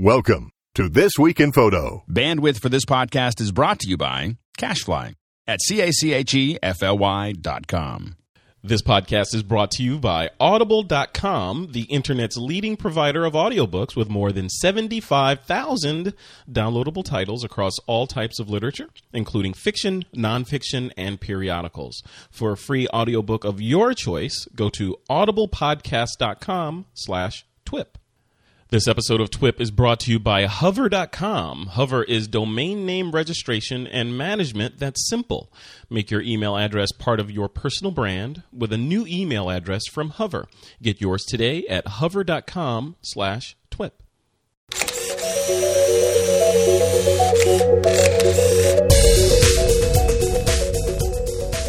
[0.00, 2.04] Welcome to This Week in Photo.
[2.08, 5.16] Bandwidth for this podcast is brought to you by CacheFly
[5.48, 8.14] at C-A-C-H-E-F-L-Y dot com.
[8.62, 14.08] This podcast is brought to you by Audible.com, the internet's leading provider of audiobooks with
[14.08, 16.14] more than 75,000
[16.48, 22.04] downloadable titles across all types of literature, including fiction, nonfiction, and periodicals.
[22.30, 27.97] For a free audiobook of your choice, go to audiblepodcast.com slash twip.
[28.70, 31.68] This episode of TWIP is brought to you by Hover.com.
[31.68, 35.50] Hover is domain name registration and management that's simple.
[35.88, 40.10] Make your email address part of your personal brand with a new email address from
[40.10, 40.48] Hover.
[40.82, 43.56] Get yours today at Hover.com slash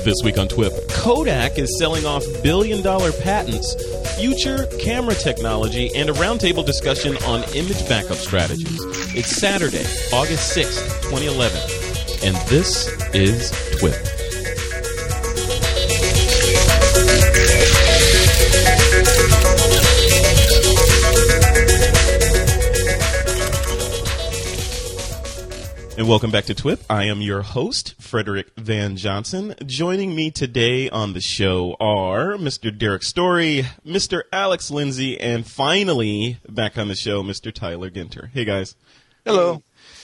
[0.03, 3.76] This week on TWIP, Kodak is selling off billion dollar patents,
[4.17, 8.80] future camera technology, and a roundtable discussion on image backup strategies.
[9.16, 11.59] It's Saturday, August 6th, 2011,
[12.25, 14.19] and this is TWIP.
[26.00, 26.80] And welcome back to TWIP.
[26.89, 29.53] I am your host, Frederick Van Johnson.
[29.66, 32.75] Joining me today on the show are Mr.
[32.75, 34.22] Derrick Story, Mr.
[34.31, 37.53] Alex Lindsay, and finally back on the show, Mr.
[37.53, 38.30] Tyler Ginter.
[38.31, 38.78] Hey guys.
[39.25, 39.61] Hello.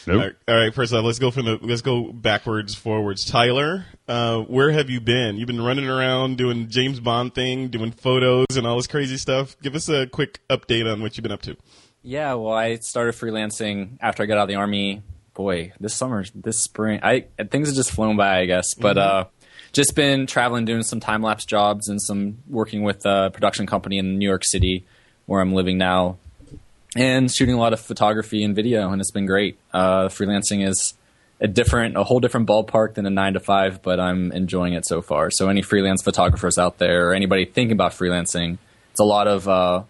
[0.10, 3.24] All right, all right, first off, let's go from the let's go backwards, forwards.
[3.24, 5.38] Tyler, uh, where have you been?
[5.38, 9.56] You've been running around doing James Bond thing, doing photos and all this crazy stuff.
[9.62, 11.56] Give us a quick update on what you've been up to.
[12.04, 15.02] Yeah, well, I started freelancing after I got out of the army.
[15.36, 18.74] Boy, this summer, this spring, I things have just flown by, I guess.
[18.74, 19.26] But uh,
[19.74, 23.98] just been traveling, doing some time lapse jobs, and some working with a production company
[23.98, 24.86] in New York City,
[25.26, 26.18] where I'm living now,
[26.96, 29.60] and shooting a lot of photography and video, and it's been great.
[29.74, 30.94] Uh, freelancing is
[31.42, 34.86] a different, a whole different ballpark than a nine to five, but I'm enjoying it
[34.86, 35.30] so far.
[35.32, 38.58] So, any freelance photographers out there, or anybody thinking about freelancing,
[38.92, 39.84] it's a lot of uh,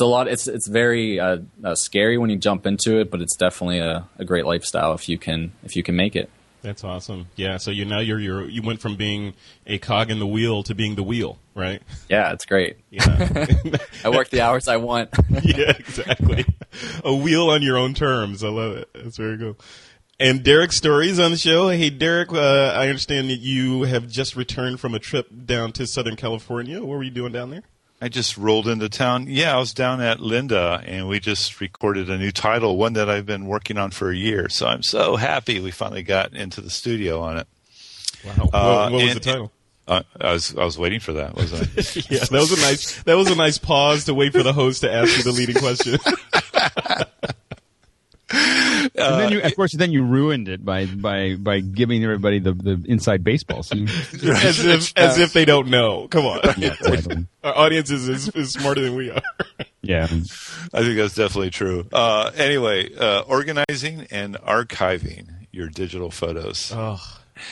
[0.00, 0.28] it's a lot.
[0.28, 4.08] It's it's very uh, uh, scary when you jump into it, but it's definitely a,
[4.16, 6.30] a great lifestyle if you can if you can make it.
[6.62, 7.28] That's awesome.
[7.36, 7.58] Yeah.
[7.58, 9.34] So you now you're you're you went from being
[9.66, 11.82] a cog in the wheel to being the wheel, right?
[12.08, 12.78] Yeah, it's great.
[12.88, 13.02] Yeah.
[14.04, 15.10] I work the hours I want.
[15.42, 16.46] yeah, exactly.
[17.04, 18.42] A wheel on your own terms.
[18.42, 18.88] I love it.
[18.94, 19.58] That's very cool.
[20.18, 21.68] And Derrick Story's on the show.
[21.68, 25.86] Hey, Derrick, uh, I understand that you have just returned from a trip down to
[25.86, 26.80] Southern California.
[26.80, 27.64] What were you doing down there?
[28.00, 29.26] I just rolled into town.
[29.28, 33.10] Yeah, I was down at Lynda and we just recorded a new title, one that
[33.10, 34.48] I've been working on for a year.
[34.48, 37.46] So I'm so happy we finally got into the studio on it.
[38.24, 38.32] Wow.
[38.36, 39.52] what, Uh, what was and- the title?
[39.88, 41.64] Uh, I was I was waiting for that, wasn't I?
[42.14, 44.82] yeah, that was a nice that was a nice pause to wait for the host
[44.82, 45.98] to ask you the leading question.
[48.94, 52.52] and then you, of course, then you ruined it by by by giving everybody the,
[52.52, 53.62] the inside baseball.
[53.62, 56.08] So, as if as if they don't know.
[56.08, 56.40] Come on.
[56.58, 57.26] yeah, totally.
[57.44, 59.22] Our audience is, is, is smarter than we are.
[59.82, 60.04] yeah.
[60.04, 61.86] I think that's definitely true.
[61.92, 66.70] Uh, anyway, uh, organizing and archiving your digital photos.
[66.74, 67.00] Oh,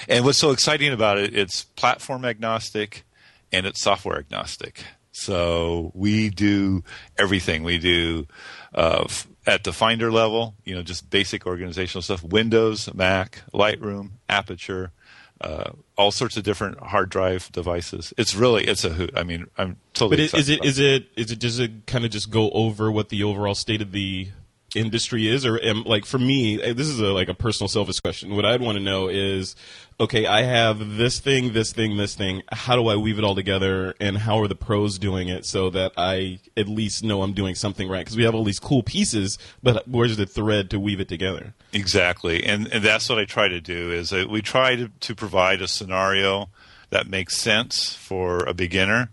[0.09, 3.05] And what's so exciting about it, it's platform agnostic
[3.51, 4.85] and it's software agnostic.
[5.13, 6.85] So we do
[7.19, 7.65] everything.
[7.65, 8.27] We do
[8.75, 14.11] uh, f- at the Finder level, you know, just basic organizational stuff Windows, Mac, Lightroom,
[14.29, 14.93] Aperture,
[15.41, 18.13] uh, all sorts of different hard drive devices.
[18.19, 19.11] It's really, it's a hoot.
[19.17, 22.05] I mean, I'm totally but it, is it is it is it does it kind
[22.05, 24.29] of just go over what the overall state of the
[24.75, 28.01] industry is, or am, like for me, eh, this is a like a personal selfish
[28.01, 28.35] question.
[28.35, 29.57] What I'd want to know is,
[29.99, 32.43] okay, I have this thing, this thing, this thing.
[32.53, 35.71] How do I weave it all together, and how are the pros doing it so
[35.71, 38.01] that I at least know I'm doing something right?
[38.01, 41.55] Because we have all these cool pieces, but where's the thread to weave it together?
[41.73, 43.91] Exactly, and and that's what I try to do.
[43.91, 46.51] Is that we try to, to provide a scenario
[46.91, 49.11] that makes sense for a beginner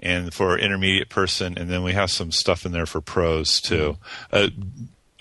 [0.00, 3.60] and for an intermediate person, and then we have some stuff in there for pros
[3.60, 3.96] too.
[4.32, 4.48] Uh,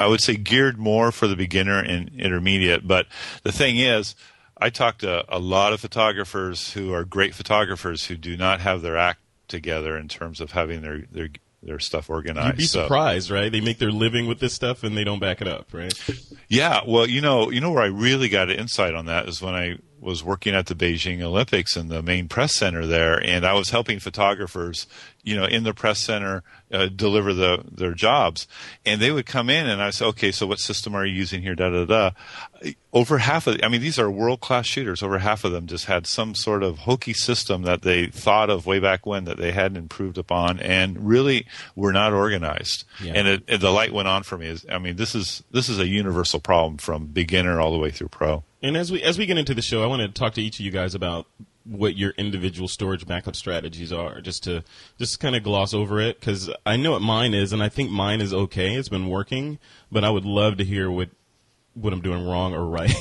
[0.04, 2.88] I would say geared more for the beginner and intermediate.
[2.88, 3.08] But
[3.44, 4.16] the thing is,
[4.58, 8.82] I talk to a lot of photographers who are great photographers who do not have
[8.82, 11.30] their act together in terms of having their their
[11.62, 12.48] their stuff organized.
[12.48, 13.50] You'd be So- surprised, right?
[13.50, 15.94] They make their living with this stuff and they don't back it up, right?
[16.50, 19.42] Yeah, well, you know, you know where I really got an insight on that is
[19.42, 23.46] when I was working at the Beijing Olympics in the main press center there, and
[23.46, 24.88] I was helping photographers
[25.24, 28.48] you know, in the press center, uh, deliver the their jobs,
[28.86, 31.42] and they would come in, and I say, okay, so what system are you using
[31.42, 31.56] here?
[31.56, 32.12] Da da da.
[32.92, 35.02] Over half of, I mean, these are world class shooters.
[35.02, 38.66] Over half of them just had some sort of hokey system that they thought of
[38.66, 42.84] way back when that they hadn't improved upon, and really were not organized.
[43.02, 43.14] Yeah.
[43.16, 44.48] And, it, and the light went on for me.
[44.48, 47.92] Is I mean, this is this is a universal problem from beginner all the way
[47.92, 48.44] through pro.
[48.62, 50.60] And as we as we get into the show, I want to talk to each
[50.60, 51.28] of you guys about
[51.66, 54.64] what your individual storage backup strategies are, just to
[54.98, 57.90] just kind of gloss over it because I know what mine is, and I think
[57.90, 58.76] mine is okay.
[58.76, 59.60] It's been working,
[59.92, 61.10] but I would love to hear what
[61.76, 62.94] what I'm doing wrong or right,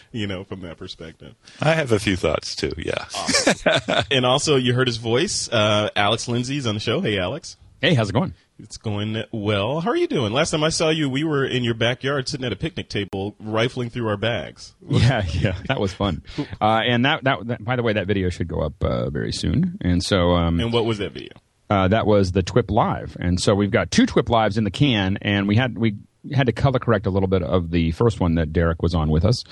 [0.12, 1.34] you know, from that perspective.
[1.60, 2.72] I have a few thoughts too.
[2.76, 3.04] Yeah.
[4.10, 5.48] And also, you heard his voice.
[5.48, 7.00] Uh, Alex Lindsay's on the show.
[7.00, 7.56] Hey, Alex.
[7.80, 8.34] Hey, how's it going?
[8.62, 9.80] It's going well.
[9.80, 10.32] How are you doing?
[10.32, 13.34] Last time I saw you, we were in your backyard sitting at a picnic table,
[13.40, 14.74] rifling through our bags.
[14.88, 16.22] Yeah, yeah, that was fun.
[16.60, 19.32] Uh, and that, that, that, by the way, that video should go up uh, very
[19.32, 19.78] soon.
[19.80, 21.32] And so, um, And what was that video?
[21.70, 24.70] uh, that was the TWIP live, and so we've got two TWIP lives in the
[24.72, 25.94] can, and we had we
[26.34, 29.08] had to color correct a little bit of the first one that Derrick was on
[29.08, 29.44] with us,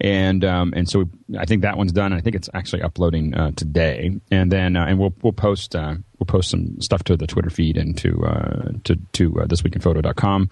[0.00, 2.14] and um, and so we, I think that one's done.
[2.14, 5.96] I think it's actually uploading uh, today, and then uh, and we'll we'll post uh,
[6.18, 10.50] we'll post some stuff to the Twitter feed and to uh, to to uh, thisweekinphoto.com.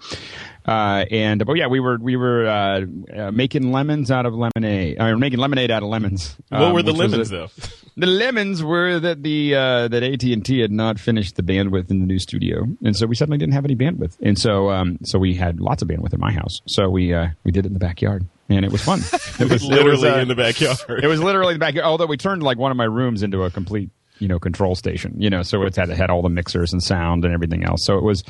[0.65, 2.81] Uh, and but yeah, we were we were uh,
[3.15, 6.35] uh, making lemons out of lemonade, or making lemonade out of lemons.
[6.49, 7.47] What um, were the lemons, a- though?
[7.97, 11.91] the lemons were that the uh, that AT and T had not finished the bandwidth
[11.91, 14.97] in the new studio, and so we suddenly didn't have any bandwidth, and so um,
[15.03, 17.67] so we had lots of bandwidth in my house, so we uh, we did it
[17.67, 19.01] in the backyard, and it was fun.
[19.37, 21.03] It was Literally it was, uh, in the backyard.
[21.03, 21.85] It was literally in the backyard.
[21.85, 23.89] Although we turned like one of my rooms into a complete
[24.19, 26.81] you know control station, you know, so it had it had all the mixers and
[26.81, 27.83] sound and everything else.
[27.83, 28.23] So it was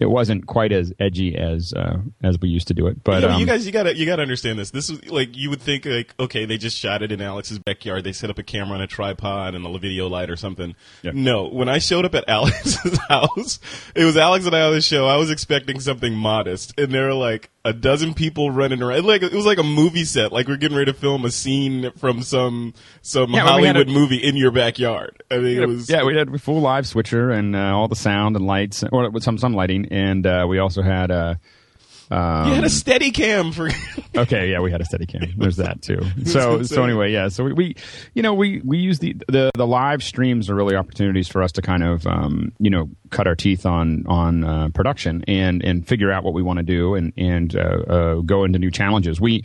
[0.00, 3.34] it wasn't quite as edgy as uh, as we used to do it, but Yeah,
[3.34, 4.70] um, you guys, you gotta, you gotta understand this.
[4.70, 8.04] This is like you would think, like, okay, they just shot it in Alex's backyard.
[8.04, 10.76] They set up a camera on a tripod and a video light or something.
[11.02, 11.12] Yeah.
[11.14, 13.58] No, when I showed up at Alex's house,
[13.96, 15.06] it was Alex and I on the show.
[15.06, 19.04] I was expecting something modest, and they're like a dozen people running around.
[19.04, 20.32] Like it was like a movie set.
[20.32, 22.72] Like we're getting ready to film a scene from some
[23.02, 25.22] some Yeah, well, we had Hollywood a- movie in your backyard.
[25.30, 27.96] I mean, it was yeah, we had a full live switcher and uh, all the
[27.96, 31.34] sound and lights, or with some some lighting, and uh, we also had uh,
[32.10, 33.70] you had a steady cam for.
[34.16, 35.32] okay, yeah, we had a steady cam.
[35.36, 36.00] There's that too.
[36.28, 37.76] So so anyway, yeah, so we, we
[38.14, 41.52] you know we we use the, the the live streams are really opportunities for us
[41.52, 45.86] to kind of um, you know cut our teeth on on uh, production and and
[45.86, 49.20] figure out what we want to do and and uh, uh, go into new challenges.
[49.20, 49.42] We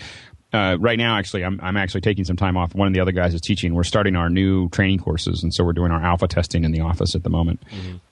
[0.54, 2.76] uh, right now, actually, I'm, I'm actually taking some time off.
[2.76, 3.74] One of the other guys is teaching.
[3.74, 6.82] We're starting our new training courses, and so we're doing our alpha testing in the
[6.82, 7.62] office at the moment.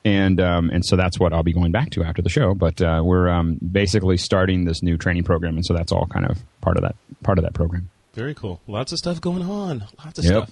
[0.03, 2.53] And um, and so that's what I'll be going back to after the show.
[2.55, 6.25] But uh, we're um, basically starting this new training program, and so that's all kind
[6.25, 7.89] of part of that part of that program.
[8.13, 8.59] Very cool.
[8.67, 9.85] Lots of stuff going on.
[10.03, 10.33] Lots of Yep.
[10.33, 10.51] stuff.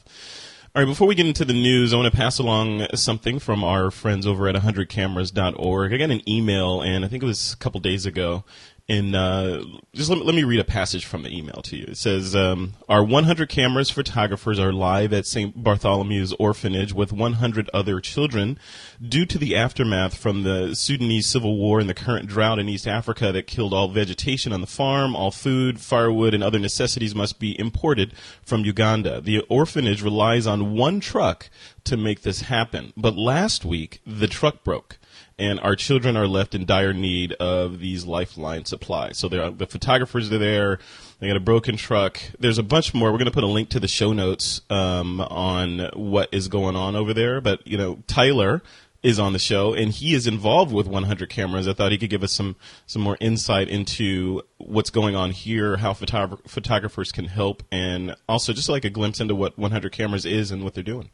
[0.75, 3.63] All right, before we get into the news, I want to pass along something from
[3.63, 5.93] our friends over at 100cameras.org.
[5.93, 8.43] I got an email, and I think it was a couple days ago.
[8.89, 9.63] And uh,
[9.93, 11.85] just let me, let me read a passage from the email to you.
[11.89, 15.63] It says, um, Our 100 cameras photographers are live at St.
[15.63, 18.57] Bartholomew's orphanage with 100 other children
[18.99, 22.87] due to the aftermath from the Sudanese civil war and the current drought in East
[22.87, 27.39] Africa that killed all vegetation on the farm, all food, firewood, and other necessities must
[27.39, 29.21] be imported from Uganda.
[29.21, 31.51] The orphanage relies on one truck
[31.83, 32.91] to make this happen.
[32.97, 34.97] But last week, the truck broke
[35.37, 39.17] and our children are left in dire need of these lifeline supplies.
[39.17, 40.79] So there are, the photographers are there.
[41.19, 42.19] They got a broken truck.
[42.39, 43.11] There's a bunch more.
[43.11, 46.75] We're going to put a link to the show notes um, on what is going
[46.75, 47.41] on over there.
[47.41, 48.61] But you know, Tyler
[49.01, 51.67] is on the show and he is involved with 100 cameras.
[51.67, 52.55] I thought he could give us some
[52.85, 58.51] some more insight into what's going on here, how photog- photographers can help, and also
[58.51, 61.09] just like a glimpse into what 100 cameras is and what they're doing.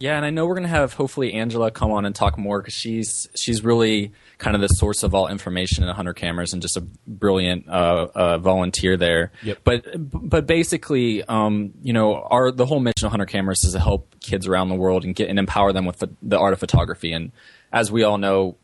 [0.00, 2.74] Yeah, and I know we're gonna have hopefully Angela come on and talk more because
[2.74, 6.76] she's she's really kind of the source of all information in 100 cameras and just
[6.76, 9.30] a brilliant uh, uh, volunteer there.
[9.44, 9.58] Yep.
[9.62, 13.80] But but basically, um, you know, our the whole mission of 100 cameras is to
[13.80, 16.58] help kids around the world and get and empower them with the, the art of
[16.58, 17.12] photography.
[17.12, 17.30] And
[17.72, 18.56] as we all know,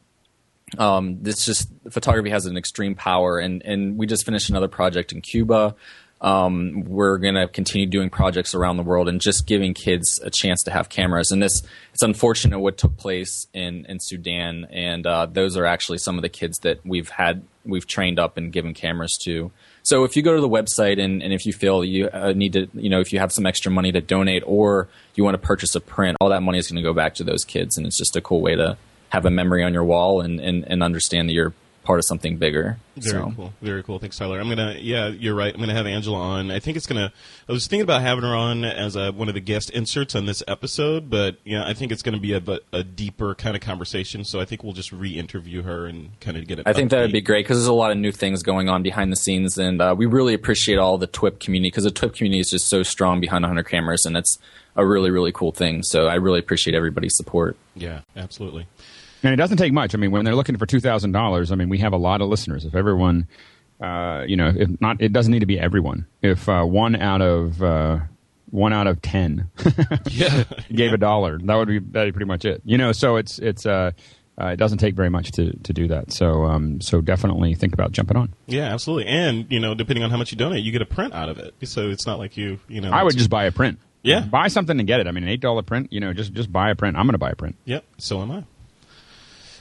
[0.79, 5.13] um, this just photography has an extreme power, and and we just finished another project
[5.13, 5.75] in Cuba.
[6.21, 10.31] Um, we're going to continue doing projects around the world and just giving kids a
[10.31, 11.31] chance to have cameras.
[11.31, 11.63] And this,
[11.95, 14.67] it's unfortunate what took place in, in Sudan.
[14.71, 18.37] And, uh, those are actually some of the kids that we've had, we've trained up
[18.37, 19.51] and given cameras to.
[19.83, 22.53] So if you go to the website and, and if you feel you uh, need
[22.53, 25.39] to, you know, if you have some extra money to donate or you want to
[25.39, 27.79] purchase a print, all that money is going to go back to those kids.
[27.79, 28.77] And it's just a cool way to
[29.09, 31.55] have a memory on your wall and, and, and understand that you're
[31.91, 32.79] part of something bigger.
[32.97, 33.33] Very so.
[33.35, 33.53] cool.
[33.61, 33.99] Very cool.
[33.99, 34.39] Thanks, Tyler.
[34.39, 34.77] I'm gonna.
[34.79, 35.53] Yeah, you're right.
[35.53, 36.53] I'm gonna have Angela on.
[36.53, 37.13] I think it's gonna.
[37.49, 40.27] I was thinking about having her on as a, one of the guest inserts on
[40.27, 42.43] this episode, but yeah, I think it's gonna be a,
[42.73, 44.25] a deeper kind of conversation.
[44.25, 46.69] So I think we'll just re-interview her and kind of get it.
[46.69, 48.85] I think that would be great because there's a lot of new things going on
[48.85, 52.15] behind the scenes, and uh, we really appreciate all the TWIP community because the TWIP
[52.15, 54.39] community is just so strong behind 100 cameras, and it's
[54.77, 55.83] a really really cool thing.
[55.83, 57.57] So I really appreciate everybody's support.
[57.75, 58.69] Yeah, absolutely.
[59.23, 59.95] And it doesn't take much.
[59.95, 62.21] I mean, when they're looking for two thousand dollars, I mean, we have a lot
[62.21, 62.65] of listeners.
[62.65, 63.29] If everyone,
[63.81, 66.07] uh, you know, if not, it doesn't need to be everyone.
[66.23, 67.99] If uh, one out of uh,
[68.51, 69.51] one out of ten
[70.11, 72.63] Yeah, gave a dollar, that would be that'd be pretty much it.
[72.65, 73.93] You know, so it's it's uh,
[74.41, 76.13] uh, it doesn't take very much to to do that.
[76.13, 78.33] So um, so definitely think about jumping on.
[78.47, 79.07] yeah, absolutely.
[79.07, 81.39] And you know, depending on how much you donate, you get a print out of
[81.39, 81.55] it.
[81.65, 82.91] So it's not like you, you know.
[82.91, 83.79] I would just buy a print.
[84.03, 84.21] Yeah.
[84.21, 85.07] buy something and get it.
[85.07, 85.93] I mean, an eight dollar print.
[85.93, 86.97] You know, just just buy a print.
[86.97, 87.57] I'm going to buy a print.
[87.67, 87.85] Yep.
[87.99, 88.45] So am I.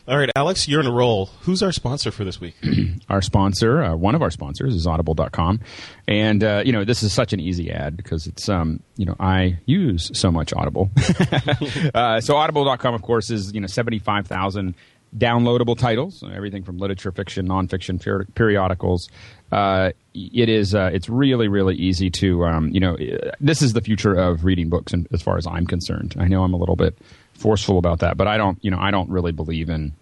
[0.10, 1.28] All right, Alex, you're in a roll.
[1.42, 2.56] Who's our sponsor for this week?
[3.10, 5.60] our sponsor, uh, one of our sponsors is audible.com.
[6.08, 9.16] And, uh, you know, this is such an easy ad because it's, um, you know,
[9.20, 10.90] I use so much Audible.
[11.94, 14.74] uh, so audible.com, of course, is, you know, 75,000
[15.16, 19.10] downloadable titles, everything from literature, fiction, nonfiction, peri- periodicals.
[19.52, 23.74] Uh, it is, uh, it's really, really easy to, um, you know, uh, this is
[23.74, 26.16] the future of reading books and as far as I'm concerned.
[26.18, 26.98] I know I'm a little bit
[27.40, 29.94] forceful about that, but I don't, you know, I don't really believe in,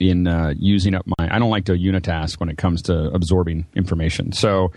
[0.00, 1.34] in uh, using up my.
[1.34, 4.32] I don't like to unitask when it comes to absorbing information.
[4.32, 4.72] So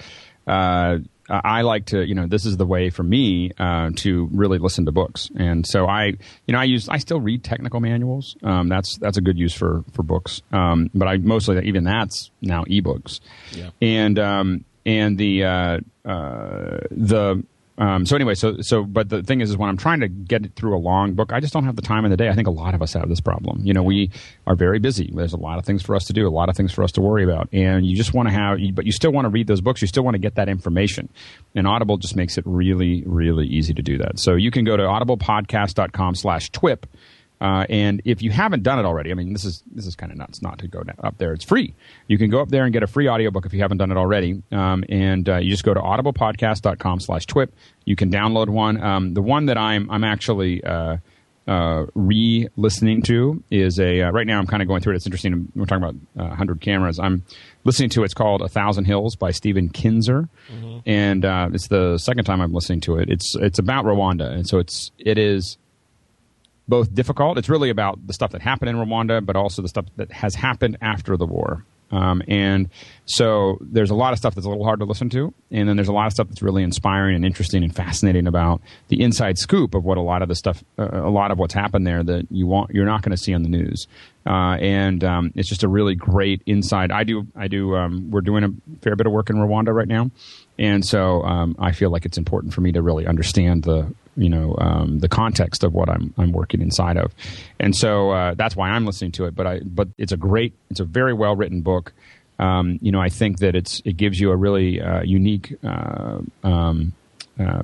[0.45, 0.99] uh,
[1.29, 4.85] I like to, you know, this is the way for me uh, to really listen
[4.85, 5.29] to books.
[5.35, 6.05] And so I,
[6.45, 6.87] you know, I use.
[6.87, 8.37] I still read technical manuals.
[8.43, 10.41] Um, that's that's a good use for for books.
[10.51, 13.19] Um, but I mostly even that's now ebooks.
[13.51, 13.71] Yeah.
[13.81, 17.43] And um, and the uh, uh, the
[17.77, 20.55] um, so anyway, so so but the thing is, is when I'm trying to get
[20.55, 22.29] through a long book, I just don't have the time in the day.
[22.29, 23.60] I think a lot of us have this problem.
[23.63, 24.10] You know, we
[24.48, 25.12] are very busy.
[25.13, 26.91] There's a lot of things for us to do, a lot of things for us
[26.93, 29.46] to worry about, and you just want to have, but you still want to read
[29.46, 29.81] those books.
[29.81, 31.10] You still want to get that information,
[31.53, 34.19] and Audible just makes it really, really easy to do that.
[34.19, 36.88] So you can go to audiblepodcast.com/twip.
[37.39, 40.12] Uh, and if you haven't done it already, I mean, this is this is kind
[40.12, 41.34] of nuts not to go up there.
[41.34, 41.75] It's free.
[42.08, 43.98] You can go up there and get a free audiobook if you haven't done it
[43.98, 44.41] already.
[44.51, 47.53] Um, and uh, you just go to audiblepodcast.com slash twip.
[47.86, 48.82] You can download one.
[48.82, 50.98] Um, the one that I'm I'm actually uh,
[51.48, 54.98] uh, re-listening to is a uh, right now I'm kind of going through it.
[54.98, 55.51] It's interesting.
[55.56, 57.00] We're talking about uh, 100 cameras.
[57.00, 57.24] I'm
[57.63, 60.27] listening to it's called A Thousand Hills by Stephen Kinzer,
[60.86, 63.10] and uh, it's the second time I'm listening to it.
[63.10, 65.58] It's it's about Rwanda, and so it's it is
[66.67, 67.38] both difficult.
[67.38, 70.36] It's really about the stuff that happened in Rwanda, but also the stuff that has
[70.36, 71.63] happened after the war.
[71.91, 72.69] Um, and
[73.05, 75.77] so there's a lot of stuff that's a little hard to listen to, and then
[75.77, 79.38] there's a lot of stuff that's really inspiring and interesting and fascinating about the inside
[79.38, 82.03] scoop of what a lot of the stuff, uh, a lot of what's happened there
[82.03, 83.88] that you want, you're not going to see on the news.
[84.25, 86.91] Uh, and um, it's just a really great inside.
[86.91, 87.75] I do, I do.
[87.75, 88.50] Um, we're doing a
[88.81, 90.12] fair bit of work in Rwanda right now,
[90.59, 94.29] and so um, I feel like it's important for me to really understand the you
[94.29, 97.13] know um, the context of what I'm I'm working inside of,
[97.59, 99.36] and so uh, that's why I'm listening to it.
[99.36, 101.93] But I but it's a great, it's a very well written book.
[102.39, 106.19] Um, you know, I think that it's it gives you a really uh, unique uh,
[106.43, 106.93] um,
[107.39, 107.62] uh,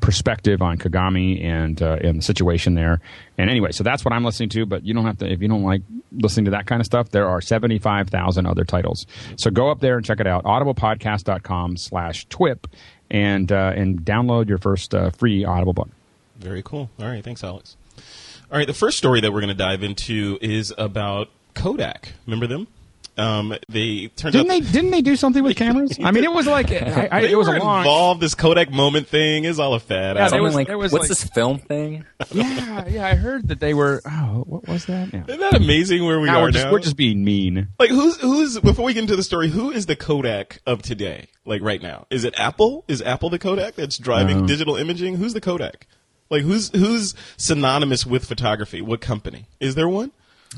[0.00, 3.00] perspective on Kagame and uh, and the situation there.
[3.38, 4.66] And anyway, so that's what I'm listening to.
[4.66, 7.10] But you don't have to if you don't like listening to that kind of stuff.
[7.10, 9.06] There are seventy five thousand other titles.
[9.36, 10.44] So go up there and check it out.
[10.44, 12.66] Audiblepodcast.com slash twip
[13.10, 15.88] and uh, and download your first uh, free Audible book.
[16.38, 16.90] Very cool.
[16.98, 17.76] All right, thanks, Alex.
[18.50, 22.14] All right, the first story that we're going to dive into is about Kodak.
[22.26, 22.66] Remember them?
[23.20, 24.72] Um, they turned Didn't out they?
[24.72, 25.98] Didn't they do something with cameras?
[26.02, 27.78] I mean, it was like I, I, they it was were a long.
[27.80, 28.20] involved.
[28.20, 30.16] This Kodak moment thing is all a fad.
[30.16, 32.04] Yeah, I was- like, there was what's like- this film thing?
[32.32, 33.06] Yeah, yeah.
[33.06, 34.00] I heard that they were.
[34.06, 35.12] Oh, what was that?
[35.12, 35.24] Yeah.
[35.26, 36.72] Isn't that amazing where we Now are we're just now?
[36.72, 37.68] we're just being mean.
[37.78, 41.26] like who's who's before we get into the story who is the kodak of today
[41.44, 44.46] like right now is it apple is apple the kodak that's driving No.
[44.46, 45.86] digital imaging who's the kodak
[46.30, 50.12] like who's who's synonymous with photography what company is there one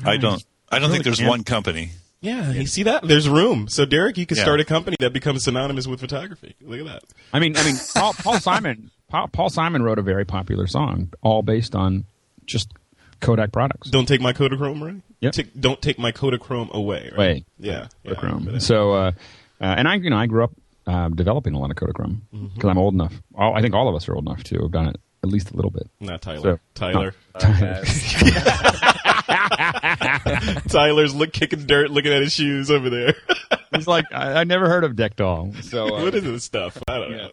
[0.05, 0.43] I don't.
[0.71, 1.91] I don't think there's can't- one company.
[2.23, 4.43] Yeah you see that there's room so derrick you could Yeah.
[4.43, 7.03] start a company that becomes synonymous with photography look at that
[7.33, 8.89] I mean, I mean, Paul, Paul Simon.
[9.09, 12.05] Paul, Paul Simon wrote a very popular song, all based on
[12.47, 12.71] just
[13.21, 13.89] Kodak products.
[13.91, 15.33] don't take my kodachrome away Yep.
[15.33, 17.17] Take- don't take my kodachrome away right?
[17.17, 17.45] Away.
[17.59, 18.11] yeah, yeah.
[18.13, 18.55] Kodachrome.
[18.55, 19.11] Uh, So, uh,
[19.61, 20.51] uh, and I, you know, I grew up
[20.87, 22.67] uh, developing a lot of Kodachrome because Mm-hmm.
[22.67, 23.13] I'm old enough.
[23.35, 25.51] All, I think all of us are old enough to have done it at least
[25.51, 25.89] a little bit.
[25.99, 27.81] not tyler So- tyler Okay.
[30.69, 33.15] tyler's look kicking dirt looking at his shoes over there
[33.75, 35.63] He's like, I, I never heard of Deck Deckdoll.
[35.63, 37.31] So, uh, what is this stuff i don't know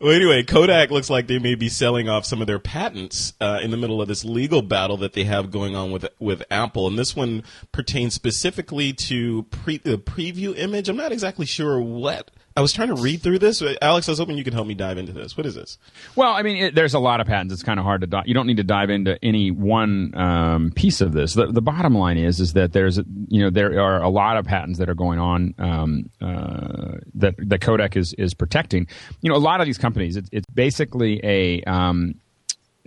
[0.00, 3.60] Well, anyway, Kodak looks like they may be selling off some of their patents uh,
[3.62, 6.88] in the middle of this legal battle that they have going on with with Apple,
[6.88, 10.88] and this one pertains specifically to pre- the preview image.
[10.88, 12.32] I'm not exactly sure what.
[12.56, 13.62] I was trying to read through this.
[13.82, 15.36] Alex, I was hoping you could help me dive into this.
[15.36, 15.76] What is this?
[16.14, 17.52] Well, I mean, it, there's a lot of patents.
[17.52, 18.22] It's kind of hard to.
[18.24, 21.34] You don't need to dive into any one um, piece of this.
[21.34, 22.96] The, the bottom line is, is that there's,
[23.28, 27.34] you know, there are a lot of patents that are going on um, uh, that
[27.36, 28.86] that Kodak is is protecting.
[29.20, 32.14] You know, a lot of these companies, it's, it's basically a um,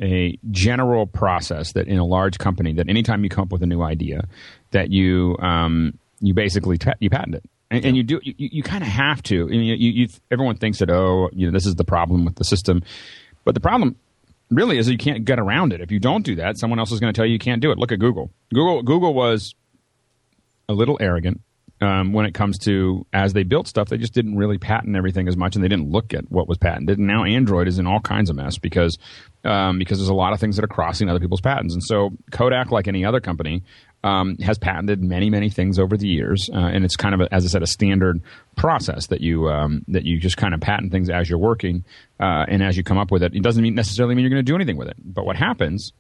[0.02, 3.68] a general process that in a large company that anytime you come up with a
[3.68, 4.28] new idea,
[4.72, 7.44] that you um, you basically ta- you patent it.
[7.72, 9.44] And, and you do you, you kind of have to.
[9.44, 12.36] I mean, you, you, everyone thinks that oh, you know, this is the problem with
[12.36, 12.82] the system,
[13.46, 13.96] but the problem
[14.50, 15.82] really is you can't get around it.
[15.82, 17.72] If you don't do that, someone else is going to tell you you can't do
[17.72, 17.78] it.
[17.78, 18.32] Look at Google.
[18.54, 19.54] Google Google was
[20.68, 21.42] a little arrogant
[21.82, 25.28] um, when it comes to as they built stuff, they just didn't really patent everything
[25.28, 26.98] as much, and they didn't look at what was patented.
[26.98, 28.98] And now Android is in all kinds of mess because
[29.46, 31.74] um, because there's a lot of things that are crossing other people's patents.
[31.74, 33.64] And so Kodak, like any other company,
[34.04, 37.34] um, has patented many many things over the years, uh, and it's kind of a,
[37.34, 38.22] as I said a standard
[38.58, 41.86] process that you um, that you just kind of patent things as you're working,
[42.20, 43.34] uh, and as you come up with it.
[43.34, 45.94] It doesn't mean necessarily mean you're going to do anything with it, but what happens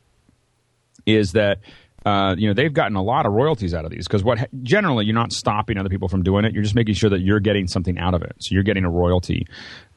[1.06, 1.60] is that
[2.06, 5.06] uh, you know they've gotten a lot of royalties out of these because what generally
[5.06, 6.54] you're not stopping other people from doing it.
[6.54, 8.36] You're just making sure that you're getting something out of it.
[8.40, 9.48] So you're getting a royalty.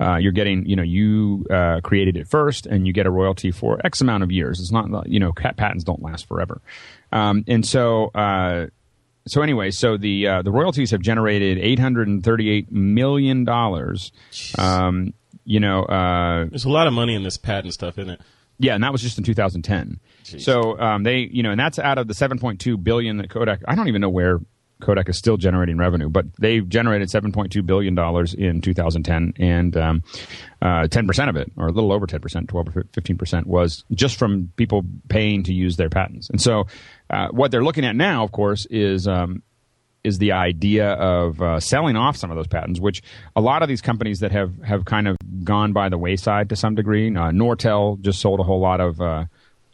[0.00, 3.50] Uh, you're getting you know you uh, created it first and you get a royalty
[3.50, 4.59] for x amount of years.
[4.61, 6.61] It's not you know patents don't last forever.
[7.12, 8.66] Um, and so uh,
[9.28, 14.11] so anyway so the uh, the royalties have generated 838 million dollars.
[14.59, 18.21] Um, you know uh, There's a lot of money in this patent stuff, isn't it?
[18.59, 20.00] Yeah, and that was just in 2010.
[20.40, 23.61] So um, they, you know, and that's out of the 7.2 billion that Kodak.
[23.66, 24.38] I don't even know where
[24.82, 30.02] Kodak is still generating revenue, but they generated 7.2 billion dollars in 2010, and um,
[30.61, 34.18] uh, 10% of it, or a little over 10%, 12 or 15 percent, was just
[34.18, 36.28] from people paying to use their patents.
[36.30, 36.66] And so,
[37.11, 39.42] uh, what they're looking at now, of course, is um,
[40.04, 43.02] is the idea of uh, selling off some of those patents, which
[43.37, 46.56] a lot of these companies that have, have kind of gone by the wayside to
[46.56, 47.09] some degree.
[47.09, 49.25] Uh, Nortel just sold a whole lot of uh,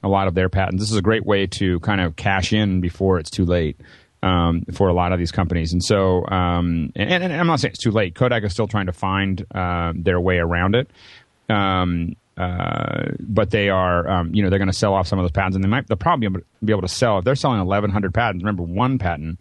[0.03, 0.83] a lot of their patents.
[0.83, 3.81] This is a great way to kind of cash in before it's too late
[4.23, 5.73] um, for a lot of these companies.
[5.73, 8.15] And so, um, and, and, I'm not saying it's too late.
[8.15, 10.91] Kodak is still trying to find uh, their way around it.
[11.49, 15.25] Um, uh, but they are, um, you know, they're going to sell off some of
[15.25, 17.25] those patents, and they might they'll probably be able, to, be able to sell if
[17.25, 18.45] they're selling 1,100 patents.
[18.45, 19.41] Remember, one patent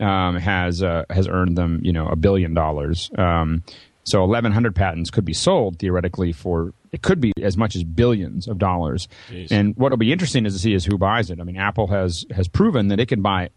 [0.00, 3.10] um, has uh, has earned them you know a billion dollars.
[3.16, 3.62] Um,
[4.04, 8.48] so 1,100 patents could be sold theoretically for it could be as much as billions
[8.48, 9.06] of dollars.
[9.30, 9.52] Jeez.
[9.52, 11.38] And what will be interesting is to see is who buys it.
[11.40, 13.50] I mean, Apple has has proven that it can buy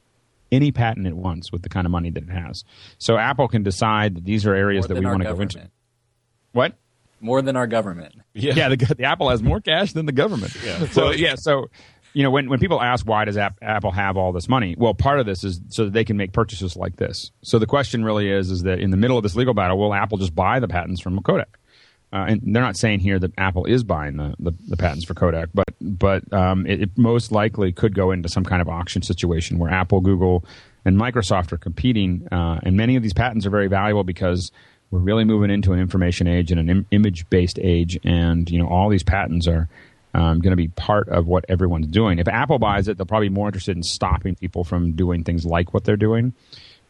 [0.51, 2.63] any patent it wants with the kind of money that it has.
[2.99, 5.41] So Apple can decide that these are areas More that than we want to go
[5.41, 5.71] into.
[6.51, 6.75] What?
[7.19, 8.15] More than our government.
[8.33, 10.55] Yeah, the, the Apple has more cash than the government.
[10.63, 10.87] Yeah.
[10.87, 11.69] So yeah, so
[12.13, 14.75] you know when when people ask why does App, Apple have all this money?
[14.77, 17.31] Well, part of this is so that they can make purchases like this.
[17.41, 19.93] So the question really is is that in the middle of this legal battle, will
[19.93, 21.57] Apple just buy the patents from Kodak?
[22.13, 25.15] Uh, and they're not saying here that Apple is buying the, the, the patents for
[25.15, 29.01] Kodak, but but um, it, it most likely could go into some kind of auction
[29.01, 30.45] situation where Apple, Google,
[30.85, 32.27] and Microsoft are competing.
[32.31, 34.51] Uh, and many of these patents are very valuable because
[34.91, 38.59] we're really moving into an information age and an Im- image based age, and you
[38.59, 39.67] know all these patents are
[40.13, 42.19] um, going to be part of what everyone's doing.
[42.19, 45.45] If Apple buys it, they'll probably be more interested in stopping people from doing things
[45.45, 46.33] like what they're doing.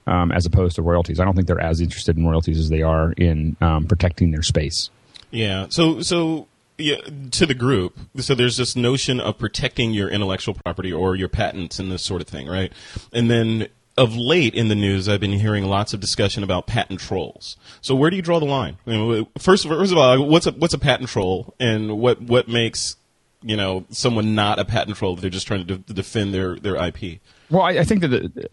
[0.06, 2.82] Um, as opposed to royalties, I don't think they're as interested in royalties as they
[2.82, 4.90] are in um, protecting their space.
[5.32, 5.68] Yeah.
[5.70, 6.98] So so yeah,
[7.32, 7.98] to the group.
[8.18, 12.22] So there's this notion of protecting your intellectual property or your patents and this sort
[12.22, 12.74] of thing, right?
[13.14, 17.00] And then of late in the news, I've been hearing lots of discussion about patent
[17.00, 17.58] trolls.
[17.82, 18.78] So where do you draw the line?
[19.38, 22.96] First, first of all, what's a what's a patent troll, and what what makes
[23.44, 26.76] you know someone not a patent troll they're just trying to de- defend their their
[26.76, 27.20] IP?
[27.50, 28.50] Well, I, I think that the,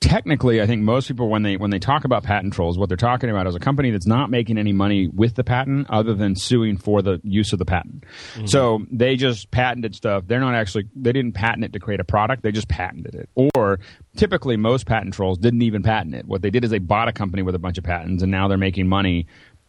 [0.00, 2.96] technically, I think most people when they when they talk about patent trolls, what they're
[2.96, 6.36] talking about is a company that's not making any money with the patent other than
[6.36, 8.04] suing for the use of the patent.
[8.34, 8.46] Mm-hmm.
[8.46, 10.24] So they just patented stuff.
[10.26, 12.42] They're not actually they didn't patent it to create a product.
[12.42, 13.28] They just patented it.
[13.34, 13.80] Or
[14.16, 16.26] typically, most patent trolls didn't even patent it.
[16.26, 18.46] What they did is they bought a company with a bunch of patents, and now
[18.46, 19.26] they're making money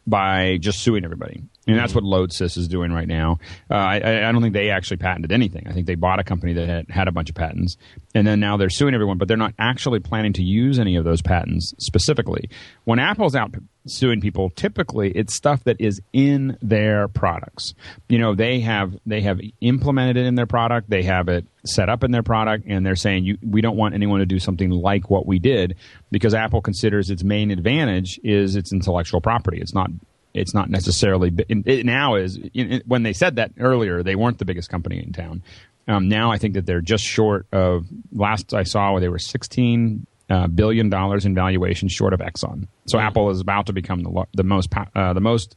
[0.08, 1.42] by just suing everybody.
[1.68, 3.40] And that's what Lodsys is doing right now.
[3.72, 5.68] Uh, I, I don't think they actually patented anything.
[5.68, 7.76] I think they bought a company that had, had a bunch of patents,
[8.14, 11.06] and then now they're suing everyone, but they're not actually planning to use any of
[11.06, 12.50] those patents specifically.
[12.84, 13.56] When Apple's out
[13.88, 17.74] suing people, typically it's stuff that is in their products.
[18.10, 21.90] You know, they have they have implemented it in their product, they have it set
[21.90, 24.70] up in their product, and they're saying you, we don't want anyone to do something
[24.70, 25.76] like what we did
[26.12, 29.60] because Apple considers its main advantage is its intellectual property.
[29.60, 29.90] It's not
[30.36, 32.40] it's not necessarily it now is
[32.86, 35.42] when they said that earlier they weren't the biggest company in town.
[35.88, 39.20] Um, now I think that they're just short of last I saw where they were
[39.20, 42.68] sixteen uh, billion dollars in valuation short of Exxon.
[42.88, 43.00] So.
[43.00, 45.56] Apple is about to become the the most uh, the most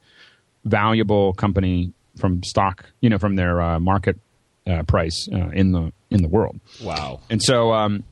[0.64, 4.18] valuable company from stock, you know, from their uh, market
[4.66, 6.60] uh, price uh, in the in the world.
[6.82, 7.20] Wow!
[7.30, 8.04] And so, um,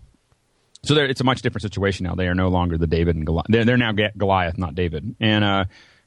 [0.83, 2.15] so it's a much different situation now.
[2.15, 3.47] They are no longer the David and Goliath.
[3.49, 5.17] They're, they're now Goliath, not David.
[5.21, 5.65] And uh,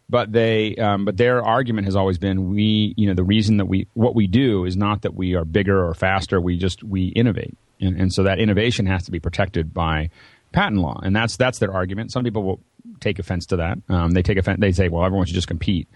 [0.10, 3.65] but they, um, but their argument has always been we, you know, the reason that
[3.65, 6.41] we what we do is not that we are bigger or faster.
[6.41, 10.10] We just we innovate, and, and so that innovation has to be protected by
[10.52, 12.12] patent law, and that's that's their argument.
[12.12, 12.60] Some people will
[13.00, 13.78] take offense to that.
[13.88, 14.60] Um, they take offense.
[14.60, 15.88] They say, well, everyone should just compete.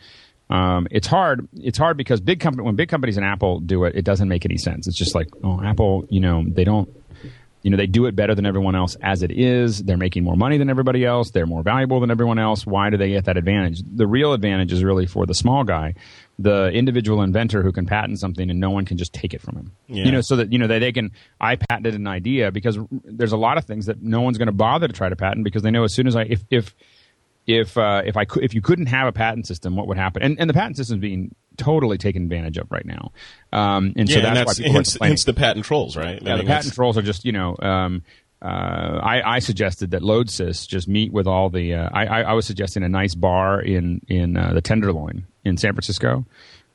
[0.49, 1.47] Um, it's hard.
[1.55, 4.45] It's hard because big company when big companies and Apple do it, it doesn't make
[4.45, 4.87] any sense.
[4.87, 6.89] It's just like, oh, Apple, you know, they don't,
[7.63, 9.81] you know, they do it better than everyone else as it is.
[9.81, 11.31] They're making more money than everybody else.
[11.31, 12.67] They're more valuable than everyone else.
[12.67, 13.81] Why do they get that advantage?
[13.85, 15.95] The real advantage is really for the small guy,
[16.37, 19.55] the individual inventor who can patent something and no one can just take it from
[19.55, 19.71] him.
[19.87, 20.03] Yeah.
[20.03, 21.11] You know, so that you know they, they can.
[21.39, 24.51] I patented an idea because there's a lot of things that no one's going to
[24.51, 26.75] bother to try to patent because they know as soon as I if if
[27.47, 30.21] if uh, if I could, if you couldn't have a patent system, what would happen?
[30.21, 33.11] And, and the patent system is being totally taken advantage of right now.
[33.51, 35.95] Um, and yeah, so that's, and that's why people hence, are hence the patent trolls,
[35.95, 36.21] right?
[36.21, 37.55] Yeah, I mean, the patent trolls are just you know.
[37.59, 38.03] Um,
[38.41, 41.75] uh, I, I, suggested that Lodsys just meet with all the.
[41.75, 45.71] Uh, I, I, was suggesting a nice bar in in uh, the Tenderloin in San
[45.71, 46.25] Francisco,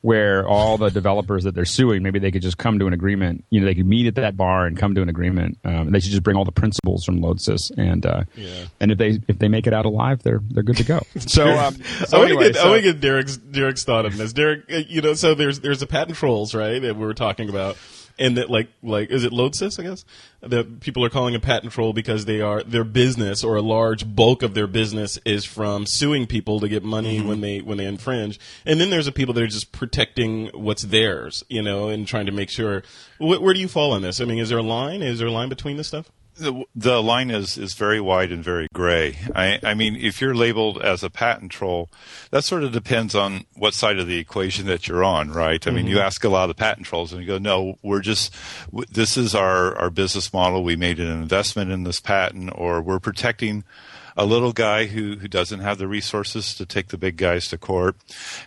[0.01, 3.43] where all the developers that they're suing, maybe they could just come to an agreement.
[3.49, 5.57] You know, they could meet at that bar and come to an agreement.
[5.65, 8.65] Um, they should just bring all the principles from Lodsys, and uh, yeah.
[8.79, 10.99] and if they if they make it out alive, they're they're good to go.
[11.19, 11.75] So, um,
[12.07, 14.33] so I anyway, get, so, get Derrick's Derrick's thought on this.
[14.33, 16.81] Derrick, uh, you know, so there's there's a patent trolls, right?
[16.81, 17.77] That we were talking about
[18.19, 19.79] and that like like is it Lodsys?
[19.79, 20.05] I guess
[20.41, 24.15] that people are calling a patent troll because they are their business or a large
[24.15, 27.27] bulk of their business is from suing people to get money mm-hmm.
[27.27, 30.83] when they when they infringe, and then there's the people that are just protecting what's
[30.83, 32.83] theirs, you know, and trying to make sure.
[33.17, 34.21] Wh- where do you fall on this?
[34.21, 35.01] I mean, is there a line?
[35.01, 36.11] Is there a line between this stuff?
[36.35, 39.17] The, the line is, is very wide and very gray.
[39.35, 41.89] I, I mean, if you're labeled as a patent troll,
[42.31, 45.65] that sort of depends on what side of the equation that you're on, right?
[45.65, 45.75] I mm-hmm.
[45.75, 46.05] mean, you mm-hmm.
[46.05, 48.33] ask a lot of patent trolls and you go, no, we're just,
[48.89, 50.63] this is our, our business model.
[50.63, 53.63] We made an investment in this patent or we're protecting
[54.15, 57.57] a little guy who, who doesn't have the resources to take the big guys to
[57.57, 57.95] court.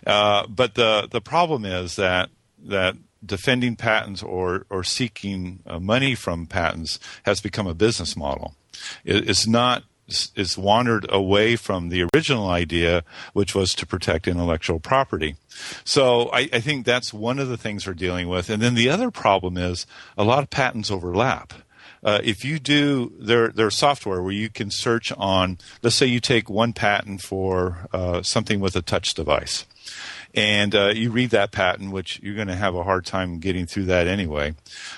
[0.05, 6.15] Uh, but the, the problem is that, that defending patents or, or seeking uh, money
[6.15, 8.55] from patents has become a business model.
[9.03, 9.83] It, it's not
[10.35, 15.35] it's wandered away from the original idea, which was to protect intellectual property.
[15.85, 18.49] So I, I, think that's one of the things we're dealing with.
[18.49, 21.53] And then the other problem is a lot of patents overlap.
[22.03, 25.57] Uh, if you do there, there's software where you can search on.
[25.81, 29.65] Let's say you take one patent for uh, something with a touch device,
[30.33, 33.67] and uh, you read that patent, which you're going to have a hard time getting
[33.67, 34.55] through that anyway.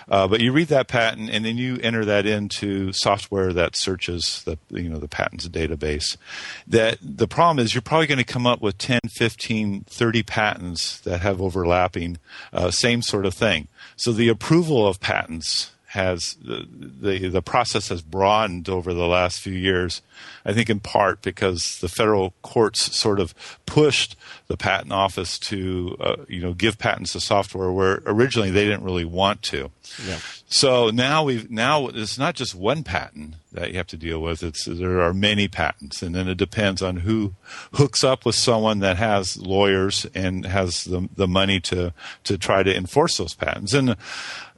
[0.07, 4.43] Uh, but you read that patent, and then you enter that into software that searches
[4.43, 6.17] the you know the patents database.
[6.67, 10.99] That the problem is you're probably going to come up with 10, 15, 30 patents
[11.01, 12.17] that have overlapping,
[12.53, 13.67] uh, same sort of thing.
[13.97, 19.39] So the approval of patents has the, the, the process has broadened over the last
[19.39, 20.01] few years.
[20.45, 23.33] I think in part because the federal courts sort of
[23.65, 24.15] pushed
[24.47, 28.83] the patent office to uh, you know give patents to software where originally they didn't
[28.83, 29.71] really want to.
[30.05, 30.19] Yeah.
[30.47, 34.43] So now we've now it's not just one patent that you have to deal with.
[34.43, 37.33] It's there are many patents, and then it depends on who
[37.73, 41.93] hooks up with someone that has lawyers and has the the money to
[42.25, 43.73] to try to enforce those patents.
[43.73, 43.95] And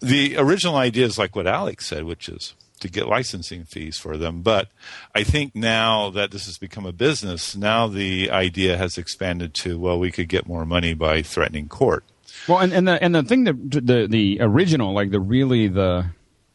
[0.02, 4.18] the original idea is like what Alex said, which is to get licensing fees for
[4.18, 4.42] them.
[4.42, 4.70] But
[5.16, 9.80] I think now that this has become a business, now the idea has expanded to
[9.80, 12.04] well, we could get more money by threatening court.
[12.48, 16.06] Well, and, and the and the thing that the the original, like the really the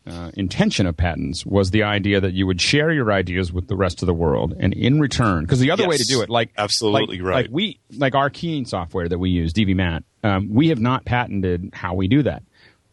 [0.06, 3.76] uh, intention of patents was the idea that you would share your ideas with the
[3.76, 6.30] rest of the world, and in return, because the other yes, way to do it,
[6.30, 10.52] like absolutely like, right, like we like our keying software that we use, dvMatte, um,
[10.52, 12.42] we have not patented how we do that,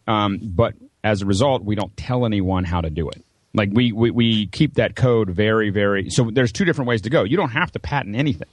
[0.06, 3.24] um, but as a result, we don't tell anyone how to do it.
[3.52, 6.08] Like we, we, we keep that code very, very.
[6.10, 7.24] So there's two different ways to go.
[7.24, 8.48] You don't have to patent anything,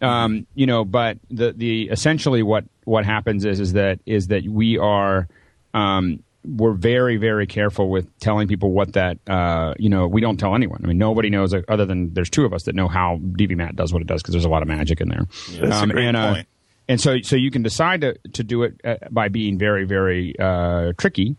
[0.00, 0.84] um, you know.
[0.84, 5.28] But the the essentially what what happens is is that is that we are
[5.74, 10.38] um, we're very very careful with telling people what that uh, you know we don't
[10.38, 10.80] tell anyone.
[10.82, 13.76] I mean nobody knows uh, other than there's two of us that know how dvMatte
[13.76, 15.26] does what it does because there's a lot of magic in there.
[15.52, 16.48] Yeah, that's um, a great and, uh, point.
[16.88, 20.34] and so so you can decide to to do it uh, by being very very
[20.36, 21.36] uh, tricky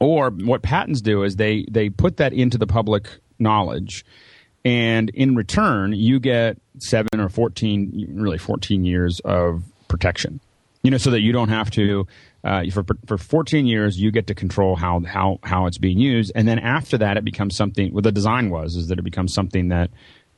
[0.00, 3.08] or what patents do is they they put that into the public
[3.38, 4.04] knowledge,
[4.64, 10.40] and in return you get seven or 14 really 14 years of protection.
[10.82, 12.06] You know so that you don't have to
[12.44, 16.32] uh, for for 14 years you get to control how how how it's being used.
[16.34, 19.34] And then after that it becomes something what the design was is that it becomes
[19.34, 19.90] something that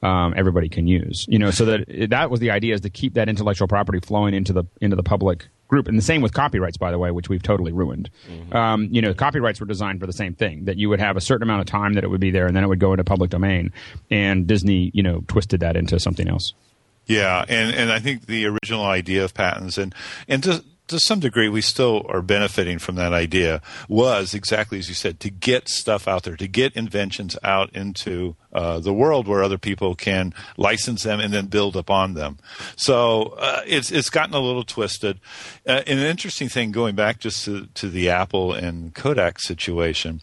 [0.03, 1.27] um, everybody can use.
[1.29, 4.33] You know so that that was the idea is to keep that intellectual property flowing
[4.33, 5.89] into the into the public group.
[5.89, 8.11] And the same with copyrights by the way which we've totally ruined.
[8.53, 11.21] Um, you know copyrights were designed for the same thing that you would have a
[11.21, 13.05] certain amount of time that it would be there and then it would go into
[13.05, 13.73] public domain.
[14.11, 16.53] And disney you know twisted that into something else.
[17.07, 19.93] Yeah, and, and I think the original idea of patents, and
[20.29, 23.62] and to to some degree, we still are benefiting from that idea.
[23.88, 28.37] Was exactly as you said to get stuff out there, to get inventions out into
[28.53, 32.38] uh, the world where other people can license them and then build upon them.
[32.76, 35.20] So uh, it's it's gotten a little twisted.
[35.66, 40.20] Uh, an interesting thing, going back just to, to the Apple and Kodak situation.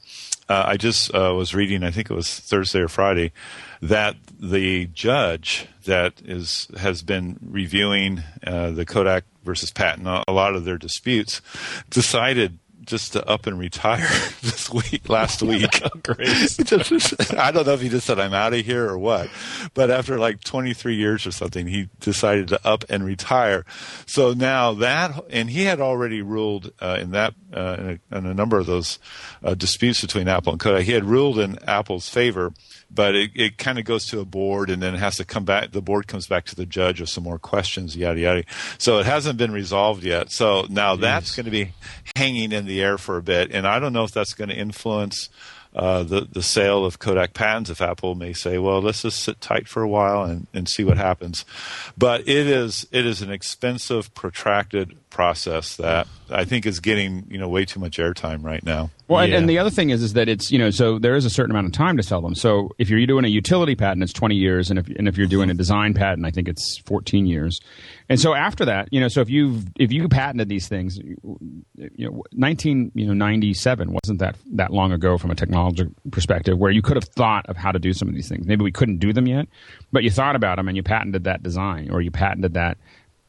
[0.49, 3.33] Uh, I just uh, was reading, I think it was Thursday or Friday,
[3.81, 10.55] that the judge that is has been reviewing uh, the Kodak versus patent, a lot
[10.55, 11.41] of their disputes,
[11.89, 14.07] decided just to up and retire
[14.41, 15.69] this week, last week.
[16.17, 19.29] Just- I don't know if he just said I'm out of here or what,
[19.73, 23.65] but after like 23 years or something, he decided to up and retire.
[24.05, 28.25] So now that, and he had already ruled uh, in that uh, in, a, in
[28.25, 28.99] a number of those
[29.43, 30.83] uh, disputes between Apple and Kodak.
[30.83, 32.53] He had ruled in Apple's favor,
[32.89, 35.45] but it, it kind of goes to a board and then it has to come
[35.45, 35.71] back.
[35.71, 38.43] The board comes back to the judge with some more questions, yada yada.
[38.77, 40.31] So it hasn't been resolved yet.
[40.31, 41.73] So now that's going to be
[42.15, 44.55] hanging in the air for a bit, and I don't know if that's going to
[44.55, 45.29] influence
[45.75, 47.69] uh, the the sale of Kodak patents.
[47.69, 50.83] If Apple may say, "Well, let's just sit tight for a while and, and see
[50.83, 51.45] what happens,"
[51.97, 57.37] but it is it is an expensive, protracted process that I think is getting you
[57.37, 58.89] know way too much airtime right now.
[59.07, 61.25] Well, and, and the other thing is, is that it's you know, so there is
[61.25, 62.35] a certain amount of time to sell them.
[62.35, 65.27] So if you're doing a utility patent, it's 20 years, and if and if you're
[65.27, 67.61] doing a design patent, I think it's 14 years.
[68.09, 71.17] And so after that, you know, so if you've if you patented these things, you
[72.09, 76.71] know, 19 you know 97 wasn't that that long ago from a technology perspective, where
[76.71, 78.45] you could have thought of how to do some of these things.
[78.47, 79.47] Maybe we couldn't do them yet,
[79.91, 82.77] but you thought about them and you patented that design or you patented that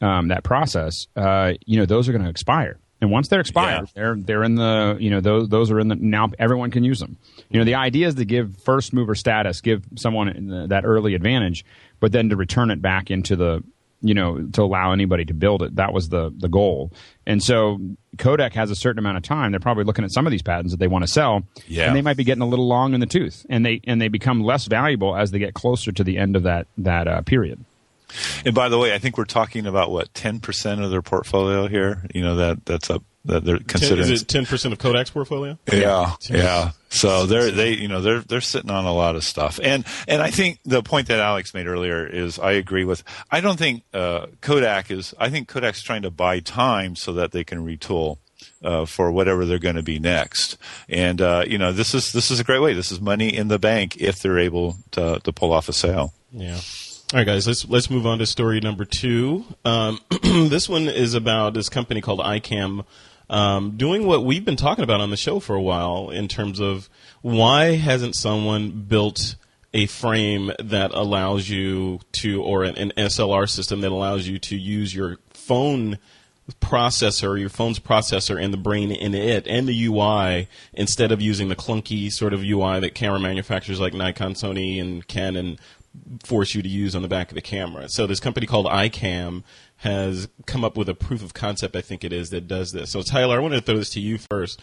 [0.00, 1.06] um, that process.
[1.16, 2.78] Uh, you know, those are going to expire.
[3.00, 3.92] And once they're expired, Yeah.
[3.94, 7.00] they're they're in the you know those those are in the now everyone can use
[7.00, 7.16] them.
[7.48, 11.14] You know the idea is to give first mover status, give someone the, that early
[11.14, 11.64] advantage,
[12.00, 13.62] but then to return it back into the
[14.02, 15.76] you know to allow anybody to build it.
[15.76, 16.90] That was the the goal.
[17.26, 17.78] And so
[18.16, 19.50] Kodak has a certain amount of time.
[19.52, 21.86] They're probably looking at some of these patents that they want to sell, Yeah.
[21.86, 24.08] and they might be getting a little long in the tooth, and they and they
[24.08, 27.64] become less valuable as they get closer to the end of that that uh, period.
[28.46, 31.68] And by the way, I think we're talking about what ten percent of their portfolio
[31.68, 32.02] here.
[32.14, 34.10] You know that that's up that they're Ten, considering.
[34.10, 35.58] is it ten percent of Kodak's portfolio?
[35.72, 36.72] Yeah, yeah.
[36.90, 40.20] So they're they you know they're they're sitting on a lot of stuff, and and
[40.20, 43.04] I think the point that Alex made earlier is I agree with.
[43.30, 45.14] I don't think uh, Kodak is.
[45.18, 48.18] I think Kodak's trying to buy time so that they can retool.
[48.62, 50.56] Uh, for whatever they're going to be next,
[50.88, 52.72] and uh, you know this is this is a great way.
[52.72, 56.12] This is money in the bank if they're able to to pull off a sale.
[56.32, 56.54] Yeah.
[57.12, 57.46] All right, guys.
[57.46, 59.44] Let's let's move on to story number two.
[59.64, 62.84] Um, this one is about this company called iCam
[63.30, 66.60] um, doing what we've been talking about on the show for a while in terms
[66.60, 66.88] of
[67.20, 69.36] why hasn't someone built
[69.74, 74.56] a frame that allows you to, or an, an SLR system that allows you to
[74.56, 75.98] use your phone
[76.62, 81.48] processor, your phone's processor, and the brain in it, and the UI, instead of using
[81.48, 85.58] the clunky sort of UI that camera manufacturers like Nikon, Sony, and Canon
[86.24, 87.88] force you to use on the back of the camera.
[87.88, 89.42] So this company called iCam
[89.78, 92.90] has come up with a proof of concept, I think it is, that does this.
[92.90, 94.60] So Tyler, I want to throw this to you first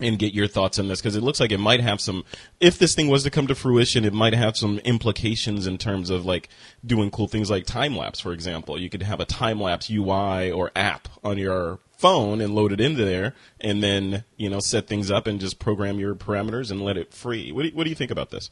[0.00, 2.24] and get your thoughts on this because it looks like it might have some
[2.60, 6.10] if this thing was to come to fruition it might have some implications in terms
[6.10, 6.48] of like
[6.86, 10.50] doing cool things like time lapse for example you could have a time lapse ui
[10.50, 14.86] or app on your phone and load it into there and then you know set
[14.86, 17.84] things up and just program your parameters and let it free what do you, what
[17.84, 18.50] do you think about this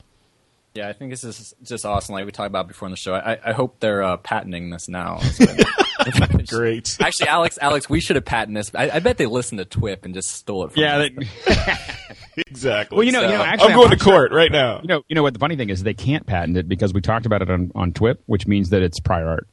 [0.75, 2.13] Yeah, I think this is just awesome.
[2.13, 3.15] Like we talked about before in the show.
[3.15, 5.21] I, I hope they're uh, patenting this now.
[6.49, 8.75] great Actually, Alex, Alex, we should have patented this.
[8.75, 11.11] I, I bet they listened to TWIP and just stole it from Yeah, us.
[11.47, 11.75] they,
[12.47, 14.81] exactly well, you know, you know, actually, i'm going to not sure- court right now
[14.83, 15.83] You know, you know what the funny thing is?
[15.83, 18.83] They can't patent it because we talked about it on, on TWIP, which means that
[18.83, 19.49] it's prior art.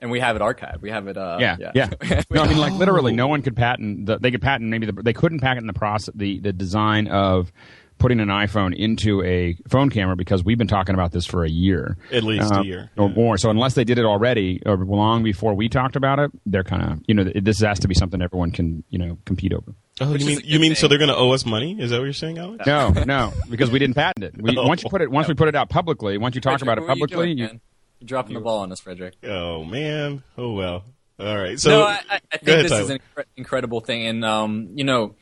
[0.00, 0.80] and we have it archived.
[0.80, 1.16] We have it.
[1.16, 1.90] Uh, Yeah, yeah.
[2.30, 4.06] no, I mean, like literally, no one could patent.
[4.06, 7.52] The, they could patent maybe the, they couldn't patent the process, the the design of
[7.98, 11.48] putting an iPhone into a phone camera because we've been talking about this for a
[11.50, 13.14] year, At least a Uh, year, or yeah.
[13.14, 13.36] more.
[13.38, 16.82] So unless they did it already or long before we talked about it, they're kind
[16.82, 19.74] of you know this has to be something everyone can you know compete over.
[20.00, 21.90] oh Which you mean you good mean so they're going to owe us money is
[21.90, 24.34] that what you're saying alex No, no, because we didn't patent it.
[24.40, 26.64] We, Once you put it, once we put it out publicly, once you talk Richard,
[26.66, 27.60] about it what are you publicly, doing, you, man?
[28.00, 29.14] You're dropping the ball on us, Frederick.
[29.24, 30.22] Oh man.
[30.36, 30.84] Oh well.
[31.20, 31.58] All right.
[31.58, 34.68] So no, I, I I think ahead, this is an incre- incredible thing, and um,
[34.76, 35.16] you know,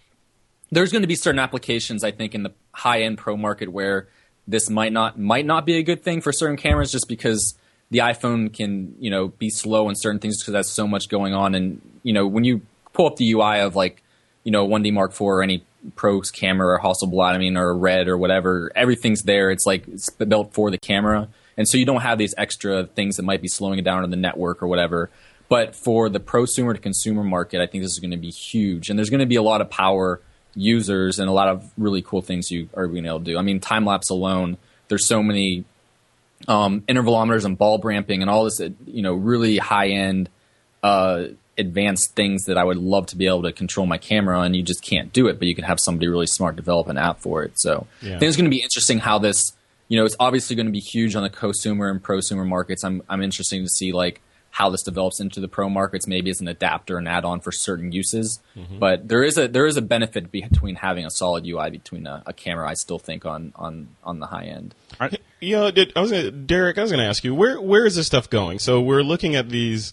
[0.71, 4.09] there's going to be certain applications I think in the high end pro market where
[4.49, 7.55] this might not might not be a good thing for certain cameras, just because
[7.91, 11.35] the iPhone can you know be slow in certain things because that's so much going
[11.35, 14.03] on, and you know when you pull up the UI of like
[14.45, 18.09] you know 1D Mark IV or any Pro's camera or Hasselblad, I mean, or Red
[18.09, 19.51] or whatever, everything's there.
[19.51, 23.17] It's like it's built for the camera, and so you don't have these extra things
[23.17, 25.11] that might be slowing it down in the network or whatever.
[25.49, 28.91] But for the prosumer to consumer market, I think this is going to be huge,
[28.91, 30.21] and there's going to be a lot of power
[30.57, 33.39] users and a lot of really cool things you are being able to do.
[33.39, 34.57] I mean, time lapse alone,
[34.89, 35.65] there's so many
[36.49, 40.29] um, intervalometers and bulb ramping and all this, uh, you know, really high end,
[40.83, 41.25] uh,
[41.59, 44.63] advanced things that I would love to be able to control my camera, and you
[44.63, 45.39] just can't do it.
[45.39, 47.59] But you can have somebody really smart develop an app for it.
[47.59, 48.17] So Yeah.
[48.17, 49.53] I think it's going to be interesting how this,
[49.89, 52.85] you know, it's obviously going to be huge on the consumer and prosumer markets.
[52.85, 54.21] I'm I'm interested to see like
[54.57, 57.93] how this develops into the pro markets, maybe as an adapter and add-on for certain
[57.93, 58.41] uses.
[58.79, 62.23] But there is a there is a benefit between having a solid UI between a,
[62.25, 62.67] a camera.
[62.67, 64.75] I still think on on on the high end.
[65.41, 66.79] You know, did, I was gonna, Derrick.
[66.79, 68.59] I was going to ask you where where is this stuff going?
[68.59, 69.93] So we're looking at these.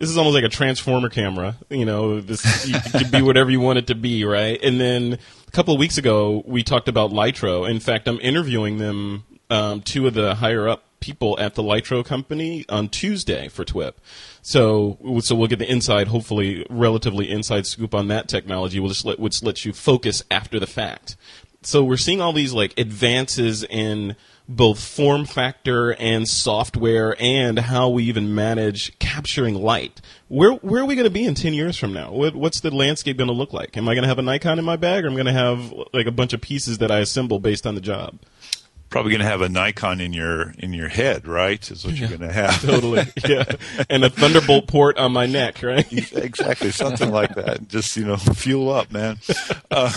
[0.00, 1.56] This is almost like a transformer camera.
[1.68, 4.58] You know, this you could be whatever you want it to be, right?
[4.60, 7.70] And then a couple of weeks ago, we talked about Lytro.
[7.70, 12.04] In fact, I'm interviewing them, um, two of the higher up people at the Lytro
[12.04, 13.94] company on Tuesday for TWIP.
[14.42, 19.42] So, so we'll get the inside, hopefully, relatively inside scoop on that technology, which, which
[19.42, 21.16] lets you focus after the fact.
[21.62, 24.16] So we're seeing all these like advances in
[24.48, 30.00] both form factor and software and how we even manage capturing light.
[30.28, 32.12] Where where are we going to be in 10 years from now?
[32.12, 33.76] What, what's the landscape going to look like?
[33.76, 35.32] Am I going to have a Nikon in my bag or am I going to
[35.32, 38.18] have like a bunch of pieces that I assemble based on the job?
[38.90, 41.70] Probably going to have a Nikon in your in your head, right?
[41.70, 42.60] Is what you're going to have.
[42.62, 43.04] Totally.
[43.26, 43.44] yeah.
[43.88, 45.90] And a Thunderbolt port on my neck, right?
[46.12, 49.18] exactly something like that just you know fuel up man
[49.70, 49.92] uh,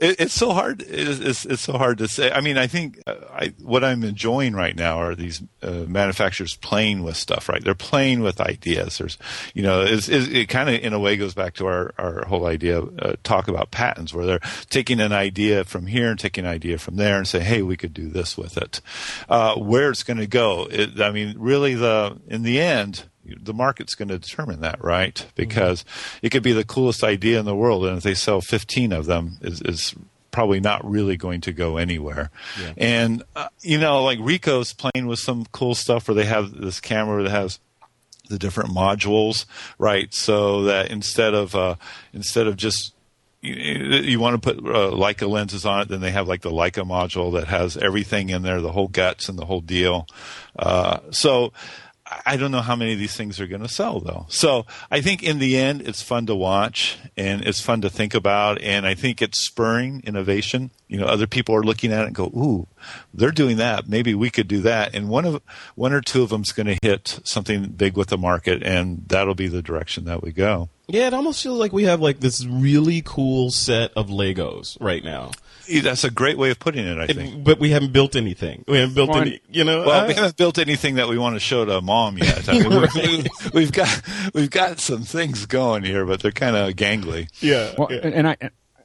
[0.00, 3.00] it, it's so hard it's, it's, it's so hard to say i mean i think
[3.06, 7.62] uh, I, what i'm enjoying right now are these uh, manufacturers playing with stuff right
[7.62, 9.18] they're playing with ideas there's
[9.54, 12.24] you know it's, it's, it kind of in a way goes back to our, our
[12.26, 14.40] whole idea uh, talk about patents where they're
[14.70, 17.76] taking an idea from here and taking an idea from there and say hey we
[17.76, 18.80] could do this with it
[19.28, 23.54] uh, where it's going to go it, i mean really the in the end the
[23.54, 25.26] market's going to determine that, right?
[25.34, 25.84] Because
[26.22, 29.06] it could be the coolest idea in the world, and if they sell 15 of
[29.06, 29.94] them, is, is
[30.30, 32.30] probably not really going to go anywhere.
[32.76, 36.80] And uh, you know, like Ricoh's playing with some cool stuff where they have this
[36.80, 37.60] camera that has
[38.28, 39.46] the different modules,
[39.78, 40.12] right?
[40.12, 41.76] So that instead of uh,
[42.12, 42.94] instead of just
[43.44, 46.50] you, you want to put uh, Leica lenses on it, then they have like the
[46.50, 50.06] Leica module that has everything in there, the whole guts and the whole deal.
[50.58, 51.52] Uh, so
[52.26, 54.26] I don't know how many of these things are going to sell though.
[54.28, 58.12] So I think in the end, it's fun to watch and it's fun to think
[58.12, 58.60] about.
[58.60, 60.70] And I think it's spurring innovation.
[60.86, 62.66] You know, other people are looking at it and go, "Ooh,
[63.14, 63.88] they're doing that.
[63.88, 65.42] Maybe we could do that." And one of
[65.76, 69.34] one or two of them's going to hit something big with the market, and that'll
[69.34, 70.68] be the direction that we go.
[70.86, 75.02] Yeah, it almost feels like we have like this really cool set of Legos right
[75.02, 75.30] now.
[75.66, 76.98] Yeah, That's a great way of putting it.
[76.98, 77.44] I think.
[77.44, 78.64] But we haven't built anything.
[78.68, 79.80] We haven't built Well, any, you know.
[79.86, 82.48] Well, I- we haven't built anything that we want to show to mom yet.
[82.48, 84.02] I mean, we've, we've got
[84.34, 87.28] we've got some things going here, but they're kind of gangly.
[87.40, 87.74] yeah.
[87.76, 88.00] Well, yeah.
[88.02, 88.36] and I,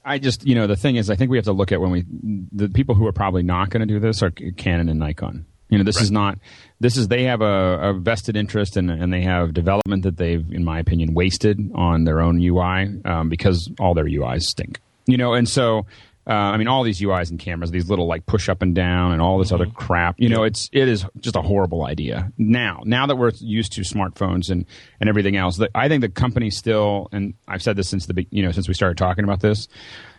[0.05, 1.91] I just, you know, the thing is, I think we have to look at when
[1.91, 2.05] we,
[2.51, 5.45] the people who are probably not going to do this are Canon and Nikon.
[5.69, 6.39] You know, this is not,
[6.79, 10.43] this is, they have a, a vested interest and, and they have development that they've,
[10.51, 14.79] in my opinion, wasted on their own UI um, because all their UIs stink.
[15.05, 15.85] You know, and so,
[16.29, 19.13] uh, I mean, all these UIs and cameras, these little like push up and down
[19.13, 20.19] and all this other crap.
[20.19, 22.31] You know, it's it is just a horrible idea.
[22.37, 24.65] Now, now that we're used to smartphones and
[24.99, 28.27] and everything else, that I think the company still, and I've said this since the
[28.29, 29.67] you know since we started talking about this,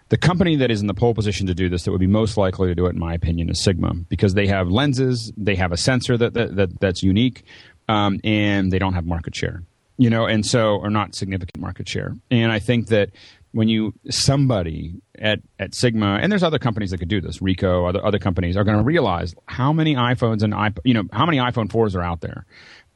[0.08, 2.36] the company that is in the pole position to do this that would be most
[2.36, 5.70] likely to do it, in my opinion, is Sigma because they have lenses, they have
[5.70, 7.44] a sensor that, that, that that's unique,
[7.88, 9.62] um, and they don't have market share.
[9.96, 12.16] You know, and so or not significant market share.
[12.30, 13.10] And I think that
[13.52, 17.88] when you somebody at, at Sigma and there's other companies that could do this, Ricoh,
[17.88, 21.26] other other companies are going to realize how many iPhones and iP- you know how
[21.26, 22.46] many iPhone fours are out there,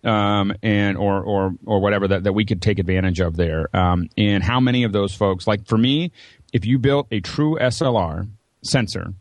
[0.05, 4.09] um, and or or or whatever that, that we could take advantage of there, um,
[4.17, 6.13] and how many of those folks like for me,
[6.53, 8.29] if you built a true SLR
[8.63, 9.15] sensor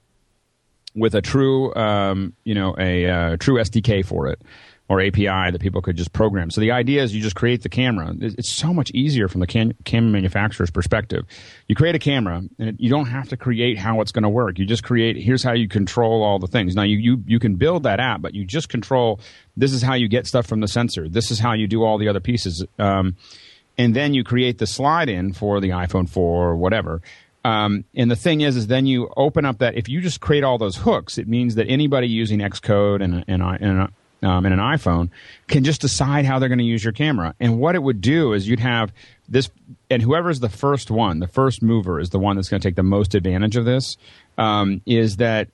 [0.96, 4.42] with a true um, you know a uh, true SDK for it.
[4.90, 6.52] Or API that people could just program.
[6.52, 8.14] So the idea is you just create the camera.
[8.20, 11.26] It's so much easier from the cam- camera manufacturer's perspective.
[11.68, 14.30] You create a camera, and it, you don't have to create how it's going to
[14.30, 14.60] work.
[14.60, 15.16] You just create.
[15.16, 16.76] Here's how you control all the things.
[16.76, 19.20] Now you you you can build that app, but you just control.
[19.56, 21.08] This is how you get stuff from the sensor.
[21.08, 22.66] This is how you do all the other pieces.
[22.78, 23.16] Um,
[23.78, 27.02] and then you create the slide in for the iPhone 4 or whatever.
[27.46, 30.44] Um, and the thing is, is then you open up that if you just create
[30.44, 33.90] all those hooks, it means that anybody using Xcode and and and,
[34.24, 35.10] um, and an iPhone
[35.48, 37.36] can just decide how they're going to use your camera.
[37.40, 38.94] And what it would do is you'd have
[39.28, 39.50] this,
[39.90, 42.76] and whoever's the first one, the first mover, is the one that's going to take
[42.76, 43.98] the most advantage of this.
[44.38, 45.50] Um, is that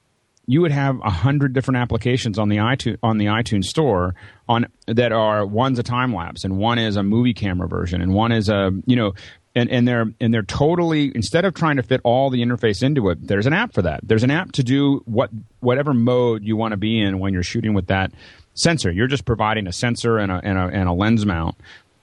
[0.49, 4.15] you would have a hundred different applications on the iTunes on the iTunes store
[4.47, 8.15] on that are one's a time lapse and one is a movie camera version and
[8.15, 9.13] one is a you know
[9.55, 13.09] and, and they're and they're totally instead of trying to fit all the interface into
[13.09, 16.57] it there's an app for that there's an app to do what whatever mode you
[16.57, 18.11] want to be in when you're shooting with that
[18.59, 18.91] sensor.
[18.91, 21.55] You're just providing a sensor and a and a, and a lens mount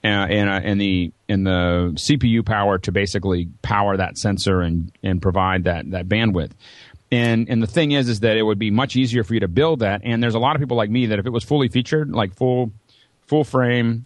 [0.03, 4.91] uh, and, uh, and the and the CPU power to basically power that sensor and
[5.03, 6.51] and provide that that bandwidth.
[7.11, 9.47] And and the thing is is that it would be much easier for you to
[9.47, 10.01] build that.
[10.03, 12.35] And there's a lot of people like me that if it was fully featured like
[12.35, 12.71] full
[13.27, 14.05] full frame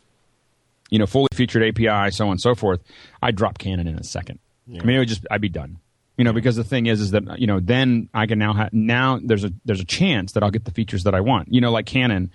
[0.89, 2.82] you know fully featured api so on and so forth
[3.22, 4.39] i'd drop canon in a second.
[4.68, 5.78] I mean it would just i'd be done
[6.22, 8.72] you know because the thing is is that you know then i can now have
[8.72, 11.59] now there's a there's a chance that i'll get the features that i want you
[11.59, 12.32] know like canon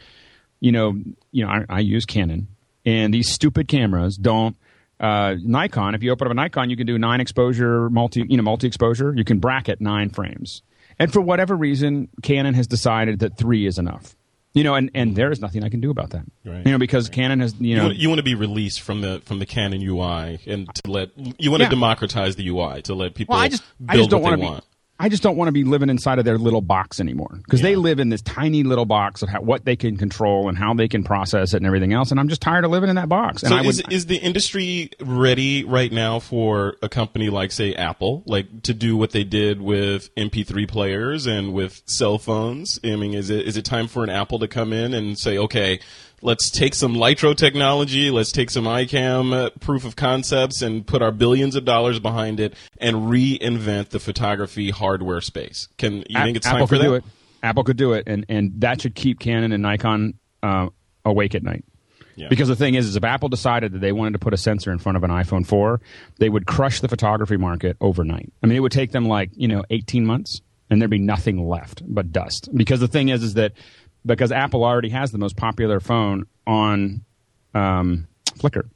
[0.58, 0.98] you know
[1.30, 2.48] you know i, I use canon
[2.84, 4.56] and these stupid cameras don't
[4.98, 8.38] uh, Nikon, if you open up a Nikon, you can do nine exposure, multi, you
[8.38, 9.12] know, multi exposure.
[9.14, 10.62] You can bracket nine frames.
[10.98, 14.15] And for whatever reason, Canon has decided that three is enough.
[14.56, 16.24] You know, and, and there is nothing I can do about that.
[16.44, 16.64] Right.
[16.64, 19.02] You know, because Canon has, you You know, want, you want to be released from
[19.02, 21.68] the from the Canon UI and to let you want Yeah.
[21.68, 24.30] to democratize the UI to let people well, I just, build I just don't what
[24.30, 24.50] want to be.
[24.50, 24.64] want.
[24.98, 27.76] I just don't want to be living inside of their little box anymore because they
[27.76, 30.88] live in this tiny little box of how, what they can control and how they
[30.88, 32.10] can process it and everything else.
[32.10, 33.42] And I'm just tired of living in that box.
[33.42, 37.74] And So I is, is the industry ready right now for a company like say
[37.74, 42.80] Apple, like to do what they did with MP3 players and with cell phones?
[42.82, 45.36] I mean, is it is it time for an Apple to come in and say,
[45.36, 45.80] okay,
[46.22, 51.02] let's take some Lytro technology, let's take some iCam uh, proof of concepts, and put
[51.02, 55.68] our billions of dollars behind it and reinvent the photography hardware space?
[55.78, 56.88] Can you think it's Apple time for could that?
[56.88, 57.04] do it.
[57.42, 60.68] Apple could do it, and and that should keep Canon and Nikon uh,
[61.04, 61.64] awake at night.
[62.16, 62.28] Yeah.
[62.28, 64.72] Because the thing is, is if Apple decided that they wanted to put a sensor
[64.72, 65.80] in front of an iPhone 4,
[66.18, 68.32] they would crush the photography market overnight.
[68.42, 70.40] I mean, it would take them like you know 18 months,
[70.70, 72.48] and there'd be nothing left but dust.
[72.54, 73.52] Because the thing is, is that
[74.06, 77.04] because Apple already has the most popular phone on
[77.54, 78.06] um,
[78.38, 78.68] Flickr.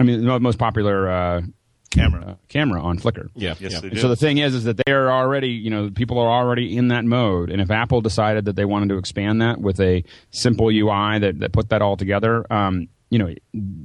[0.00, 1.42] I mean, the most popular uh,
[1.90, 2.22] Camera.
[2.26, 3.28] uh, camera on Flickr.
[3.34, 3.80] Yeah, Yes, yeah.
[3.80, 4.00] they do.
[4.00, 6.88] So the thing is, is that they are already, you know, people are already in
[6.88, 7.50] that mode.
[7.50, 11.40] And if Apple decided that they wanted to expand that with a simple UI that,
[11.40, 13.34] that put that all together, um, you know,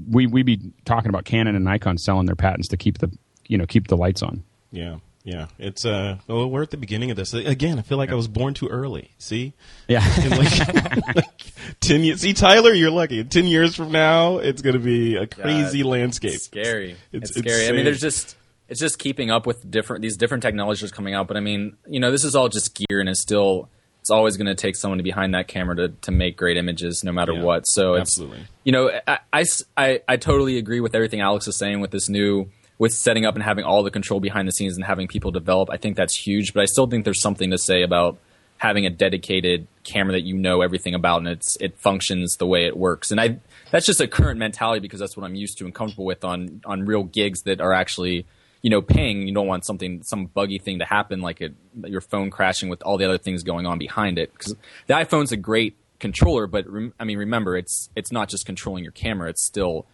[0.10, 3.12] we we'd be talking about Canon and Nikon selling their patents to keep the,
[3.48, 4.43] you know, keep the lights on.
[4.72, 5.47] Yeah, yeah.
[5.59, 6.19] It's uh.
[6.25, 7.78] Well, we're at the beginning of this again.
[7.78, 9.11] I feel like I was born too early.
[9.17, 9.51] See,
[9.89, 9.99] Yeah.
[10.30, 11.25] Like, like
[11.82, 12.21] ten years.
[12.21, 13.25] See, Tyler, you're lucky.
[13.25, 16.36] Ten years from now, it's going to be a crazy God, landscape.
[16.36, 16.95] It's scary.
[17.11, 17.67] It's It's, scary.
[17.67, 18.38] I mean, there's just
[18.69, 21.28] it's just keeping up with different these different technologies coming out.
[21.28, 23.67] But I mean, you know, this is all just gear, and it's still
[23.99, 27.11] it's always going to take someone behind that camera to to make great images, no
[27.11, 27.63] matter Yeah, what.
[27.67, 28.47] So it's absolutely.
[28.63, 29.43] you know, I
[29.75, 32.49] I I totally agree with everything Alex is saying with this new
[32.80, 35.69] with setting up and having all the control behind the scenes and having people develop.
[35.71, 38.17] I think that's huge, but I still think there's something to say about
[38.57, 42.65] having a dedicated camera that you know everything about and it's it functions the way
[42.65, 43.11] it works.
[43.11, 43.39] And I
[43.71, 46.61] that's just a current mentality because that's what I'm used to and comfortable with on
[46.65, 48.25] on real gigs that are actually
[48.61, 49.28] you know paying.
[49.28, 51.53] You don't want something some buggy thing to happen like it,
[51.86, 54.55] your phone crashing with all the other things going on behind it because
[54.88, 58.84] the iPhone's a great controller, but rem- I mean remember it's it's not just controlling
[58.84, 59.86] your camera; it's still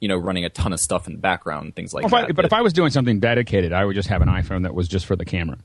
[0.00, 2.26] you know running a ton of stuff in the background and things like If I-
[2.26, 2.36] that.
[2.36, 4.88] but if I was doing something dedicated, I would just have an iPhone that was
[4.88, 5.58] just for the camera.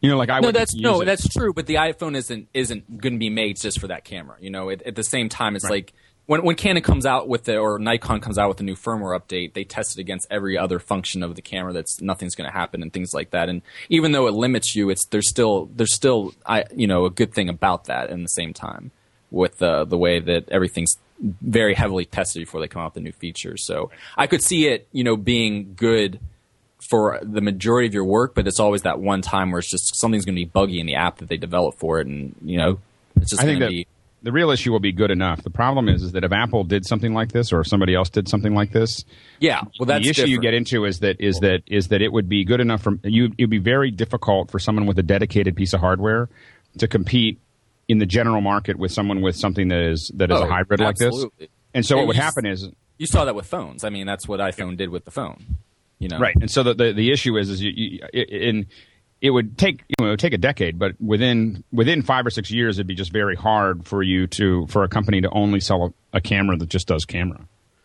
[0.00, 1.04] You know, like I no, would that's use no, it.
[1.04, 1.52] that's true.
[1.52, 4.36] But the iPhone isn't isn't going to be made just for that camera.
[4.40, 5.92] You know, at, at the same time, it's like
[6.24, 9.18] when when Canon comes out with the or Nikon comes out with a new firmware
[9.20, 11.74] update, they test it against every other function of the camera.
[11.74, 13.50] That's nothing's going to happen and things like that.
[13.50, 13.60] And
[13.90, 17.34] even though it limits you, it's there's still there's still I you know a good
[17.34, 18.08] thing about that.
[18.08, 18.92] In the same time,
[19.30, 23.00] with the the way that everything's very heavily tested before they come out with the
[23.00, 23.64] new features.
[23.66, 26.20] So I could see it you know being good
[26.80, 29.96] for the majority of your work, but it's always that one time where it's just
[30.00, 32.56] something's going to be buggy in the app that they develop for it, and you
[32.56, 32.78] know,
[33.16, 33.86] it's just I going think to that be.
[34.22, 35.42] the real issue will be good enough.
[35.42, 38.08] The problem is, is that if Apple did something like this, or if somebody else
[38.08, 39.04] did something like this,
[39.40, 42.12] Yeah, well, that's the issue you get into is that is that is that it
[42.12, 43.32] would be good enough for you.
[43.36, 46.30] It'd be very difficult for someone with a dedicated piece of hardware
[46.78, 47.38] to compete
[47.90, 50.78] in the general market with someone with something that is that is Oh, a hybrid
[50.78, 51.26] like this.
[51.74, 52.68] And so Yeah, what would happen is
[52.98, 53.82] You saw that with phones.
[53.82, 55.56] I mean, that's what iPhone did with the phone.
[55.98, 56.36] You know, right.
[56.40, 58.66] And so the the, the issue is is you, you in
[59.20, 62.30] it would take you know it would take a decade, but within within five or
[62.30, 65.58] six years, it'd be just very hard for you to for a company to only
[65.60, 67.40] sell a, a camera that just does camera.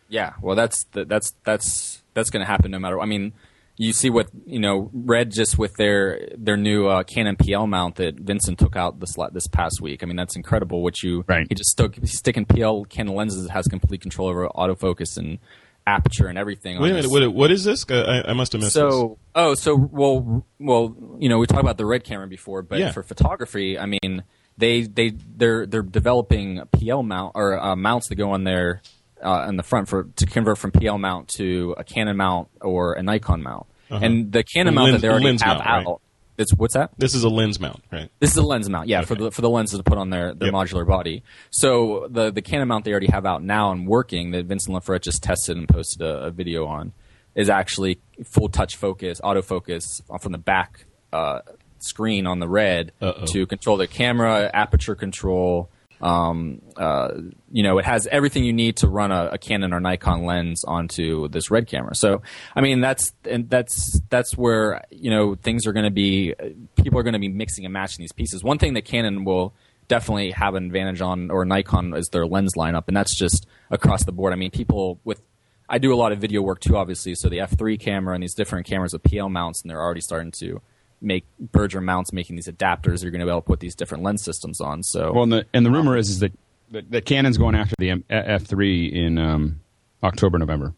[0.08, 3.00] Yeah, well, that's the, that's that's that's going to happen no matter.
[3.00, 3.32] I mean,
[3.78, 7.96] you see what you know, Red just with their their new uh, Canon PL mount
[7.96, 10.02] that Vincent took out this this past week.
[10.02, 10.82] I mean, that's incredible.
[10.82, 11.46] What you Right.
[11.48, 15.38] he just stuck sticking PL Canon lenses that has complete control over autofocus and
[15.86, 16.80] aperture and everything.
[16.80, 17.10] Wait a minute.
[17.10, 17.84] What, what is this?
[17.88, 18.80] I, I must have missed this.
[18.82, 22.78] So, oh, so well, well, you know, we talked about the red camera before, but
[22.80, 22.90] Yeah.
[22.92, 24.24] for photography, I mean,
[24.58, 28.80] they they they're they're developing PL mount or uh, mounts that go on there
[29.22, 32.94] uh, in the front for to convert from PL mount to a Canon mount or
[32.94, 33.66] a Nikon mount.
[33.90, 34.74] And the Canon Uh-huh.
[34.74, 35.86] Mount lens- that they already have mount, right?
[35.86, 36.00] out,
[36.38, 36.90] it's what's that?
[36.98, 38.10] This is a lens mount, right?
[38.18, 40.34] This is a lens mount, yeah, for the for the lenses to put on their,
[40.34, 40.54] their Yep.
[40.54, 41.22] modular body.
[41.50, 45.00] So the the Canon mount they already have out now and working that Vincent Laforet
[45.02, 46.92] just tested and posted a, a video on
[47.34, 51.40] is actually full touch focus, autofocus from the back uh,
[51.78, 53.24] screen on the red Uh-oh.
[53.26, 55.70] to control the camera, aperture control.
[56.00, 57.12] Um, uh,
[57.50, 60.64] you know, it has everything you need to run a, a Canon or Nikon lens
[60.64, 61.94] onto this red camera.
[61.94, 62.22] So,
[62.54, 66.34] I mean, that's and that's that's where you know things are going to be.
[66.76, 68.44] People are going to be mixing and matching these pieces.
[68.44, 69.54] One thing that Canon will
[69.88, 74.04] definitely have an advantage on, or Nikon, is their lens lineup, and that's just across
[74.04, 74.32] the board.
[74.32, 75.22] I mean, people with
[75.68, 77.14] I do a lot of video work too, obviously.
[77.14, 80.30] So the f3 camera and these different cameras with PL mounts, and they're already starting
[80.32, 80.60] to
[81.00, 83.02] make Berger mounts, making these adapters.
[83.02, 84.82] You're going to be able to put these different lens systems on.
[84.82, 86.32] So Well, and the and the rumor is is that
[86.70, 89.60] that, that Canon's going after the F three in um,
[90.02, 90.74] October November.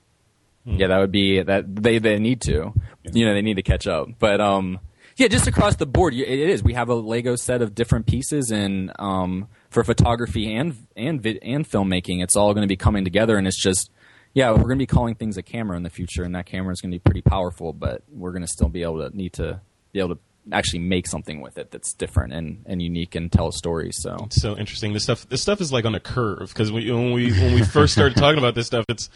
[0.64, 2.74] Yeah, that would be that they they need to.
[3.10, 4.08] You know, they need to catch up.
[4.18, 4.80] But um
[5.18, 6.62] yeah, just across the board, it is.
[6.62, 11.40] We have a Lego set of different pieces, and um, for photography and and vid-
[11.42, 13.36] and filmmaking, it's all going to be coming together.
[13.36, 13.90] And it's just,
[14.32, 16.72] yeah, we're going to be calling things a camera in the future, and that camera
[16.72, 17.72] is going to be pretty powerful.
[17.72, 19.60] But we're going to still be able to need to
[19.98, 20.20] be able to
[20.52, 23.90] actually make something with it that's different and, and unique and tell a story.
[23.92, 24.92] So It's so interesting.
[24.92, 27.62] This stuff, this stuff is like on a curve because we when we when we
[27.62, 29.10] first started talking about this stuff, it's,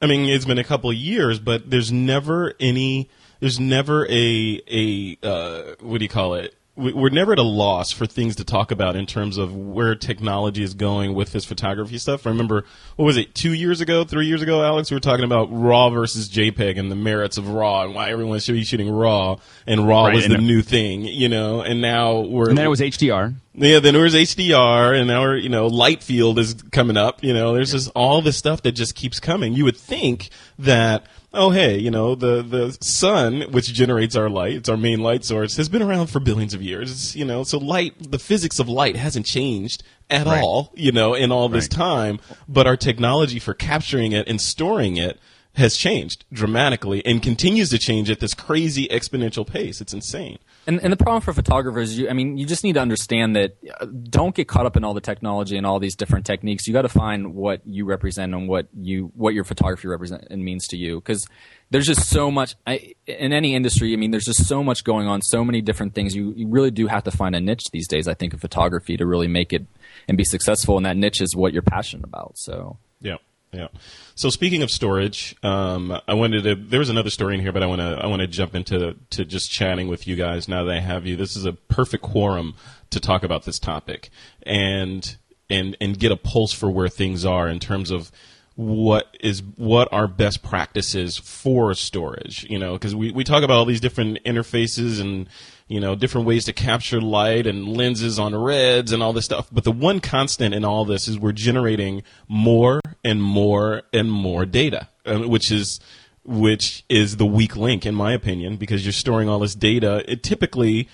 [0.00, 3.10] I mean, it's been a couple of years, but there's never any,
[3.40, 6.54] there's never a a uh, what do you call it?
[6.78, 9.96] We- We're never at a loss for things to talk about in terms of where
[9.96, 12.24] technology is going with this photography stuff.
[12.24, 12.64] I remember,
[12.94, 14.88] what was it, two years ago, three years ago, Alex?
[14.90, 18.38] We were talking about RAW versus JPEG and the merits of RAW and why everyone
[18.38, 21.62] should be shooting RAW, and RAW Right, was and the it- new thing, you know.
[21.62, 23.34] And now we're And then it was HDR.
[23.56, 27.24] yeah, then there was HDR, and now we're, you know, light field is coming up.
[27.24, 29.52] You know, there's just all this stuff that just keeps coming.
[29.52, 30.28] You would think
[30.60, 35.00] that, oh, hey, you know, the the sun, which generates our light, it's our main
[35.00, 36.90] light source, has been around for billions of years.
[36.90, 40.42] It's, you know, so light, the physics of light hasn't changed at Right.
[40.42, 41.70] all, you know, in all this Right.
[41.70, 42.20] time.
[42.48, 45.18] But our technology for capturing it and storing it
[45.58, 49.80] has changed dramatically and continues to change at this crazy exponential pace.
[49.80, 50.38] It's insane.
[50.66, 53.56] And, and the problem for photographers, you, I mean, you just need to understand that
[53.80, 56.66] uh, don't get caught up in all the technology and all these different techniques.
[56.66, 60.44] You got to find what you represent and what you what your photography represent and
[60.44, 60.96] means to you.
[60.96, 61.26] Because
[61.70, 63.92] there's just so much I, in any industry.
[63.92, 66.14] I mean, there's just so much going on, so many different things.
[66.14, 68.06] You you really do have to find a niche these days.
[68.06, 69.66] I think in photography to really make it
[70.06, 70.76] and be successful.
[70.76, 72.36] And that niche is what you're passionate about.
[72.36, 73.16] So Yeah,
[73.52, 73.68] yeah.
[74.14, 76.54] So speaking of storage, um, I wanted to.
[76.54, 77.98] There was another story in here, but I want to.
[78.02, 81.06] I want to jump into to just chatting with you guys now that I have
[81.06, 81.16] you.
[81.16, 82.54] This is a perfect quorum
[82.90, 84.10] to talk about this topic
[84.42, 85.16] and
[85.50, 88.10] and and get a pulse for where things are in terms of
[88.58, 93.56] what is what are best practices for storage you know because we, we talk about
[93.56, 95.28] all these different interfaces and
[95.68, 99.46] you know different ways to capture light and lenses on reds and all this stuff
[99.52, 104.44] but the one constant in all this is we're generating more and more and more
[104.46, 105.80] data um, which is
[106.24, 110.22] which is the weak link in my opinion because you're storing all this data it
[110.22, 110.88] typically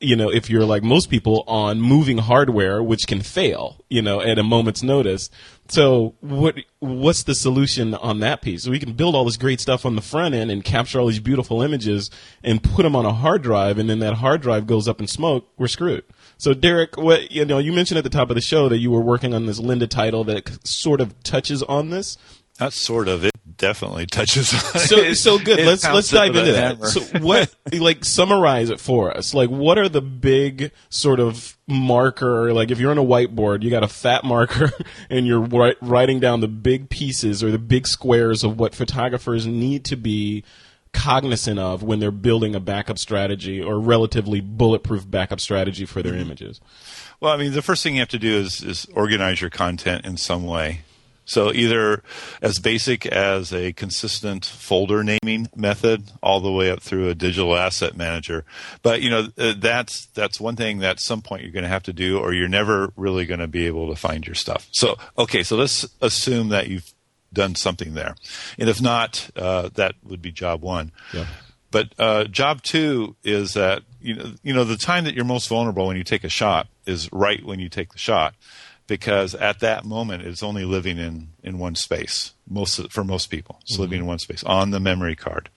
[0.00, 4.20] you know, if you're like most people on moving hardware, which can fail, you know,
[4.20, 5.28] at a moment's notice.
[5.68, 8.64] So what, what's the solution on that piece?
[8.64, 11.06] So we can build all this great stuff on the front end and capture all
[11.06, 12.10] these beautiful images
[12.42, 13.78] and put them on a hard drive.
[13.78, 15.46] And then that hard drive goes up in smoke.
[15.58, 16.04] We're screwed.
[16.40, 18.90] So Derrick, what, you know, you mentioned at the top of the show that you
[18.90, 22.16] were working on this Lynda title that sort of touches on this.
[22.58, 23.26] Not sort of.
[23.26, 25.16] It definitely touches on so it.
[25.16, 25.66] so good.
[25.66, 26.76] Let's let's dive into that.
[26.76, 26.86] hammer.
[26.86, 29.34] So what like summarize it for us?
[29.34, 33.68] Like what are the big sort of marker like if you're on a whiteboard, you
[33.68, 34.72] got a fat marker
[35.10, 35.46] and you're
[35.82, 40.42] writing down the big pieces or the big squares of what photographers need to be
[40.92, 46.14] cognizant of when they're building a backup strategy or relatively bulletproof backup strategy for their
[46.14, 46.60] images?
[47.20, 50.04] Well, I mean, the first thing you have to do is, is organize your content
[50.04, 50.80] in some way.
[51.30, 52.02] So either
[52.42, 57.56] as basic as a consistent folder naming method, all the way up through a digital
[57.56, 58.44] asset manager.
[58.82, 61.68] But you know uh, that's that's one thing that at some point you're going to
[61.68, 64.68] have to do, or you're never really going to be able to find your stuff.
[64.72, 66.92] So okay, so let's assume that you've
[67.32, 68.14] done something there,
[68.58, 70.92] and if not, uh, that would be job one.
[71.12, 71.26] Yeah.
[71.70, 75.48] But uh, job two is that you know you know the time that you're most
[75.48, 78.34] vulnerable when you take a shot is right when you take the shot
[78.90, 83.58] because at that moment it's only living in, in one space most for most people
[83.62, 83.82] it's mm-hmm.
[83.82, 85.48] living in one space on the memory card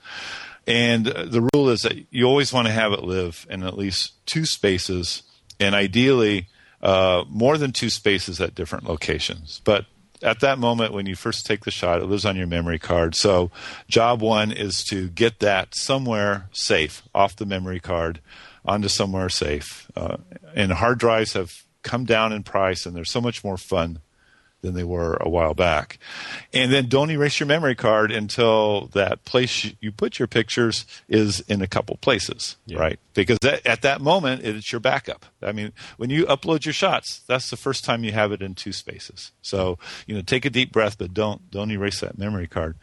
[0.68, 4.14] and the rule is that you always want to have it live in at least
[4.26, 5.24] two spaces
[5.60, 6.48] and ideally
[6.84, 9.86] uh, more than two spaces at different locations but
[10.24, 13.14] at that moment when you first take the shot it lives on your memory card.
[13.14, 13.52] So
[13.88, 18.22] job one is to get that somewhere safe off the memory card
[18.66, 19.92] onto somewhere safe.
[19.96, 20.18] Uh,
[20.56, 24.00] and hard drives have come down in price and they're so much more fun
[24.64, 26.00] than they were a while back.
[26.54, 31.42] And then don't erase your memory card until that place you put your pictures is
[31.42, 32.80] in a couple places, yeah.
[32.80, 33.00] right?
[33.14, 35.26] Because that, at that moment, it's your backup.
[35.42, 38.56] I mean, when you upload your shots, that's the first time you have it in
[38.56, 39.32] two spaces.
[39.42, 42.78] So, you know, take a deep breath, but don't, don't erase that memory card.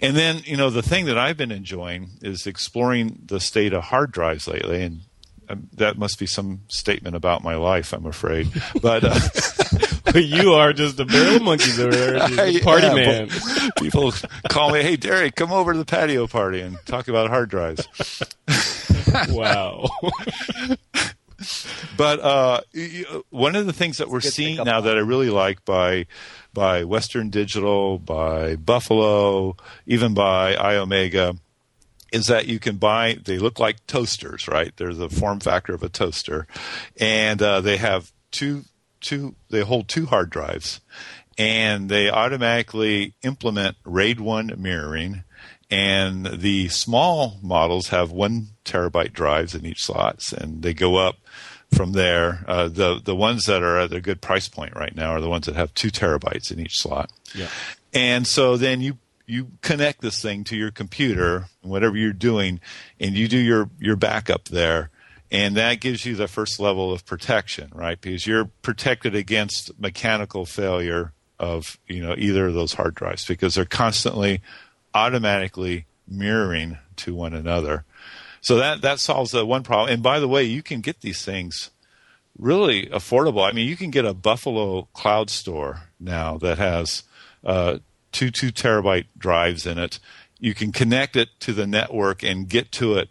[0.00, 3.84] And then, you know, the thing that I've been enjoying is exploring the state of
[3.84, 4.82] hard drives lately.
[4.82, 5.00] And
[5.48, 8.48] um, that must be some statement about my life, I'm afraid.
[8.80, 9.18] But uh,
[10.14, 12.18] you are just a barrel of monkeys over there,
[12.60, 13.28] party yeah, man.
[13.78, 14.12] People
[14.48, 17.86] call me, "Hey, Derrick, come over to the patio party and talk about hard drives."
[19.28, 19.88] wow.
[21.96, 22.60] but uh,
[23.30, 26.06] one of the things that we're seeing now that I really like by
[26.52, 31.38] by Western Digital, by Buffalo, even by Iomega
[32.12, 35.82] is that you can buy they look like toasters right they're the form factor of
[35.82, 36.46] a toaster
[37.00, 38.64] and uh, they have two
[39.02, 40.80] two they hold two hard drives
[41.38, 45.24] and they automatically implement raid 1 mirroring
[45.70, 51.16] and the small models have one terabyte drives in each slots and they go up
[51.74, 52.44] from there.
[52.46, 55.30] Uh, the the ones that are at a good price point right now are the
[55.30, 57.10] ones that have two terabytes in each slot.
[57.34, 57.48] Yeah.
[57.94, 62.60] And so then you you connect this thing to your computer, whatever you're doing,
[63.00, 64.90] and you do your, your backup there.
[65.32, 67.98] And that gives you the first level of protection, right?
[67.98, 73.54] Because you're protected against mechanical failure of, you know, either of those hard drives because
[73.54, 74.42] they're constantly
[74.94, 77.84] automatically mirroring to one another.
[78.42, 79.90] So that, that solves the one problem.
[79.90, 81.70] And by the way, you can get these things
[82.38, 83.48] really affordable.
[83.48, 87.04] I mean, you can get a Buffalo CloudStor now that has
[87.42, 87.78] uh,
[88.12, 89.98] two two terabyte drives in it.
[90.38, 93.08] You can connect it to the network and get to it.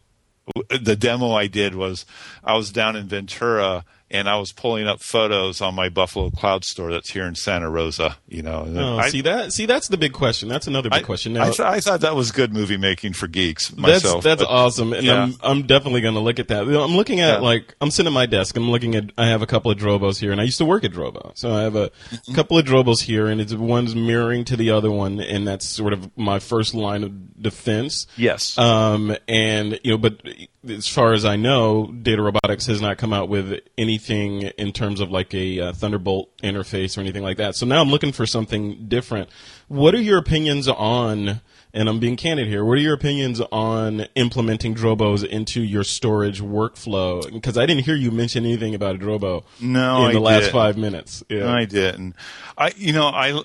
[0.69, 2.05] The demo I did was
[2.43, 6.91] I was down in Ventura and I was pulling up photos on my Buffalo CloudStor
[6.91, 8.17] that's here in Santa Rosa.
[8.27, 9.53] You know, oh, I, see that?
[9.53, 10.49] See, that's the big question.
[10.49, 11.33] That's another big I, question.
[11.33, 13.75] Now, I, th- I, thought that was good movie making for geeks.
[13.75, 15.23] Myself, that's that's awesome, and yeah.
[15.23, 16.63] I'm I'm definitely going to look at that.
[16.63, 17.39] I'm looking at yeah.
[17.39, 18.55] like I'm sitting at my desk.
[18.57, 19.11] I'm looking at.
[19.17, 21.53] I have a couple of Drobos here, and I used to work at Drobo, so
[21.55, 22.33] I have a mm-hmm.
[22.35, 25.93] couple of Drobos here, and it's one's mirroring to the other one, and that's sort
[25.93, 28.07] of my first line of defense.
[28.17, 28.57] Yes.
[28.57, 30.21] Um, and you know, but
[30.67, 34.99] as far as I know, Data Robotics has not come out with anything in terms
[34.99, 37.55] of like a uh, Thunderbolt interface or anything like that.
[37.55, 39.29] So now I'm looking for something different.
[39.67, 41.41] What are your opinions on?
[41.73, 42.65] And I'm being candid here.
[42.65, 47.31] What are your opinions on implementing Drobos into your storage workflow?
[47.31, 49.45] Because I didn't hear you mention anything about a Drobo.
[49.61, 50.51] No, in the I last did.
[50.51, 51.23] five minutes.
[51.29, 51.45] Yeah.
[51.45, 52.15] No, I didn't.
[52.57, 53.41] I, you know, I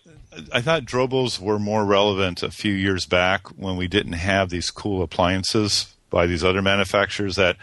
[0.53, 4.73] I thought Drobos were more relevant a few years back when we didn't have these
[4.73, 7.57] cool appliances by these other manufacturers that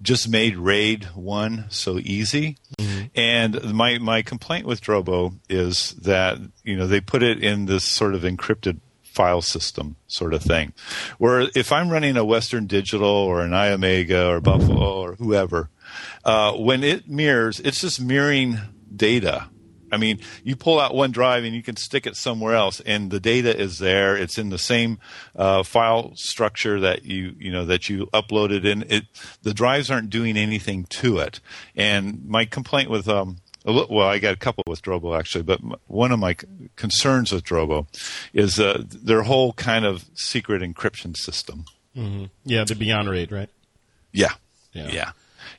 [0.00, 2.56] just made RAID 1 so easy.
[2.78, 3.04] Mm-hmm.
[3.14, 7.84] And my, my complaint with Drobo is that, you know, they put it in this
[7.84, 10.72] sort of encrypted file system sort of thing.
[11.18, 15.70] Where if I'm running a Western Digital or an Iomega or Buffalo or whoever,
[16.24, 18.58] uh, when it mirrors, it's just mirroring
[18.94, 19.48] data
[19.90, 23.10] I mean, you pull out one drive and you can stick it somewhere else, and
[23.10, 24.16] the data is there.
[24.16, 24.98] It's in the same
[25.36, 28.84] uh, file structure that you you know that you uploaded in.
[28.88, 29.04] It
[29.42, 31.40] the drives aren't doing anything to it.
[31.76, 36.12] And my complaint with um, well, I got a couple with Drobo actually, but one
[36.12, 36.36] of my
[36.76, 37.86] concerns with Drobo
[38.32, 41.64] is uh, their whole kind of secret encryption system.
[41.96, 42.26] Mm-hmm.
[42.44, 43.50] Yeah, the BeyondRAID, right?
[44.12, 44.32] Yeah,
[44.72, 45.10] yeah, yeah.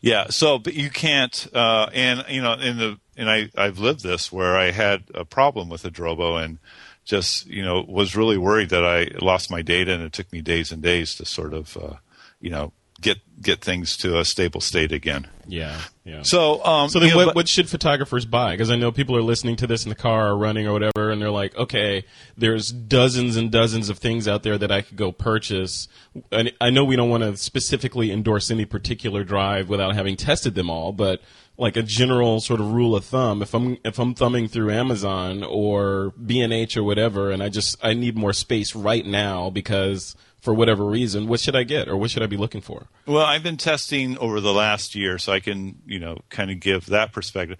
[0.01, 0.27] yeah.
[0.29, 4.31] So, but you can't, uh, and you know, in the and I, I've lived this
[4.31, 6.57] where I had a problem with a Drobo and
[7.05, 10.41] just you know was really worried that I lost my data, and it took me
[10.41, 11.95] days and days to sort of uh,
[12.39, 15.27] you know get get things to a stable state again.
[15.47, 16.21] Yeah, yeah.
[16.23, 18.51] So, um, So then, you know, what, but- what should photographers buy?
[18.51, 21.09] Because I know people are listening to this in the car or running or whatever,
[21.09, 22.03] and they're like, okay,
[22.37, 25.87] there's dozens and dozens of things out there that I could go purchase.
[26.31, 30.53] And I know we don't want to specifically endorse any particular drive without having tested
[30.53, 31.21] them all, but
[31.59, 35.43] like a general sort of rule of thumb, if I'm if I'm thumbing through Amazon
[35.43, 39.49] or B and H or whatever, and I just I need more space right now
[39.49, 42.87] because for whatever reason, what should I get or what should I be looking for?
[43.05, 46.61] Well, I've been testing over the last year, so I can, you know, kind of
[46.61, 47.57] give that perspective.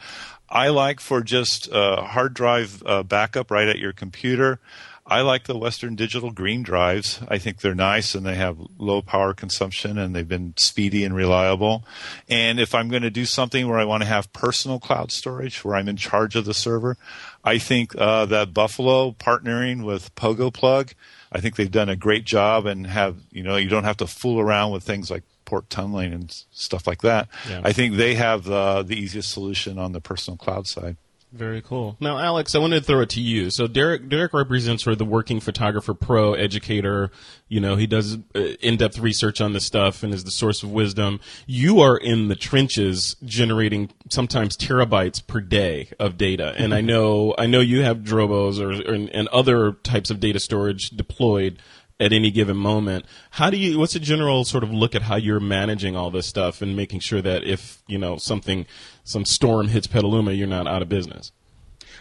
[0.48, 4.62] I like for just uh, hard drive uh, backup right at your computer.
[5.10, 7.20] I like the Western Digital Green drives.
[7.28, 11.16] I think they're nice and they have low power consumption and they've been speedy and
[11.16, 11.84] reliable.
[12.30, 15.66] And if I'm going to do something where I want to have personal cloud storage,
[15.66, 16.96] where I'm in charge of the server,
[17.44, 20.94] I think uh, that Buffalo partnering with Pogoplug,
[21.32, 24.08] I think they've done a great job and have you know you don't have to
[24.08, 27.28] fool around with things like port tunneling and stuff like that.
[27.50, 27.62] Yeah.
[27.64, 30.98] I think they have uh, the easiest solution on the personal cloud side.
[31.32, 31.96] Very cool.
[32.00, 33.52] Now, Alex, I wanted to throw it to you.
[33.52, 37.12] So, Derrick, Derrick represents sort of the working photographer pro educator.
[37.48, 40.72] You know, he does uh, in-depth research on this stuff and is the source of
[40.72, 41.20] wisdom.
[41.46, 46.56] You are in the trenches, generating sometimes terabytes per day of data.
[46.58, 50.40] And I know, I know you have Drobos or, or and other types of data
[50.40, 51.60] storage deployed
[52.00, 53.06] at any given moment.
[53.32, 53.78] How do you?
[53.78, 57.02] What's a general sort of look at how you're managing all this stuff and making
[57.02, 58.66] sure that if you know something,
[59.10, 61.32] some storm hits Petaluma, you're not out of business.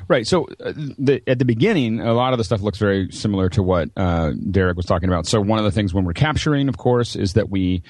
[0.07, 0.27] Right.
[0.27, 3.63] So uh, the, at the beginning, a lot of the stuff looks very similar to
[3.63, 5.27] what uh, Derrick was talking about.
[5.27, 7.83] So one of the things when we're capturing, of course, is that we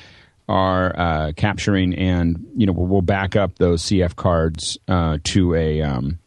[0.48, 5.82] are uh, capturing and you know we'll, back up those CF cards uh, to a
[5.82, 6.18] um,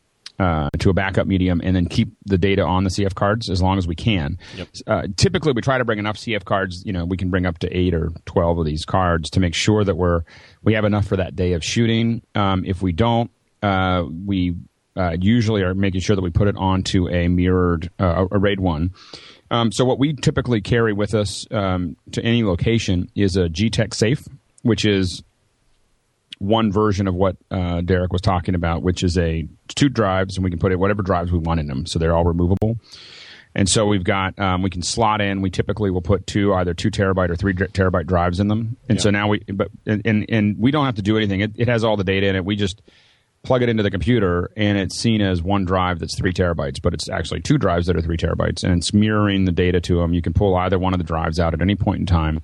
[0.42, 3.62] uh, to a backup medium and then keep the data on the CF cards as
[3.62, 4.40] long as we can.
[4.58, 4.68] Yep.
[4.88, 6.84] Uh, typically, we try to bring enough CF cards.
[6.84, 9.54] You know, we can bring up to eight or twelve of these cards to make
[9.54, 10.24] sure that we're
[10.64, 12.24] we have enough for that day of shooting.
[12.34, 13.30] Um, if we don't,
[13.62, 14.56] uh, we
[14.98, 18.60] uh, usually are making sure that we put it onto a mirrored uh, a RAID
[18.60, 18.96] one.
[19.52, 23.94] Um, so what we typically carry with us um, to any location is a GTEC
[23.94, 24.24] safe,
[24.64, 25.22] which is
[26.42, 30.44] one version of what uh, Derrick was talking about, which is a two drives, and
[30.44, 32.80] we can put it whatever drives we want in them, so they're all removable.
[33.54, 35.42] And so we've got um, we can slot in.
[35.42, 38.78] We typically will put two either two terabyte or three terabyte drives in them.
[38.90, 41.42] And so now we but and, and and we don't have to do anything.
[41.42, 42.46] It, it has all the data in it.
[42.46, 42.82] We just
[43.44, 46.94] plug it into the computer and it's seen as one drive that's three terabytes, but
[46.94, 50.14] it's actually two drives that are three terabytes, and it's mirroring the data to them.
[50.14, 52.42] You can pull either one of the drives out at any point in time,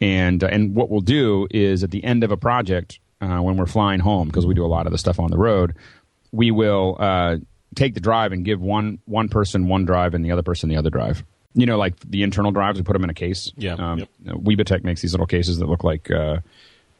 [0.00, 3.56] and uh, and what we'll do is at the end of a project uh, when
[3.56, 5.74] we're flying home because we do a lot of the stuff on the road,
[6.32, 7.36] we will uh,
[7.74, 10.76] take the drive and give one one person one drive and the other person the
[10.76, 11.24] other drive.
[11.54, 13.52] You know, like the internal drives, we put them in a case.
[13.56, 14.08] Yeah, Um, yep.
[14.84, 16.38] Makes these little cases that look like uh,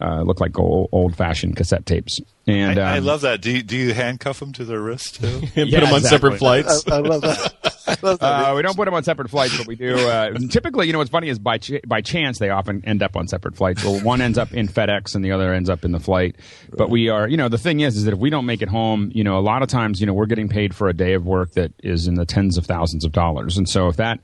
[0.03, 2.21] uh, look like old fashioned cassette tapes.
[2.47, 3.41] And I, I um, love that.
[3.41, 5.27] Do you, do you handcuff them to their wrist too?
[5.27, 6.09] And put Yeah, them on exactly.
[6.09, 6.89] separate flights.
[6.89, 7.55] I love that.
[7.87, 8.51] I love that.
[8.51, 9.95] Uh, we don't put them on separate flights, but we do.
[9.97, 13.17] Uh, typically, you know, what's funny is by ch- by chance they often end up
[13.17, 13.85] on separate flights.
[13.85, 16.35] Well, one ends up in FedEx and the other ends up in the flight.
[16.77, 18.69] But we are, you know, the thing is, is that if we don't make it
[18.69, 21.13] home, you know, a lot of times, you know, we're getting paid for a day
[21.15, 24.19] of work that is in the tens of thousands of dollars, and so if that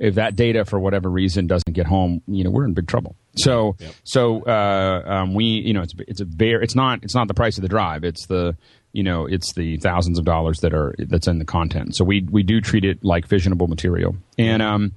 [0.00, 3.14] if that data for whatever reason doesn't get home, you know, we're in big trouble.
[3.36, 7.28] So so uh, um, we, you know, it's it's a very it's not it's not
[7.28, 8.02] the price of the drive.
[8.02, 8.56] It's the
[8.92, 11.94] you know it's the thousands of dollars that are that's in the content.
[11.94, 14.16] So we we do treat it like fissionable material.
[14.38, 14.92] And um,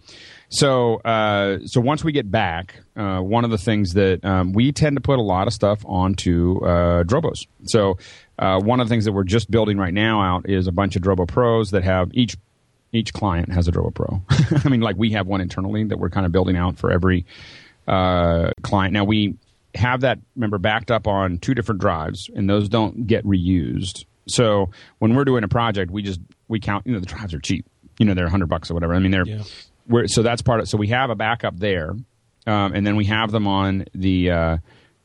[0.50, 4.72] so uh, so once we get back, uh, one of the things that um, we
[4.72, 7.46] tend to put a lot of stuff onto uh, Drobos.
[7.66, 7.98] So
[8.40, 10.96] uh, one of the things that we're just building right now out is a bunch
[10.96, 12.38] of Drobo Pros that have each
[12.94, 14.22] each client has a Drobo Pro.
[14.64, 17.26] I mean, like we have one internally that we're kind of building out for every
[17.88, 18.94] uh, client.
[18.94, 19.36] Now we
[19.76, 24.06] have that remember backed up on two different drives, and those don't get reused.
[24.28, 24.70] So
[25.00, 26.86] when we're doing a project, we just we count.
[26.88, 27.66] You know, the drives are cheap.
[28.00, 28.94] You know, they're hundred bucks or whatever.
[28.94, 29.44] I mean, they're Yeah.
[29.88, 30.70] we're, so that's part of.
[30.70, 31.92] So we have a backup there,
[32.48, 34.58] um, and then we have them on the, uh, uh,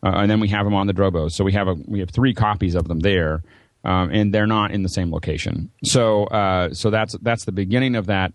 [0.02, 1.30] and then we have them on the Drobo.
[1.32, 3.42] So we have a we have three copies of them there,
[3.84, 5.70] um, and they're not in the same location.
[5.84, 8.32] So uh, so that's that's the beginning of that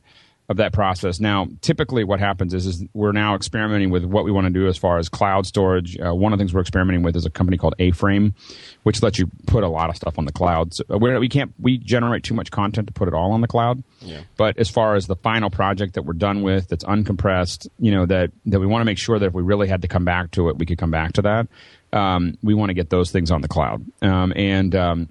[0.50, 1.20] of that process.
[1.20, 4.68] Now, typically, what happens is, is we're now experimenting with what we want to do
[4.68, 5.98] as far as cloud storage.
[5.98, 8.36] Uh, one of the things we're experimenting with is a company called A-Frame,
[8.84, 10.74] which lets you put a lot of stuff on the cloud.
[10.74, 13.42] So uh, we're, we can't we generate too much content to put it all on
[13.42, 13.84] the cloud.
[14.02, 14.22] Yeah.
[14.36, 18.06] But as far as the final project that we're done with, that's uncompressed, you know
[18.06, 20.32] that that we want to make sure that if we really had to come back
[20.32, 21.48] to it, we could come back to that.
[21.94, 25.10] Um, we want to get those things on the cloud, um, and um,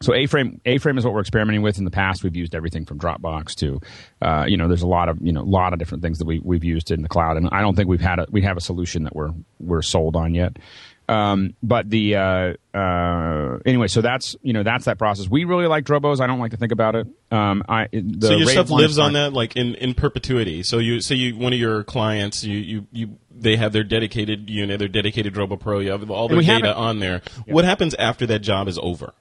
[0.00, 1.78] so A-frame A-frame is what we're experimenting with.
[1.78, 3.80] In the past, we've used everything from Dropbox to,
[4.20, 6.26] uh, you know, there's a lot of you know a lot of different things that
[6.26, 8.56] we we've used in the cloud, and I don't think we've had a, we have
[8.56, 9.30] a solution that we're
[9.60, 10.58] we're sold on yet.
[11.06, 15.28] Um, but the uh, uh, anyway, so that's you know that's that process.
[15.28, 16.20] We really like Drobos.
[16.20, 17.06] I don't like to think about it.
[17.30, 20.62] Um, I the so your stuff lives on that like in, in perpetuity.
[20.62, 24.48] So you say you one of your clients you, you, you they have their dedicated
[24.48, 25.80] unit, their dedicated Drobo Pro.
[25.80, 27.20] You have all their have data on there.
[27.46, 29.12] What happens after that job is over?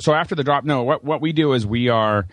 [0.00, 0.82] So after the drop, no.
[0.82, 2.26] What what we do is we are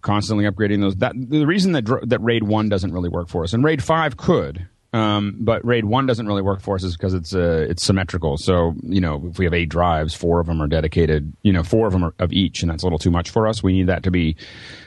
[0.00, 0.96] constantly upgrading those.
[0.96, 4.16] That the reason that that RAID one doesn't really work for us, and RAID five
[4.16, 7.82] could, um, but RAID one doesn't really work for us is because it's uh, it's
[7.82, 8.38] symmetrical.
[8.38, 11.32] So you know, if we have eight drives, four of them are dedicated.
[11.42, 13.48] You know, four of them are of each, and that's a little too much for
[13.48, 13.60] us.
[13.60, 14.36] We need that to be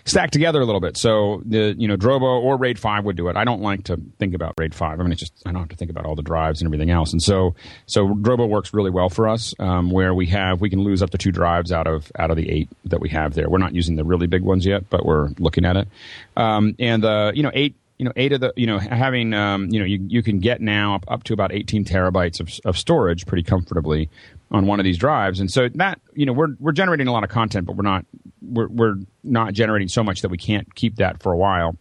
[0.06, 0.96] stacked together a little bit.
[0.96, 3.36] So the you know Drobo or RAID five would do it.
[3.36, 5.02] I don't like to think about RAID five.
[5.02, 6.90] I mean, it's just I don't have to think about all the drives and everything
[6.90, 7.12] else.
[7.12, 7.56] And so
[7.86, 11.10] so Drobo works really well for us, um, where we have we can lose up
[11.10, 13.50] to two drives out of out of the eight that we have there.
[13.50, 15.90] We're not using the really big ones yet, but we're looking at it.
[16.38, 19.70] Um, and uh, you know eight you know eight of the you know having um,
[19.70, 22.78] you know you, you can get now up, up to about 18 terabytes of, of
[22.78, 24.10] storage pretty comfortably
[24.52, 25.40] on one of these drives.
[25.40, 28.06] And so that you know we're we're generating a lot of content but we're not
[28.42, 31.76] we're, we're not generating so much that we can't keep that for a while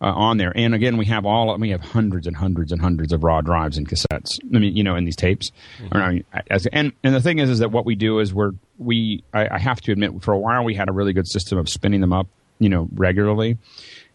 [0.00, 0.52] uh, on there.
[0.54, 3.78] And again we have all we have hundreds and hundreds and hundreds of raw drives
[3.78, 5.52] and cassettes i mean you know in these tapes.
[5.92, 8.34] Or, I mean, as, and and the thing is is that what we do is
[8.34, 11.28] we're we I, I have to admit for a while we had a really good
[11.28, 12.26] system of spinning them up
[12.58, 13.58] you know regularly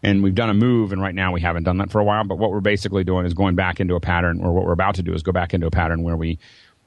[0.02, 2.24] and we've done a move and right now we haven't done that for a while
[2.24, 4.94] but what we're basically doing is going back into a pattern or what we're about
[4.94, 6.38] to do is go back into a pattern where we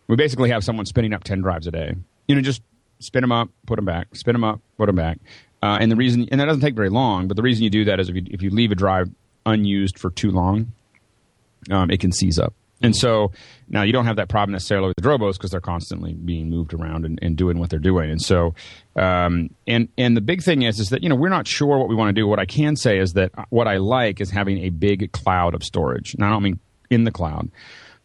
[0.07, 1.95] we basically have someone spinning up 10 drives a day
[2.27, 2.61] you know just
[2.99, 5.17] spin them up put them back spin them up put them back
[5.63, 7.85] uh, and the reason and that doesn't take very long but the reason you do
[7.85, 9.09] that is if you, if you leave a drive
[9.45, 10.71] unused for too long
[11.69, 12.53] um, it can seize up.
[12.83, 13.31] And so
[13.69, 16.73] now you don't have that problem necessarily with the Drobos because they're constantly being moved
[16.73, 18.09] around and, and doing what they're doing.
[18.09, 18.53] And so,
[18.95, 21.89] um, and and the big thing is is that you know we're not sure what
[21.89, 22.27] we want to do.
[22.27, 25.63] What I can say is that what I like is having a big cloud of
[25.63, 26.13] storage.
[26.13, 26.59] And I don't mean
[26.89, 27.49] in the cloud,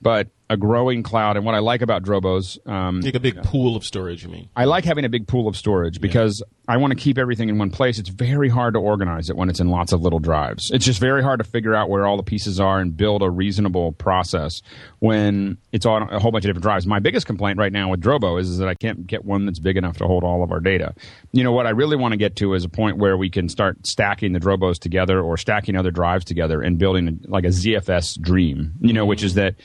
[0.01, 1.37] but a growing cloud.
[1.37, 4.49] And what I like about Drobos, um, Like a big pool of storage, you mean?
[4.55, 7.59] I like having a big pool of storage because I want to keep everything in
[7.59, 7.99] one place.
[7.99, 10.71] It's very hard to organize it when it's in lots of little drives.
[10.71, 13.31] It's just very hard to figure out where all the pieces are and build a
[13.31, 14.63] reasonable process
[15.01, 16.87] when it's on a whole bunch of different drives.
[16.87, 19.59] My biggest complaint right now with Drobo is, is that I can't get one that's
[19.59, 20.95] big enough to hold all of our data.
[21.33, 23.49] You know, what I really want to get to is a point where we can
[23.49, 27.49] start stacking the Drobos together or stacking other drives together and building a, like a
[27.49, 29.57] ZFS dream, you know, which is that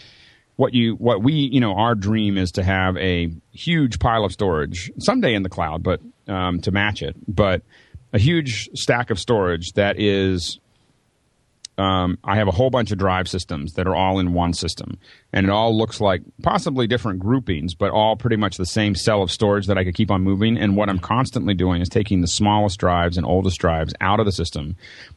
[0.61, 4.31] what you what we you know our dream is to have a huge pile of
[4.31, 7.63] storage someday in the cloud but um, to match it but
[8.13, 10.59] a huge stack of storage that is
[11.79, 14.99] um, I have a whole bunch of drive systems that are all in one system,
[15.33, 19.23] and it all looks like possibly different groupings, but all pretty much the same cell
[19.23, 20.57] of storage that I could keep on moving.
[20.57, 24.27] And what I'm constantly doing is taking the smallest drives and oldest drives out of
[24.27, 24.75] the system,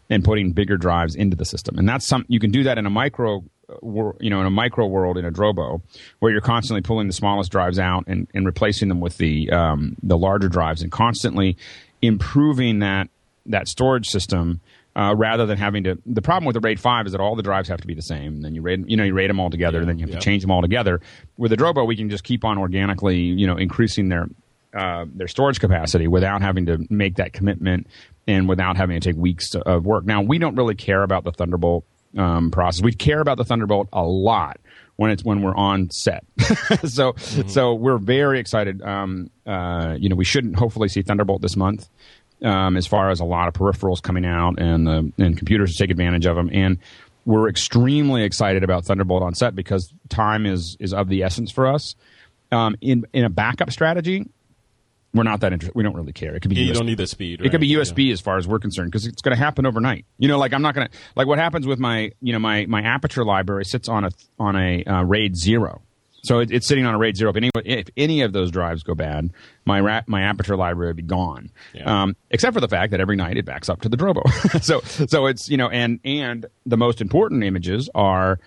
[0.09, 1.77] and putting bigger drives into the system.
[1.77, 3.45] And that's some you can do that in a micro,
[3.83, 5.81] you know, in a micro world in a Drobo,
[6.19, 9.97] where you're constantly pulling the smallest drives out and, and replacing them with the um,
[10.03, 11.57] the larger drives, and constantly
[12.03, 13.09] improving that
[13.47, 14.61] that storage system
[14.97, 15.99] uh, rather than having to.
[16.07, 18.03] The problem with the RAID five is that all the drives have to be the
[18.03, 18.43] same.
[18.43, 20.19] Then you RAID, you know, you RAID them all together, and then you have yeah.
[20.19, 21.01] to change them all together.
[21.37, 24.29] With the Drobo, we can just keep on organically, you know, increasing their
[24.75, 27.87] uh, their storage capacity without having to make that commitment
[28.27, 30.05] and without having to take weeks to, of work.
[30.05, 31.85] Now, we don't really care about the Thunderbolt
[32.17, 32.83] um, process.
[32.83, 34.59] We care about the Thunderbolt a lot
[34.97, 36.25] when it's when we're on set.
[36.85, 38.83] so so we're very excited.
[38.83, 41.89] Um, uh, you know, we shouldn't hopefully see Thunderbolt this month.
[42.43, 45.79] Um, as far as a lot of peripherals coming out and uh, and computers to
[45.79, 46.79] take advantage of them, and
[47.25, 51.67] we're extremely excited about Thunderbolt on set because time is is of the essence for
[51.67, 51.95] us.
[52.53, 54.29] Um, in in a backup strategy,
[55.15, 55.75] we're not that interested.
[55.77, 56.35] We don't really care.
[56.35, 57.41] It could be You USB don't need the speed.
[57.41, 57.87] it could be right?
[57.87, 60.05] USB as far as we're concerned because it's going to happen overnight.
[60.19, 62.67] You know, like I'm not going to like what happens with my you know my
[62.67, 65.83] my aperture library sits on a on a uh, RAID zero,
[66.23, 67.31] so it, it's sitting on a RAID zero.
[67.31, 69.31] If any if any of those drives go bad,
[69.65, 71.51] my ra- my aperture library would be gone.
[71.73, 72.03] Yeah.
[72.03, 74.23] Um, except for the fact that every night it backs up to the Drobo.
[74.63, 78.41] so so it's you know and and the most important images are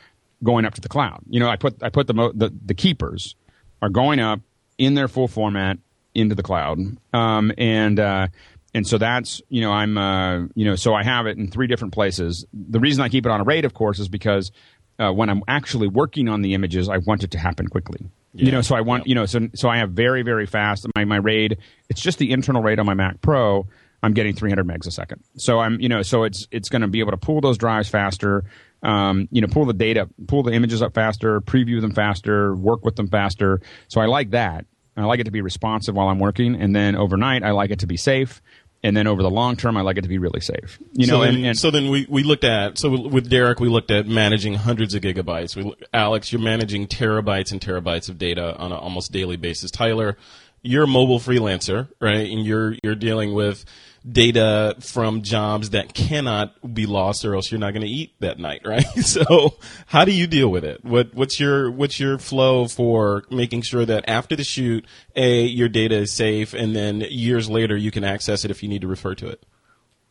[0.44, 1.22] going up to the cloud.
[1.30, 3.36] You know, I put I put the mo- the, the keepers
[3.82, 4.42] are going up
[4.78, 5.78] in their full format
[6.18, 6.80] into the cloud,
[7.14, 8.28] um, and uh,
[8.74, 11.68] and so that's you know I'm uh, you know so I have it in three
[11.68, 12.46] different places.
[12.54, 14.52] The reason I keep it on a RAID, of course, is because
[15.00, 18.02] uh, when I'm actually working on the images, I want it to happen quickly.
[18.34, 21.06] You know, so I want you know so so I have very very fast my
[21.06, 21.58] my RAID.
[21.90, 23.68] It's just the internal RAID on my Mac Pro.
[24.04, 25.24] I'm getting 300 megs a second.
[25.38, 27.90] So I'm you know so it's it's going to be able to pull those drives
[27.90, 28.44] faster.
[28.84, 32.86] Um, you know, pull the data, pull the images up faster, preview them faster, work
[32.86, 33.60] with them faster.
[33.88, 34.66] So I like that.
[34.98, 37.70] And I like it to be responsive while I'm working, and then overnight I like
[37.70, 38.42] it to be safe,
[38.84, 40.80] and then over the long term I like it to be really safe.
[40.94, 43.60] You know, so then, and, and so then we, we looked at so with Derrick
[43.60, 45.56] we looked at managing hundreds of gigabytes.
[45.56, 49.70] We, Alex, you're managing terabytes and terabytes of data on an almost daily basis.
[49.70, 50.18] Tyler,
[50.64, 52.28] you're a mobile freelancer, right?
[52.28, 53.66] And you're you're dealing with
[54.10, 58.40] data from jobs that cannot be lost or else you're not going to eat that
[58.40, 58.86] night, right?
[58.98, 60.84] So, how do you deal with it?
[60.84, 64.86] What what's your what's your flow for making sure that after the shoot,
[65.16, 68.70] a your data is safe, and then years later you can access it if you
[68.70, 69.46] need to refer to it.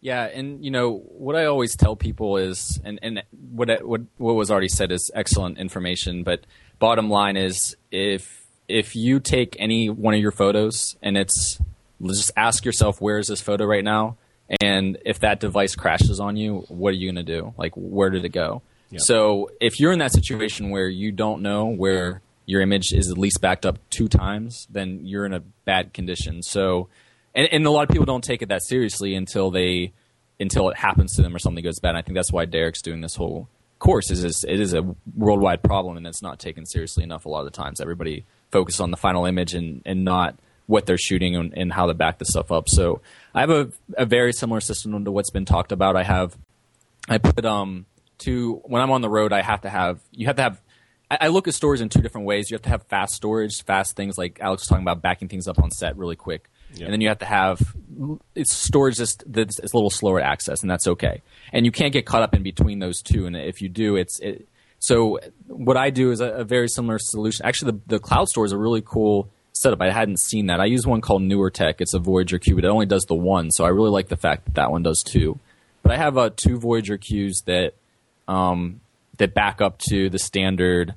[0.00, 4.34] Yeah, and you know what I always tell people is, and and what what what
[4.34, 6.22] was already said is excellent information.
[6.22, 6.46] But
[6.78, 11.58] bottom line is, if if you take any one of your photos and it's
[12.02, 14.16] just ask yourself where is this photo right now,
[14.60, 17.54] and if that device crashes on you, what are you going to do?
[17.56, 18.62] Like where did it go?
[18.98, 23.18] So if you're in that situation where you don't know where your image is at
[23.18, 26.42] least backed up two times, then you're in a bad condition.
[26.42, 26.88] So,
[27.34, 29.92] and, and a lot of people don't take it that seriously until they
[30.38, 31.90] until it happens to them or something goes bad.
[31.90, 34.10] And I think that's why Derrick's doing this whole course.
[34.10, 37.40] Is, is it is a worldwide problem and it's not taken seriously enough a lot
[37.40, 37.80] of the times.
[37.80, 41.86] Everybody focuses on the final image and and not what they're shooting and, and how
[41.86, 42.68] to back the stuff up.
[42.68, 43.00] So
[43.34, 45.96] I have a, a very similar system to what's been talked about.
[45.96, 46.36] I have
[47.08, 47.86] I put um
[48.18, 50.60] to when I'm on the road, I have to have you have to have.
[51.10, 52.50] I, I look at storage in two different ways.
[52.50, 55.46] You have to have fast storage, fast things like Alex was talking about, backing things
[55.46, 56.86] up on set really quick, Yeah.
[56.86, 57.60] and then you have to have
[58.34, 61.22] it's storage that's, that's it's a little slower to access, and that's okay.
[61.52, 64.18] And you can't get caught up in between those two, and if you do, it's
[64.20, 64.48] it.
[64.80, 67.46] So what I do is a, a very similar solution.
[67.46, 69.30] Actually, the, the CloudStor is a really cool
[69.60, 69.80] setup.
[69.80, 70.60] I hadn't seen that.
[70.60, 71.80] I use one called Newer Tech.
[71.80, 73.50] It's a Voyager but it only does the one.
[73.50, 75.38] So I really like the fact that that one does two.
[75.82, 77.74] But I have uh, two Voyager Qs that
[78.26, 78.80] um,
[79.18, 80.94] that back up to the standard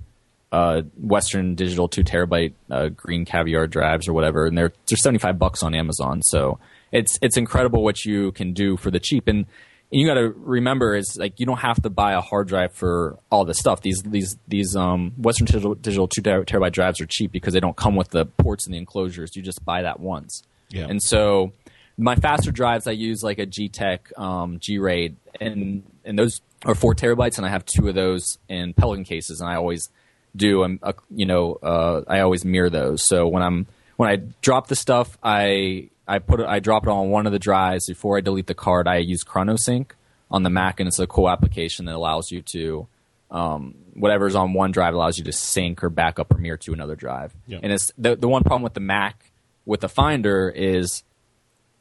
[0.52, 5.20] uh, Western Digital two terabyte uh, green caviar drives or whatever, and they're they're seventy
[5.20, 6.22] five bucks on Amazon.
[6.24, 6.60] So
[6.92, 9.28] it's it's incredible what you can do for the cheap.
[9.28, 9.46] And,
[9.92, 12.74] and you got to remember is like you don't have to buy a hard drive
[12.74, 13.82] for all this stuff.
[13.82, 17.60] These these these um, Western Digital, Digital two ter- terabyte drives are cheap because they
[17.60, 19.36] don't come with the ports and the enclosures.
[19.36, 20.44] You just buy that once.
[20.70, 20.86] Yeah.
[20.88, 21.54] And so
[21.98, 26.96] my faster drives I use like a G-Tech um, G-Raid and and those are four
[26.96, 29.90] terabytes and I have two of those in Pelican cases and I always
[30.36, 33.68] do um, uh, you know uh, I always mirror those so when I'm
[33.98, 37.32] when I drop the stuff I I put it I drop it on one of
[37.32, 39.92] the drives before I delete the card I use ChronoSync
[40.32, 42.88] on the Mac and it's a cool application that allows you to
[43.32, 46.74] um, whatever's on one drive allows you to sync or back up or mirror to
[46.74, 47.60] another drive Yeah.
[47.64, 49.32] and it's the the one problem with the Mac
[49.66, 51.04] with the Finder is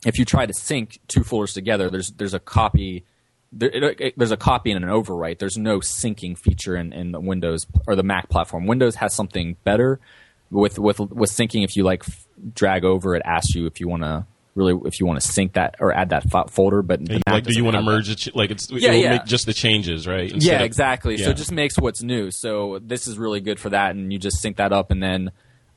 [0.06, 3.04] if you try to sync two folders together, there's there's a copy.
[3.50, 5.38] There, it, it- there's a copy and an overwrite.
[5.38, 8.66] There's no syncing feature in, in the Windows or the Mac platform.
[8.66, 9.98] Windows has something better
[10.50, 11.64] with with with syncing.
[11.64, 14.98] If you like f- drag over, it asks you if you want to really if
[14.98, 16.82] you want to sync that or add that fo- folder.
[16.82, 18.16] But like, do you want to merge it?
[18.16, 19.10] ch- Like it's Yeah, it'll yeah.
[19.12, 20.28] make just the changes, right?
[20.28, 21.16] Yeah, Instead of- exactly.
[21.18, 22.30] So it just makes what's new.
[22.30, 25.30] So this is really good for that, and you just sync that up, and then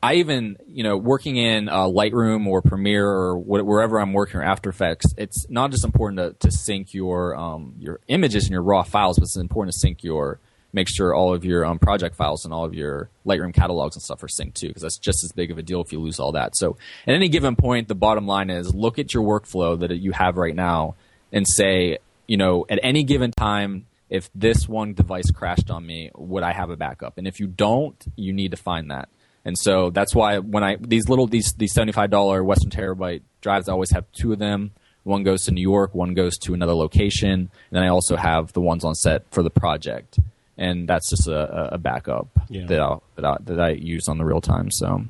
[0.04, 4.40] I even, you know, working in uh, Lightroom or Premiere or wh- wherever I'm working
[4.40, 8.52] or After Effects, it's not just important to, to sync your um, your images and
[8.52, 10.40] your raw files, but it's important to sync your
[10.74, 14.04] make sure all of your um, project files and all of your Lightroom catalogs and
[14.04, 16.20] stuff are synced too, because that's just as big of a deal if you lose
[16.20, 16.56] all that.
[16.56, 20.12] So at any given point, the bottom line is look at your workflow that you
[20.12, 20.96] have right now
[21.32, 21.98] and say,
[22.28, 26.52] you know, at any given time, if this one device crashed on me, would I
[26.52, 27.18] have a backup?
[27.18, 29.08] And if you don't, you need to find that.
[29.46, 33.22] And so that's why when I these little these these seventy five dollar Western terabyte
[33.42, 34.72] drives, I always have two of them.
[35.04, 38.54] One goes to New York, one goes to another location, and then I also have
[38.54, 40.20] the ones on set for the project.
[40.58, 42.66] And that's just a, a- backup Yeah.
[42.68, 44.70] that I, that I that I use on the real time.
[44.72, 45.06] So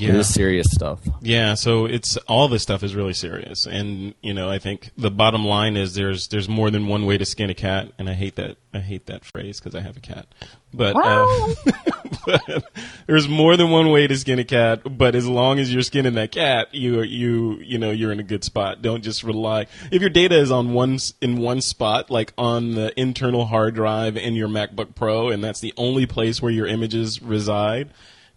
[0.00, 0.10] Yeah.
[0.10, 1.00] it is serious stuff.
[1.20, 5.10] Yeah, so it's all this stuff is really serious, and you know, I think the
[5.10, 8.14] bottom line is there's there's more than one way to skin a cat, and I
[8.14, 10.26] hate that I hate that phrase because I have a cat,
[10.72, 11.54] but, uh,
[12.26, 12.64] but
[13.06, 14.96] there's more than one way to skin a cat.
[14.96, 18.20] But as long as you're skinning that cat, you are you you know you're in
[18.20, 18.80] a good spot.
[18.80, 22.98] Don't just rely if your data is on one in one spot, like on the
[22.98, 27.20] internal hard drive in your MacBook Pro, and that's the only place where your images
[27.20, 27.90] reside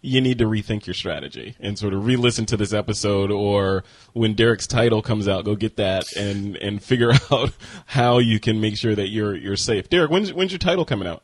[0.04, 4.34] you need to rethink your strategy and sort of re-listen to this episode or when
[4.34, 7.52] Derrick's title comes out, go get that and, and figure out
[7.86, 9.88] how you can make sure that you're, you're safe.
[9.88, 11.22] Derrick, when's, when's your title coming out?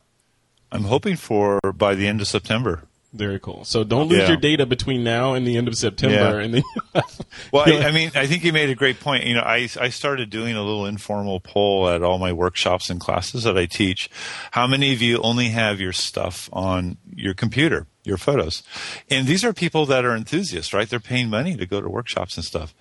[0.71, 2.83] I'm hoping for by the end of September.
[3.13, 3.65] Very cool.
[3.65, 4.27] So don't lose Yeah.
[4.29, 6.45] your data between now and the end of September, Yeah.
[6.45, 6.63] and then
[7.51, 9.25] Well, I, I mean, I think you made a great point.
[9.25, 13.01] You know, I, I started doing a little informal poll at all my workshops and
[13.01, 14.09] classes that I teach.
[14.51, 18.63] How many of you only have your stuff on your computer, your photos?
[19.09, 20.89] And these are people that are enthusiasts, right?
[20.89, 22.73] They're paying money to go to workshops and stuff.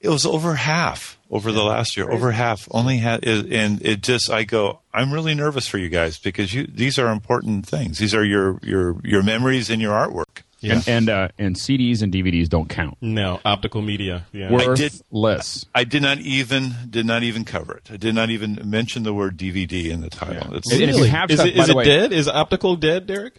[0.00, 2.10] It was over half over the last year.
[2.10, 6.18] Over half only had, and it just, I go, I'm really nervous for you guys
[6.18, 7.98] because you, these are important things.
[7.98, 10.42] These are your, your, your memories and your artwork.
[10.60, 10.74] yeah.
[10.74, 12.96] And and, uh, and CDs and DVDs don't count.
[13.00, 14.26] no optical media.
[14.32, 14.50] Yeah.
[14.52, 15.60] Worthless.
[15.60, 17.90] did- I did not even did not even cover it.
[17.92, 20.54] I did not even mention the word DVD in the title.
[20.54, 22.12] It's And if you have is stuff, it, by it way- dead?
[22.12, 23.34] Is optical dead, Derrick?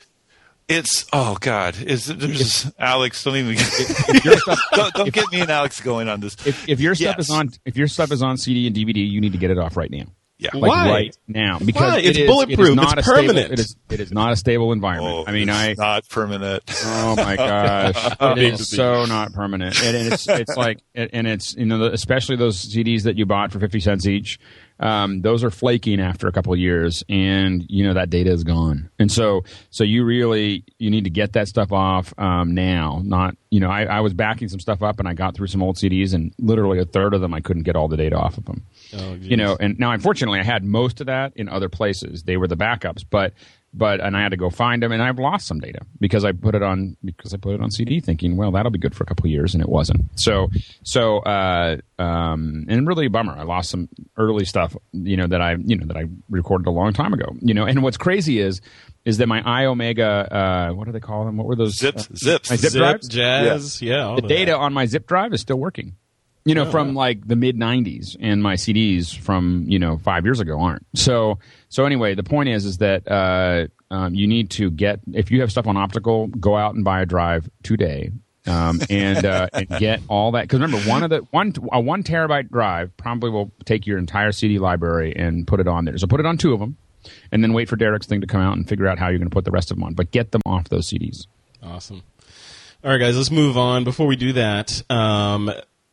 [0.70, 1.76] It's oh god.
[1.82, 3.24] Is there's Alex?
[3.24, 3.56] Don't even
[4.24, 6.36] your stuff- don't, don't get me and Alex going on this.
[6.46, 7.26] If, if your stuff Yes.
[7.26, 9.58] is on if your stuff is on CD and DVD, you need to get it
[9.58, 10.06] off right now.
[10.38, 10.52] Yeah.
[10.54, 10.90] Like Why?
[10.90, 11.98] right now because Why?
[12.00, 12.60] it It's bulletproof.
[12.60, 13.52] It is not It's a stable- permanent.
[13.52, 15.14] it is it is not a stable environment.
[15.14, 16.64] Oh, I mean, it's I not permanent.
[16.86, 21.56] Oh my gosh, it is so not permanent, and, and it's it's like and it's
[21.56, 24.40] you know especially those CDs that you bought for fifty cents each.
[24.80, 28.44] Um, those are flaking after a couple of years, and you know that data is
[28.44, 28.90] gone.
[28.98, 33.02] And so so you really you need to get that stuff off um, now.
[33.04, 35.62] Not you know I, I was backing some stuff up, and I got through some
[35.62, 38.38] old CDs, and literally a third of them I couldn't get all the data off
[38.38, 38.66] of them.
[38.98, 42.24] Oh, you know, and now unfortunately I had most of that in other places.
[42.24, 43.34] They were the backups, but
[43.74, 46.32] but and I had to go find them, and I've lost some data because I
[46.32, 49.04] put it on because I put it on CD, thinking, well, that'll be good for
[49.04, 50.10] a couple of years, and it wasn't.
[50.16, 50.50] So
[50.84, 53.34] so uh, um, and really a bummer.
[53.38, 56.72] I lost some early stuff, you know, that I you know that I recorded a
[56.72, 57.36] long time ago.
[57.42, 58.62] You know, and what's crazy is
[59.06, 61.38] is that my iOmega, uh, what do they call them?
[61.38, 62.50] What were those Zips, uh, zips.
[62.50, 63.10] my zip, Zip, drives?
[63.10, 64.06] Jaz, yeah.
[64.06, 64.58] all the data that.
[64.58, 65.96] on my zip drive is still working.
[66.50, 70.40] You know, from like the mid '90s, and my CDs from you know five years
[70.40, 70.86] ago aren't.
[70.96, 71.40] So,
[71.70, 75.42] so anyway, the point is, is that uh, um, you need to get if you
[75.42, 78.12] have stuff on optical, go out and buy a drive today,
[78.48, 80.44] um, and uh, and get all that.
[80.44, 84.32] Because remember, one of the one a one terabyte drive probably will take your entire
[84.32, 85.98] CD library and put it on there.
[85.98, 86.78] So put it on two of them,
[87.32, 89.30] and then wait for Derrick's thing to come out and figure out how you're going
[89.30, 89.94] to put the rest of them on.
[89.94, 91.28] But get them off those CDs.
[91.62, 92.04] Awesome.
[92.84, 93.84] All right, guys, let's move on.
[93.84, 95.52] Before we do that, um,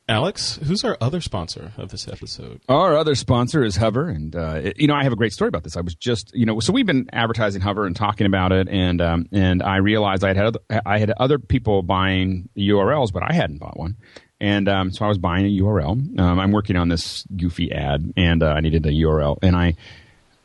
[0.09, 2.61] Alex, who's our other sponsor of this episode?
[2.69, 5.65] Our other sponsor is Hover, and uh, you know I have a great story about
[5.65, 5.77] this.
[5.77, 9.01] I was just you know so we've been advertising Hover and talking about it, and
[9.01, 13.35] um, and I realized I had other, I had other people buying URLs, but I
[13.35, 13.97] hadn't bought one,
[14.41, 16.21] and um, so I was buying a URL.
[16.21, 19.75] Um, I'm working on this goofy ad, and uh, I needed a URL, and I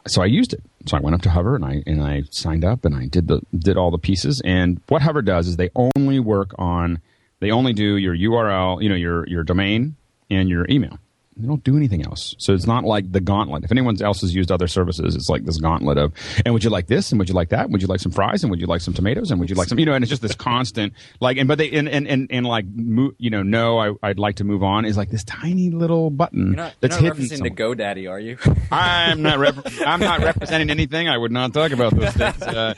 [0.08, 0.64] so I used it.
[0.88, 3.28] So I went up to Hover and I and I signed up and I did
[3.28, 4.42] the did all the pieces.
[4.44, 7.00] And what Hover does is they only work on
[7.42, 9.98] they only do your URL, you know, your your domain
[10.30, 10.98] and your email.
[11.38, 12.36] They don't do anything else.
[12.40, 13.64] So it's not like the gauntlet.
[13.64, 16.12] If anyone else has used other services, it's like this gauntlet of,
[16.46, 17.12] and would you like this?
[17.12, 17.70] And would you like that?
[17.70, 18.44] Would you like some fries?
[18.44, 19.32] And would you like some tomatoes?
[19.32, 21.58] And would you like some, you know, and it's just this constant, like, and, but
[21.58, 24.62] they, and, and, and, and like, mo- you know, no, I, I'd like to move
[24.62, 27.30] on is like this tiny little button You're not, that's you're not hidden.
[27.38, 27.76] referencing somewhere.
[27.76, 28.38] to GoDaddy, are you?
[28.72, 29.40] I'm not.
[29.40, 31.08] Rep- I'm not representing anything.
[31.08, 32.42] I would not talk about those things.
[32.42, 32.74] Uh,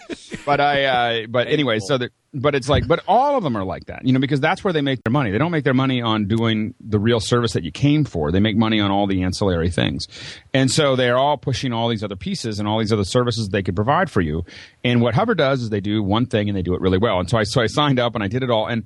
[0.45, 0.84] but I.
[1.24, 2.11] Uh, but anyway, so that.
[2.34, 2.88] But it's like.
[2.88, 5.11] But all of them are like that, you know, because that's where they make their
[5.11, 5.31] money.
[5.31, 8.31] They don't make their money on doing the real service that you came for.
[8.31, 10.07] They make money on all the ancillary things,
[10.53, 13.61] and so they're all pushing all these other pieces and all these other services they
[13.61, 14.45] could provide for you.
[14.84, 17.19] And what Hover does is they do one thing and they do it really well.
[17.19, 17.43] And so I.
[17.43, 18.86] So I signed up and I did it all and.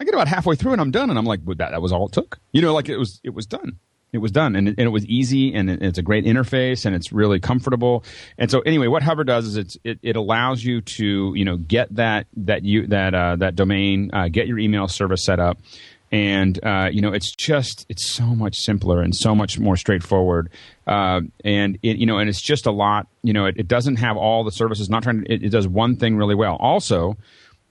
[0.00, 1.90] I get about halfway through and I'm done, and I'm like, well, that that was
[1.90, 2.38] all it took.
[2.52, 3.80] You know, like it was it was done.
[4.10, 6.86] It was done, and it, and it was easy, and it, it's a great interface,
[6.86, 8.04] and it's really comfortable.
[8.38, 11.58] And so, anyway, what Hover does is it's it, it allows you to you know
[11.58, 15.58] get that that you that uh, that domain, uh, get your email service set up,
[16.10, 20.48] and uh, you know it's just it's so much simpler and so much more straightforward.
[20.86, 23.08] Uh, and it, you know, and it's just a lot.
[23.22, 24.88] You know, it, it doesn't have all the services.
[24.88, 25.30] Not trying to.
[25.30, 26.56] It, it does one thing really well.
[26.60, 27.18] Also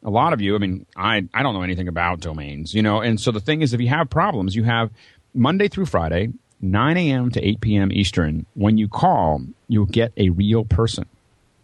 [0.04, 3.02] a lot of you, I mean, I, I don't know anything about domains, you know,
[3.02, 4.92] and so the thing is, if you have problems, you have
[5.38, 7.30] Monday through Friday, 9 a.m.
[7.32, 7.92] to 8 p.m.
[7.92, 8.48] Eastern.
[8.56, 11.06] When you call, you'll get a real person,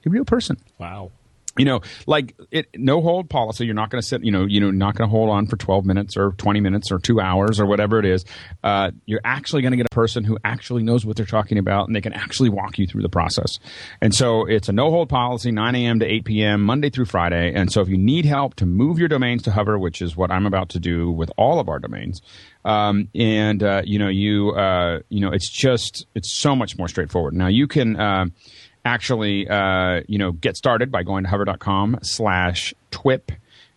[0.06, 0.58] a real person.
[0.78, 1.12] Wow.
[1.58, 3.66] You know, like it, no hold policy.
[3.66, 5.56] You're not going to sit, you know, you know, not going to hold on for
[5.56, 8.26] 12 minutes or 20 minutes or two hours or whatever it is.
[8.64, 11.88] Uh, you're actually going to get a person who actually knows what they're talking about
[11.88, 13.60] and they can actually walk you through the process.
[14.02, 16.00] And so it's a no hold policy, 9 a.m.
[16.00, 16.62] to 8 p.m.
[16.64, 17.54] Monday through Friday.
[17.54, 20.32] And so if you need help to move your domains to Hover, which is what
[20.32, 22.22] I'm about to do with all of our domains,
[22.66, 26.88] um, and uh, you know, you uh, you know, it's just it's so much more
[26.88, 27.34] straightforward.
[27.34, 28.00] Now you can.
[28.86, 33.32] Actually uh, you know get started by going to hover.com slash twip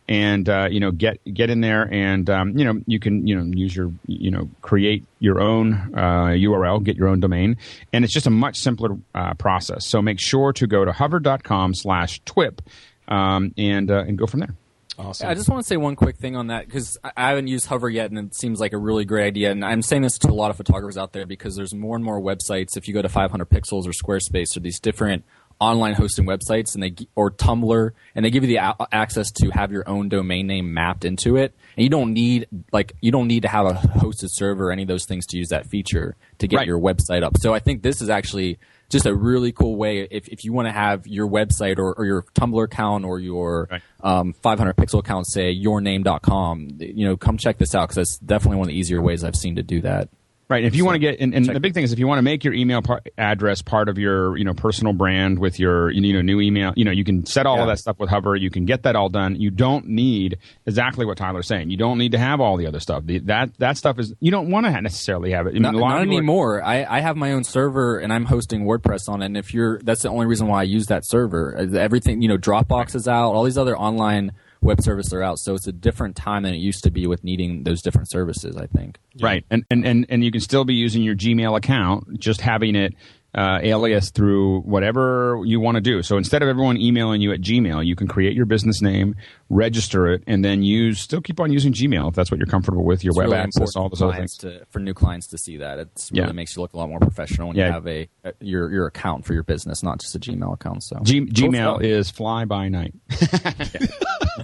[0.08, 3.36] and uh, you know get get in there and um, you know you can you
[3.36, 7.56] know use your you know create your own uh, url get your own domain
[7.92, 11.74] and it's just a much simpler uh, process so make sure to go to hover.com
[11.74, 12.62] slash twip
[13.08, 14.54] um, and uh, and go from there.
[14.98, 15.28] Awesome.
[15.28, 17.88] I just want to say one quick thing on that because I haven't used Hover
[17.90, 19.50] yet, and it seems like a really great idea.
[19.50, 22.04] And I'm saying this to a lot of photographers out there because there's more and
[22.04, 22.76] more websites.
[22.76, 25.24] If you go to 500 Pixels or Squarespace or these different
[25.58, 29.50] online hosting websites, and they or Tumblr, and they give you the a- access to
[29.50, 33.26] have your own domain name mapped into it, and you don't need like you don't
[33.28, 36.16] need to have a hosted server or any of those things to use that feature
[36.38, 36.66] to get Right.
[36.66, 37.36] your website up.
[37.38, 38.58] So I think this is actually
[38.88, 42.04] just a really cool way if, if you want to have your website or, or
[42.04, 43.82] your Tumblr account or your Right.
[44.02, 48.58] um, 500 pixel account say yourname.com, you know, come check this out because that's definitely
[48.58, 50.08] one of the easier ways I've seen to do that.
[50.48, 50.64] Right.
[50.64, 52.22] If you want to get, and, and the big thing is, if you want to
[52.22, 56.12] make your email par- address part of your, you know, personal brand with your, you
[56.12, 58.36] know, new email, you know, you can set all of that stuff with Hover.
[58.36, 59.34] You can get that all done.
[59.34, 61.70] You don't need exactly what Tyler's saying.
[61.70, 63.04] You don't need to have all the other stuff.
[63.06, 65.50] The, that that stuff is you don't want to necessarily have it.
[65.50, 66.62] I mean, Not, not people are- anymore.
[66.62, 69.26] I, I have my own server and I'm hosting WordPress on it.
[69.26, 71.56] And if you're, that's the only reason why I use that server.
[71.56, 73.32] Everything, you know, Dropbox is out.
[73.32, 74.30] All these other online
[74.60, 75.38] web services are out.
[75.38, 78.56] So it's a different time than it used to be with needing those different services.
[78.56, 78.98] I think.
[79.20, 82.76] Right, and, and and and you can still be using your Gmail account, just having
[82.76, 82.94] it
[83.36, 86.02] uh, alias through whatever you want to do.
[86.02, 89.14] So instead of everyone emailing you at Gmail, you can create your business name,
[89.50, 92.84] register it, and then use still keep on using Gmail if that's what you're comfortable
[92.84, 93.04] with.
[93.04, 94.36] Your It's web really access, all for those other things.
[94.38, 95.78] to, for new clients to see that.
[95.78, 96.32] It really Yeah.
[96.32, 97.66] makes you look a lot more professional when Yeah.
[97.66, 100.82] you have a, a your your account for your business, not just a Gmail account.
[100.82, 101.82] So G- Gmail stuff.
[101.82, 102.94] is fly by night.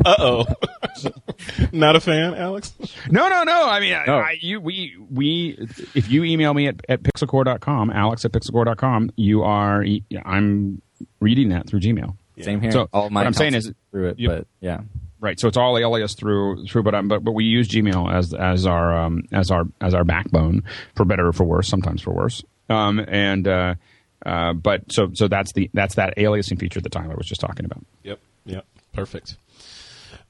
[0.04, 0.44] Uh oh.
[1.72, 2.72] Not a fan, Alex?
[3.10, 3.66] No, no, no.
[3.68, 4.14] I mean, I- No.
[4.16, 5.68] I, you, we, we.
[5.94, 8.81] If you email me at, at pixelcorps.com, Alex at pixelcorps.com,
[9.16, 9.84] you are.
[10.24, 10.82] I'm
[11.20, 12.16] reading that through Gmail.
[12.40, 12.72] Same here.
[12.72, 14.80] So, All my what I'm saying is- through it, you- but yeah.
[15.20, 15.38] Right.
[15.38, 18.66] So it's all alias through through, but um, but but we use Gmail as as
[18.66, 20.64] our um, as our as our backbone
[20.96, 22.42] for better or for worse, sometimes for worse.
[22.68, 23.74] Um, and uh,
[24.26, 27.64] uh, but so so that's the that's that aliasing feature that Tyler was just talking
[27.66, 27.84] about.
[28.02, 28.18] Yep.
[28.46, 28.66] Yep.
[28.94, 29.36] Perfect.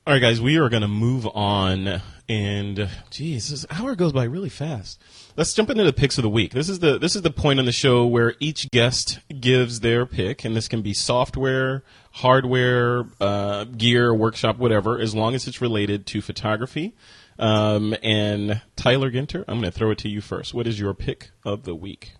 [0.04, 4.24] All right, guys, we are going to move on, and geez, this hour goes by
[4.24, 5.00] really fast.
[5.36, 6.52] Let's jump into the picks of the week.
[6.52, 10.04] This is the this is the point on the show where each guest gives their
[10.04, 15.60] pick, and this can be software, hardware, uh, gear, workshop, whatever, as long as it's
[15.60, 16.96] related to photography.
[17.38, 20.52] Um, and Tyler Ginter, I'm going to throw it to you first.
[20.52, 22.14] What is your pick of the week?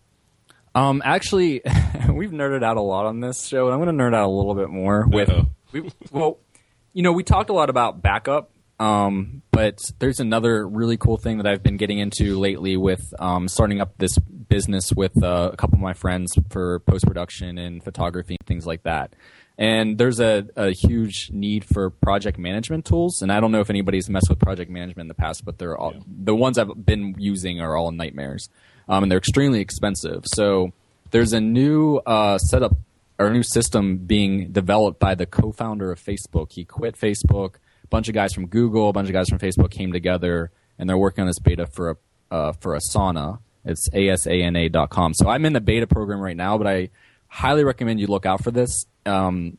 [0.76, 1.62] Um, actually,
[2.09, 4.30] we've nerded out a lot on this show, and I'm going to nerd out a
[4.30, 5.32] little bit more with.
[5.72, 6.38] We, well,
[6.93, 11.39] you know, we talked a lot about backup, um, but there's another really cool thing
[11.39, 15.56] that I've been getting into lately with um, starting up this business with uh, a
[15.56, 19.14] couple of my friends for post production and photography and things like that.
[19.59, 23.70] And there's a, a huge need for project management tools, and I don't know if
[23.70, 27.14] anybody's messed with project management in the past, but they're all the ones I've been
[27.19, 28.48] using are all nightmares,
[28.89, 30.24] um, and they're extremely expensive.
[30.27, 30.73] So
[31.10, 32.73] there's a new uh, setup
[33.27, 36.53] a new system being developed by the co-founder of Facebook.
[36.53, 37.57] He quit Facebook.
[37.85, 40.89] A bunch of guys from Google, a bunch of guys from Facebook came together, and
[40.89, 41.97] they're working on this beta for a
[42.32, 43.40] uh, for Asana.
[43.65, 45.15] It's asana.com.
[45.15, 46.89] So I'm in the beta program right now, but I
[47.28, 48.86] highly recommend you look out for this.
[49.07, 49.59] Um,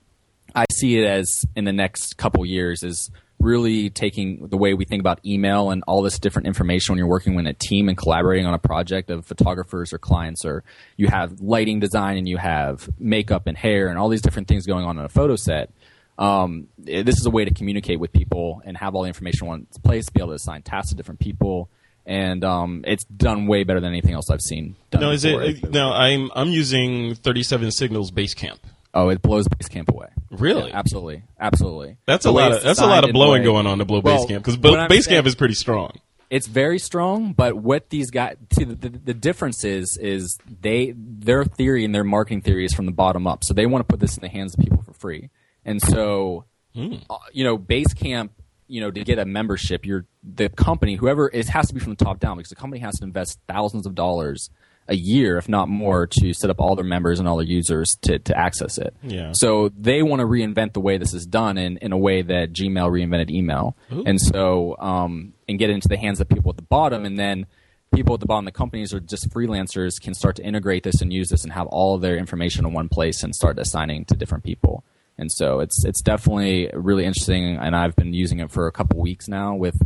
[0.55, 3.09] I see it as in the next couple years is
[3.43, 7.07] really taking the way we think about email and all this different information when you're
[7.07, 10.63] working with a team and collaborating on a project of photographers or clients or
[10.97, 14.65] you have lighting design and you have makeup and hair and all these different things
[14.65, 15.69] going on in a photo set
[16.17, 19.49] um, this is a way to communicate with people and have all the information in
[19.49, 21.69] one place be able to assign tasks to different people
[22.05, 25.69] and um, it's done way better than anything else I've seen done No, is it?
[25.69, 28.59] No, I'm I'm using 37 Signals Basecamp.
[28.93, 30.02] oh it blows Basecamp away
[30.33, 30.69] Really?
[30.69, 33.67] Yeah, absolutely absolutely That's The a lot of that's a lot of blowing way- going
[33.67, 35.91] on to blow Well, Basecamp because Basecamp saying- is pretty strong.
[36.29, 40.93] it's very strong, but what these guys see the, the, the difference is is they
[40.97, 43.43] their theory and their marketing theory is from the bottom up.
[43.43, 45.29] So they want to put this in the hands of people for free.
[45.65, 46.45] And so
[46.75, 48.29] uh, you know, Basecamp,
[48.67, 51.93] you know, to get a membership, you're the company, whoever it has to be from
[51.95, 54.49] the top down because the company has to invest thousands of dollars
[54.87, 57.95] a year, if not more, to set up all their members and all their users
[58.01, 58.93] to, to access it.
[59.01, 59.31] Yeah.
[59.33, 62.51] So they want to reinvent the way this is done in, in a way that
[62.51, 63.77] Gmail reinvented email.
[64.05, 67.05] And so, um, and get it into the hands of people at the bottom.
[67.05, 67.45] And then
[67.95, 71.13] people at the bottom, the companies or just freelancers can start to integrate this and
[71.13, 74.15] use this and have all of their information in one place and start assigning to
[74.15, 74.83] different people.
[75.17, 77.57] And so it's, it's definitely really interesting.
[77.57, 79.81] And I've been using it for a couple weeks now with,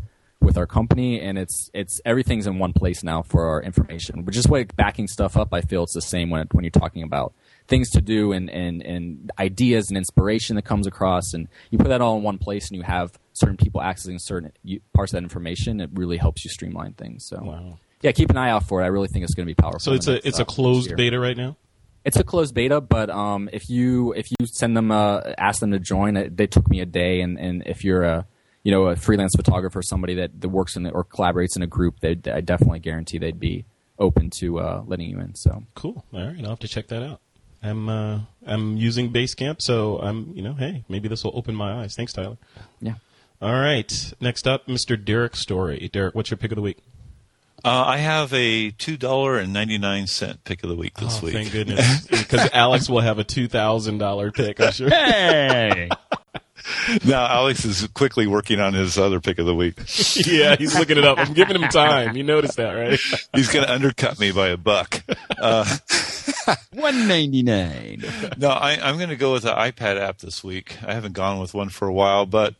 [0.48, 4.38] with our company and it's it's everything's in one place now for our information which
[4.38, 7.34] is why backing stuff up i feel it's the same when, when you're talking about
[7.68, 11.90] things to do and, and, and ideas and inspiration that comes across and you put
[11.90, 14.52] that all in one place and you have certain people accessing certain
[14.94, 17.78] parts of that information it really helps you streamline things so Wow.
[18.02, 19.80] yeah keep an eye out for it i really think it's going to be powerful
[19.82, 21.57] So it's a it's uh, a closed beta right now.
[22.06, 25.72] It's a closed beta, but um, if you if you send them uh, ask them
[25.72, 28.26] to join, it, they took me a day, and, and if you're a
[28.68, 31.68] you know a freelance photographer, somebody that, that works in it or collaborates in a
[31.68, 33.64] group, they I definitely guarantee they'd be
[33.98, 35.35] open to uh, letting you in.
[35.35, 36.03] So Cool.
[36.14, 37.22] All right, I'll have to check that out.
[37.64, 41.81] I'm uh, I'm using Basecamp, so I'm you know hey maybe this will open my
[41.81, 41.95] eyes.
[41.95, 42.35] Thanks, Tyler.
[42.81, 42.95] yeah.
[43.41, 45.02] All right, next up, Mr.
[45.02, 45.89] Derrick Story.
[45.94, 46.80] Derrick, what's your pick of the week?
[47.64, 51.19] Uh, I have a two dollar and ninety nine cent pick of the week this
[51.22, 51.35] oh, week.
[51.35, 54.60] thank goodness, because Alex will have a two thousand dollar pick.
[54.60, 54.89] I'm sure.
[54.89, 55.88] Hey,
[57.06, 59.77] now Alex is quickly working on his other pick of the week.
[60.26, 61.18] yeah, he's looking it up.
[61.18, 62.15] I'm giving him time.
[62.15, 62.99] You noticed that, right?
[63.34, 65.03] He's going to undercut me by a buck.
[65.39, 65.77] Uh,
[66.73, 68.03] one ninety nine.
[68.38, 70.77] no, I, I'm going to go with the iPad app this week.
[70.85, 72.56] I haven't gone with one for a while, but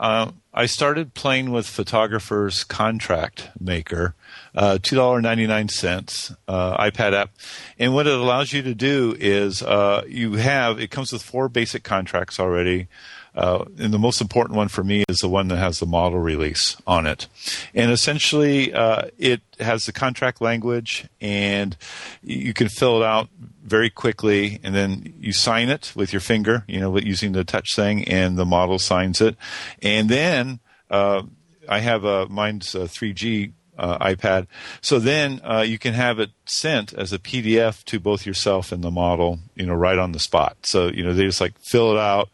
[0.00, 4.14] uh, I started playing with Photographer's Contract Maker,
[4.54, 7.30] uh, two dollar ninety nine cents uh, iPad app,
[7.78, 11.48] and what it allows you to do is uh, you have it comes with four
[11.50, 12.88] basic contracts already.
[13.34, 16.18] Uh, and the most important one for me is the one that has the model
[16.18, 17.26] release on it.
[17.74, 21.76] And essentially, uh, it has the contract language, and
[22.22, 23.28] you can fill it out
[23.62, 27.76] very quickly, and then you sign it with your finger, you know, using the touch
[27.76, 29.36] thing, and the model signs it.
[29.80, 30.58] And then
[30.90, 31.22] uh,
[31.68, 34.46] I have a mine's a 3G uh, iPad.
[34.82, 38.84] So then uh, you can have it sent as a PDF to both yourself and
[38.84, 40.58] the model, you know, right on the spot.
[40.64, 42.28] So you know they just like fill it out,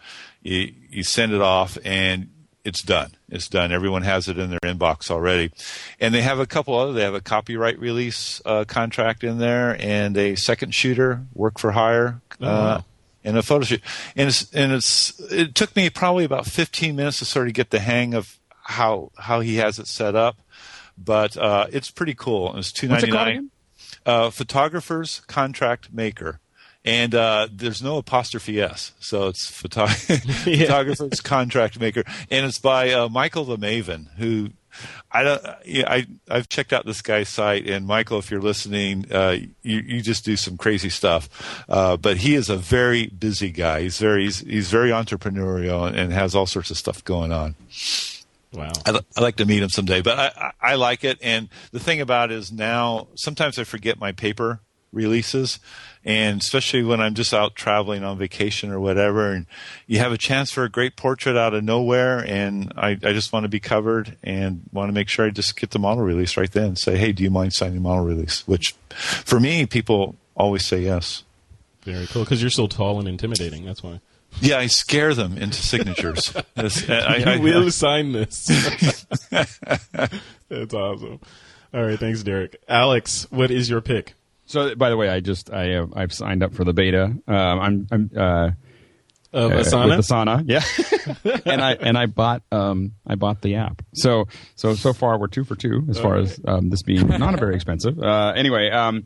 [0.47, 2.31] you, you send it off, and
[2.65, 3.13] it's done.
[3.29, 3.73] It's done.
[3.73, 5.53] Everyone has it in their inbox already,
[6.01, 6.93] and they have a couple other.
[6.93, 11.73] They have a copyright release uh, contract in there, and a second shooter work for
[11.73, 12.21] hire.
[12.41, 12.85] Oh, wow.
[13.25, 13.83] and a photo shoot,
[14.15, 17.71] and it's and it's it took me probably about 15 minutes to sort of get
[17.71, 20.39] the hang of how how he has it set up
[20.99, 22.57] but uh, it's pretty cool.
[22.57, 23.51] It's two ninety nine.
[24.05, 26.41] Uh, photographer's contract maker,
[26.87, 32.93] and uh, there's no apostrophe s, so it's photo- photographer's contract maker, and it's by
[32.93, 34.51] uh, Michael the Maven, who.
[35.11, 35.43] I don't.
[35.47, 40.03] I I've checked out this guy's site, and Michael, if you're listening, uh, you you
[40.03, 41.65] just do some crazy stuff.
[41.67, 43.81] Uh, but he is a very busy guy.
[43.81, 47.55] He's very he's, he's very entrepreneurial and has all sorts of stuff going on.
[48.53, 48.73] Wow.
[48.85, 51.19] I, I like to meet him someday, but I, I, I like it.
[51.23, 54.61] And the thing about it is now sometimes I forget my paper
[54.93, 55.59] releases,
[56.07, 59.45] and especially when I'm just out traveling on vacation or whatever, and
[59.87, 63.33] you have a chance for a great portrait out of nowhere, and I, I just
[63.33, 66.37] want to be covered and want to make sure I just get the model release
[66.37, 66.77] right then.
[66.77, 68.47] Say, hey, do you mind signing model release?
[68.47, 71.25] Which, for me, people always say yes.
[71.83, 72.23] Very cool.
[72.25, 73.65] Because you're so tall and intimidating.
[73.65, 74.01] That's why.
[74.41, 76.35] Yeah, I scare them into signatures.
[76.57, 78.47] I, You I- will sign this.
[79.31, 81.21] That's awesome.
[81.75, 82.57] All right, thanks, Derrick.
[82.69, 84.15] Alex, what is your pick?
[84.47, 87.05] So, by the way, I just I have I've signed up for the beta.
[87.05, 88.51] Um, I'm I'm uh,
[89.33, 89.97] Of uh, Asana?
[89.97, 91.41] with Asana, yeah.
[91.53, 93.83] and I and I bought um I bought the app.
[93.95, 97.35] So so so far we're two for two as far as um, this being not
[97.35, 97.99] a very expensive.
[97.99, 99.05] Uh, anyway, um,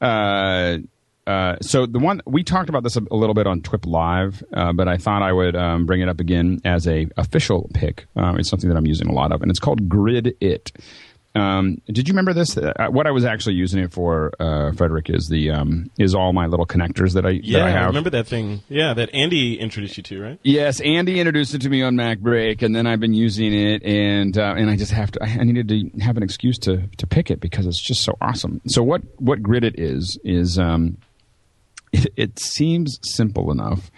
[0.00, 0.78] uh.
[1.26, 4.44] Uh, so the one we talked about this a, a little bit on Twip Live,
[4.54, 8.06] uh, but I thought I would um, bring it up again as a official pick.
[8.14, 10.70] Um, it's something that I'm using a lot of, and it's called Grid It.
[11.36, 12.56] Um, did you remember this?
[12.56, 16.32] Uh, what I was actually using it for, uh, Frederick, is the um, is all
[16.32, 17.86] my little connectors that I Yeah, that I I, have.
[17.88, 18.62] remember that thing.
[18.68, 20.38] Yeah, that Andy introduced you to, right?
[20.42, 23.82] Yes, Andy introduced it to me on Mac Break, and then I've been using it,
[23.84, 25.22] and uh, and I just have to.
[25.22, 28.60] I needed to have an excuse to to pick it because it's just so awesome.
[28.66, 30.96] So what what Grid it is is um,
[31.92, 33.90] it, it seems simple enough.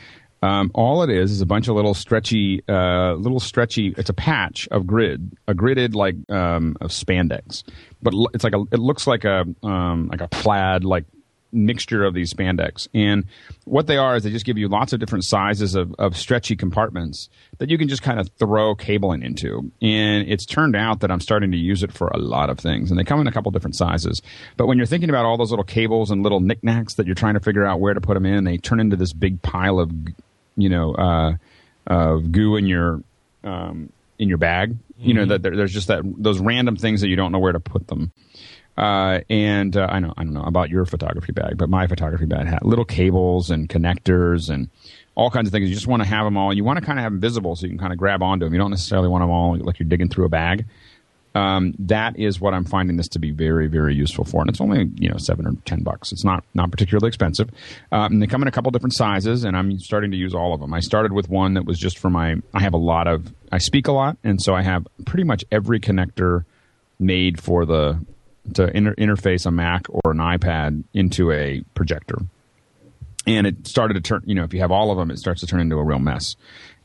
[0.43, 3.95] Um, all it is is a bunch of little stretchy, uh, little stretchy.
[3.97, 7.65] It's a patch of grid, a gridded like um, of spandex,
[8.03, 8.63] but it's like a.
[8.71, 11.05] It looks like a um, like a plaid like
[11.53, 12.89] mixture of these spandex.
[12.95, 13.25] And
[13.65, 16.57] what they are is they just give you lots of different sizes of, of stretchy
[16.57, 17.29] compartments
[17.59, 19.71] that you can just kind of throw cabling into.
[19.81, 22.91] And it's turned out that I'm starting to use it for a lot of things.
[22.91, 24.23] And they come in a couple different sizes.
[24.57, 27.35] But when you're thinking about all those little cables and little knickknacks that you're trying
[27.35, 29.93] to figure out where to put them in, they turn into this big pile of,
[30.59, 31.33] you know, uh,
[31.87, 33.03] of goo in your
[33.45, 34.77] um, in your bag.
[35.01, 37.53] You know that there, there's just that those random things that you don't know where
[37.53, 38.13] to put them.
[38.77, 42.27] Uh, and uh, I know I don't know about your photography bag, but my photography
[42.27, 44.71] bag had little cables and connectors and
[45.15, 45.69] all kinds of things.
[45.69, 46.53] You just want to have them all.
[46.53, 48.45] You want to kind of have them visible so you can kind of grab onto
[48.45, 48.53] them.
[48.53, 50.67] You don't necessarily want them all like you're digging through a bag.
[51.39, 54.61] Um, that is what I'm finding this to be very, very useful for, and it's
[54.61, 56.11] only you know seven or ten bucks.
[56.11, 57.49] It's not not particularly expensive.
[57.93, 60.53] Um, and they come in a couple different sizes, and I'm starting to use all
[60.53, 60.75] of them.
[60.75, 62.37] I started with one that was just for my.
[62.53, 63.33] I have a lot of.
[63.53, 66.45] I speak a lot, and so I have pretty much every connector
[66.99, 68.05] made for the
[68.55, 72.19] to inter- interface a Mac or an iPad into a projector.
[73.27, 74.23] and it started to turn.
[74.27, 75.99] You know, if you have all of them, it starts to turn into a real
[75.99, 76.37] mess.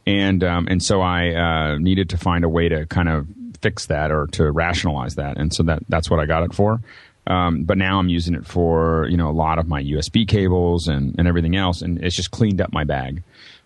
[0.06, 3.28] And um, and so I uh, needed to find a way to kind of
[3.64, 6.82] fix that or to rationalize that, and so that that's what I got it for.
[7.26, 10.88] Um, but now I'm using it for you know a lot of my USB cables
[10.88, 13.24] and, and everything else, and it's just cleaned up my bag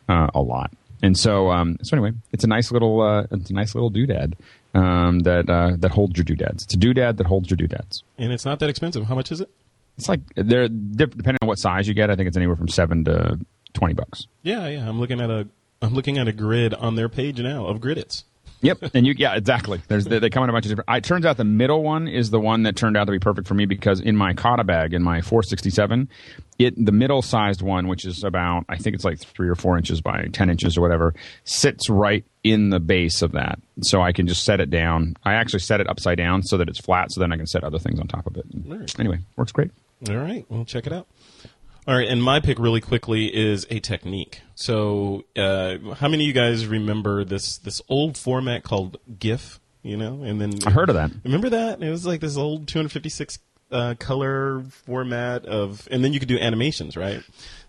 [0.08, 0.72] uh, a lot.
[1.02, 4.34] And so um, so anyway, it's a nice little uh, it's a nice little doodad
[4.74, 6.64] um, that uh, that holds your doodads.
[6.64, 8.04] It's a doodad that holds your doodads.
[8.18, 9.06] And it's not that expensive.
[9.06, 9.50] How much is it?
[9.98, 12.10] It's like they're depending on what size you get.
[12.12, 13.40] I think it's anywhere from seven to
[13.74, 14.28] twenty bucks.
[14.44, 14.88] Yeah, yeah.
[14.88, 15.48] I'm looking at a
[15.82, 18.24] I'm looking at a grid on their page now of Gridits.
[18.62, 19.82] Yep, and you yeah exactly.
[19.88, 20.90] There's they, they come in a bunch of different.
[20.90, 23.48] It turns out the middle one is the one that turned out to be perfect
[23.48, 26.10] for me because in my Kata bag in my 467,
[26.58, 29.78] it the middle sized one, which is about I think it's like three or four
[29.78, 31.14] inches by ten inches or whatever,
[31.44, 35.16] sits right in the base of that, so I can just set it down.
[35.24, 37.64] I actually set it upside down so that it's flat, so then I can set
[37.64, 38.46] other things on top of it.
[38.66, 39.00] Right.
[39.00, 39.72] Anyway, works great.
[40.10, 41.08] All right, well, check it out.
[41.88, 44.42] All right, and my pick really quickly is a technique.
[44.60, 49.60] So, uh, how many of you guys remember this this old format called GIF?
[49.84, 51.12] You know, and then I heard of that.
[51.24, 51.84] Remember that?
[51.84, 53.38] It was like this old 256
[53.72, 57.22] uh, color format of, and then you could do animations, right?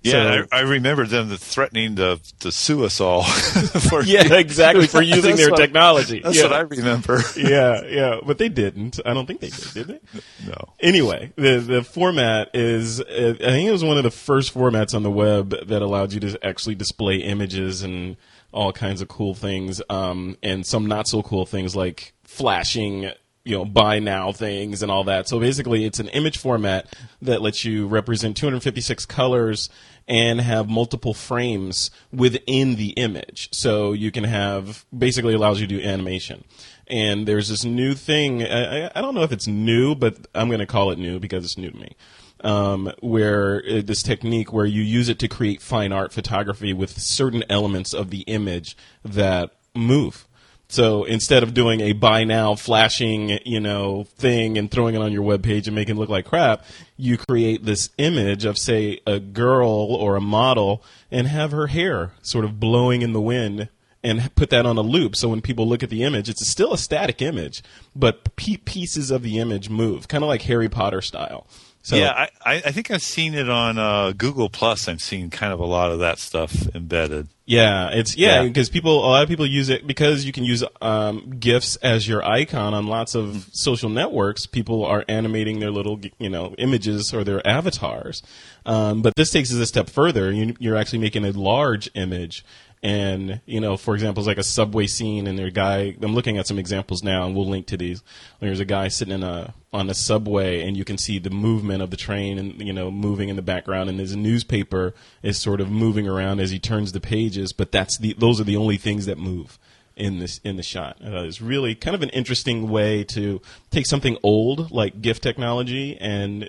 [0.02, 3.24] Yeah, So- I, I remember them threatening to to sue us all.
[3.88, 6.20] for yeah, exactly for using their what- technology.
[6.20, 6.42] That's yeah.
[6.44, 7.20] what I remember.
[7.36, 9.00] yeah, yeah, but they didn't.
[9.04, 10.00] I don't think they did, did they?
[10.46, 10.74] no.
[10.80, 14.94] Anyway, the the format is uh, I think it was one of the first formats
[14.94, 18.16] on the web that allowed you to actually display images and
[18.52, 23.10] all kinds of cool things, um, and some not so cool things like flashing.
[23.44, 25.26] You know, buy now things and all that.
[25.28, 29.70] So basically, it's an image format that lets you represent 256 colors
[30.06, 33.48] and have multiple frames within the image.
[33.52, 36.44] So you can have basically allows you to do animation.
[36.86, 38.42] And there's this new thing.
[38.42, 41.44] I, I- don't know if it's new, but I'm going to call it new because
[41.44, 41.96] it's new to me.
[42.40, 46.96] Um, where uh, this technique where you use it to create fine art photography with
[47.00, 50.27] certain elements of the image that move.
[50.70, 55.12] So instead of doing a buy now flashing, you know, thing and throwing it on
[55.12, 56.64] your web page and making it look like crap,
[56.98, 62.12] you create this image of say a girl or a model and have her hair
[62.20, 63.70] sort of blowing in the wind
[64.04, 65.16] and put that on a loop.
[65.16, 67.62] So when people look at the image, it's still a static image,
[67.96, 71.46] but pieces of the image move, kind of like Harry Potter style.
[71.88, 74.88] So, yeah, I, I think I've seen it on uh, Google Plus.
[74.88, 77.28] I've seen kind of a lot of that stuff embedded.
[77.46, 78.48] Yeah, it's yeah Yeah.
[78.48, 82.06] because people a lot of people use it because you can use um, gifs as
[82.06, 84.44] your icon on lots of social networks.
[84.44, 88.22] People are animating their little you know images or their avatars,
[88.66, 90.30] um, but this takes it a step further.
[90.30, 92.44] You, you're actually making a large image.
[92.82, 95.96] And you know, for example, it's like a subway scene, and there's a guy.
[96.00, 98.02] I'm looking at some examples now, and we'll link to these.
[98.40, 101.82] There's a guy sitting in a on a subway, and you can see the movement
[101.82, 103.90] of the train, and you know, moving in the background.
[103.90, 107.52] And his newspaper is sort of moving around as he turns the pages.
[107.52, 109.58] But that's the those are the only things that move
[109.96, 110.98] in this in the shot.
[111.04, 115.98] Uh, it's really kind of an interesting way to take something old like GIF technology
[116.00, 116.48] and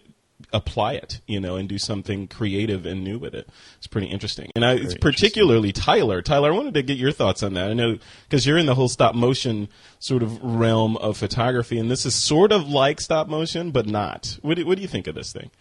[0.52, 3.50] apply it, you know, and do something creative and new with it.
[3.78, 4.52] It's pretty interesting.
[4.56, 6.22] And I, it's particularly Tyler.
[6.22, 7.70] Tyler, I wanted to get your thoughts on that.
[7.70, 7.98] I know
[8.28, 9.70] because you're in the whole stop motion
[10.00, 14.38] sort of realm of photography, and this is sort of like stop motion, but not.
[14.42, 15.52] What do, what do you think of this thing?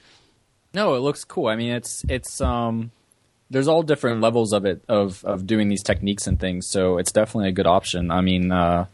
[0.75, 1.49] No, it looks cool.
[1.49, 2.91] I mean, it's it's um,
[3.51, 6.69] there's all different levels of it of of doing these techniques and things.
[6.69, 8.11] So it's definitely a good option.
[8.11, 8.87] I mean, uh,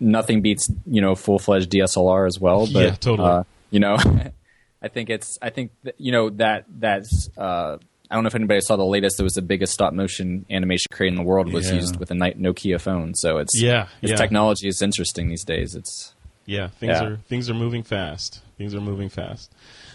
[0.00, 2.66] nothing beats you know full fledged DSLR as well.
[2.66, 3.28] But, Yeah, totally.
[3.28, 3.96] Uh, you know,
[4.82, 7.28] I think it's I think that, you know that that's.
[7.36, 7.78] Uh,
[8.08, 9.18] I don't know if anybody saw the latest.
[9.18, 11.52] It was the biggest stop motion animation created in the world.
[11.52, 11.76] Was Yeah.
[11.76, 13.14] used with a Nokia phone.
[13.14, 14.16] So it's Yeah, This yeah.
[14.16, 15.74] technology is interesting these days.
[15.74, 17.04] It's Yeah, things Yeah.
[17.04, 18.42] are things are moving fast.
[18.58, 19.50] Things are moving fast.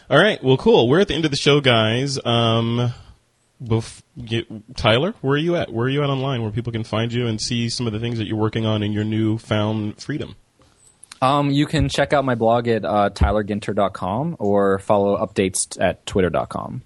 [0.10, 0.90] All right, well, cool.
[0.90, 2.20] We're at the end of the show, guys.
[2.26, 2.94] Um,
[3.64, 4.46] bef- get,
[4.76, 5.72] Tyler, where are you at?
[5.72, 8.00] Where are you at online, where people can find you and see some of the
[8.00, 10.36] things that you're working on in your new found freedom?
[11.22, 16.82] Um, you can check out my blog at uh, tylerginter.com or follow updates at twitter.com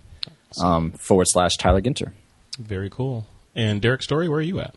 [0.61, 2.11] um, forward slash Tyler Ginter.
[2.59, 3.25] Very cool.
[3.55, 4.75] And Derrick Story, where are you at?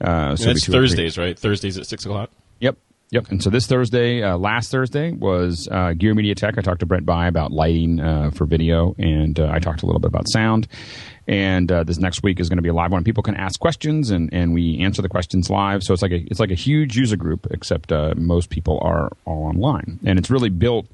[0.00, 1.38] Uh, so it'll be That's two or three- Thursdays, right?
[1.38, 2.30] Thursdays at 6 o'clock?
[2.60, 2.76] Yep.
[3.10, 3.30] Yep.
[3.30, 6.58] And so this Thursday, uh, last Thursday was uh, Gear Media Tech.
[6.58, 9.86] I talked to Brent By about lighting uh, for video, and uh, I talked a
[9.86, 10.66] little bit about sound.
[11.28, 13.04] And uh, this next week is going to be a live one.
[13.04, 15.84] People can ask questions, and, and we answer the questions live.
[15.84, 19.12] So it's like a it's like a huge user group, except uh, most people are
[19.24, 20.86] all online, and it's really built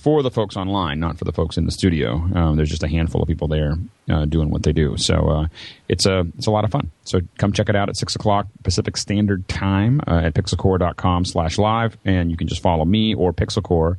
[0.00, 2.14] for the folks online, not for the folks in the studio.
[2.34, 3.74] Um, there's just a handful of people there
[4.10, 4.96] uh, doing what they do.
[4.96, 5.46] So uh,
[5.88, 6.90] it's a it's a lot of fun.
[7.04, 11.58] So come check it out at six o'clock Pacific Standard Time uh, at pixelcorps.com slash
[11.58, 13.98] live, and you can just follow me or Pixelcorps.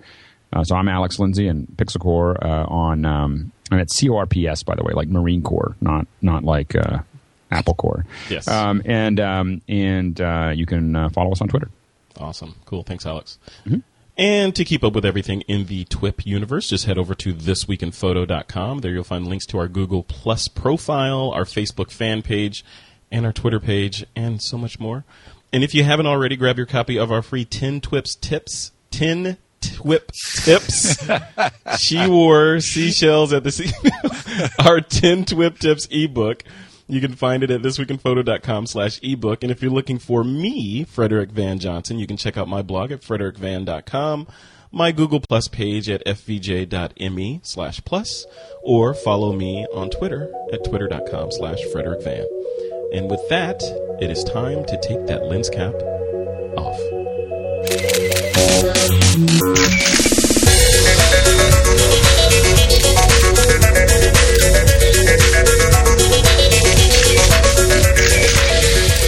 [0.53, 4.84] Uh, so I'm Alex Lindsay and Pixelcorps uh, on um, and it's CORPS by the
[4.84, 6.99] way, like Marine Corps, not not like uh,
[7.52, 8.06] Apple Corps.
[8.30, 8.48] Yes.
[8.48, 10.19] Um, and um, and
[10.57, 11.69] you can follow us on Twitter.
[12.18, 12.56] Awesome.
[12.65, 12.84] Cool.
[12.84, 13.40] Thanks, Alex.
[13.65, 13.80] Mm-hmm.
[14.17, 18.79] And to keep up with everything in the TWIP universe, just head over to thisweekinphoto.com.
[18.79, 22.63] There you'll find links to our Google Plus profile, our Facebook fan page,
[23.11, 25.05] and our Twitter page, and so much more.
[25.53, 29.38] And if you haven't already, grab your copy of our free 10 TWIPs tips, 10
[29.61, 30.11] TWIP
[30.43, 31.09] tips.
[31.79, 33.71] she wore seashells at the sea.
[34.59, 36.43] our 10 TWIP tips ebook.
[36.91, 39.43] You can find it at thisweekinphoto.com slash ebook.
[39.43, 42.91] And if you're looking for me, Frederick Van Johnson, you can check out my blog
[42.91, 44.27] at frederickvan.com,
[44.73, 48.26] my Google Plus page at fvj.me slash plus,
[48.61, 52.26] or follow me on Twitter at twitter.com slash frederickvan.
[52.93, 53.63] And with that,
[54.01, 55.76] it is time to take that lens cap
[56.57, 56.77] off.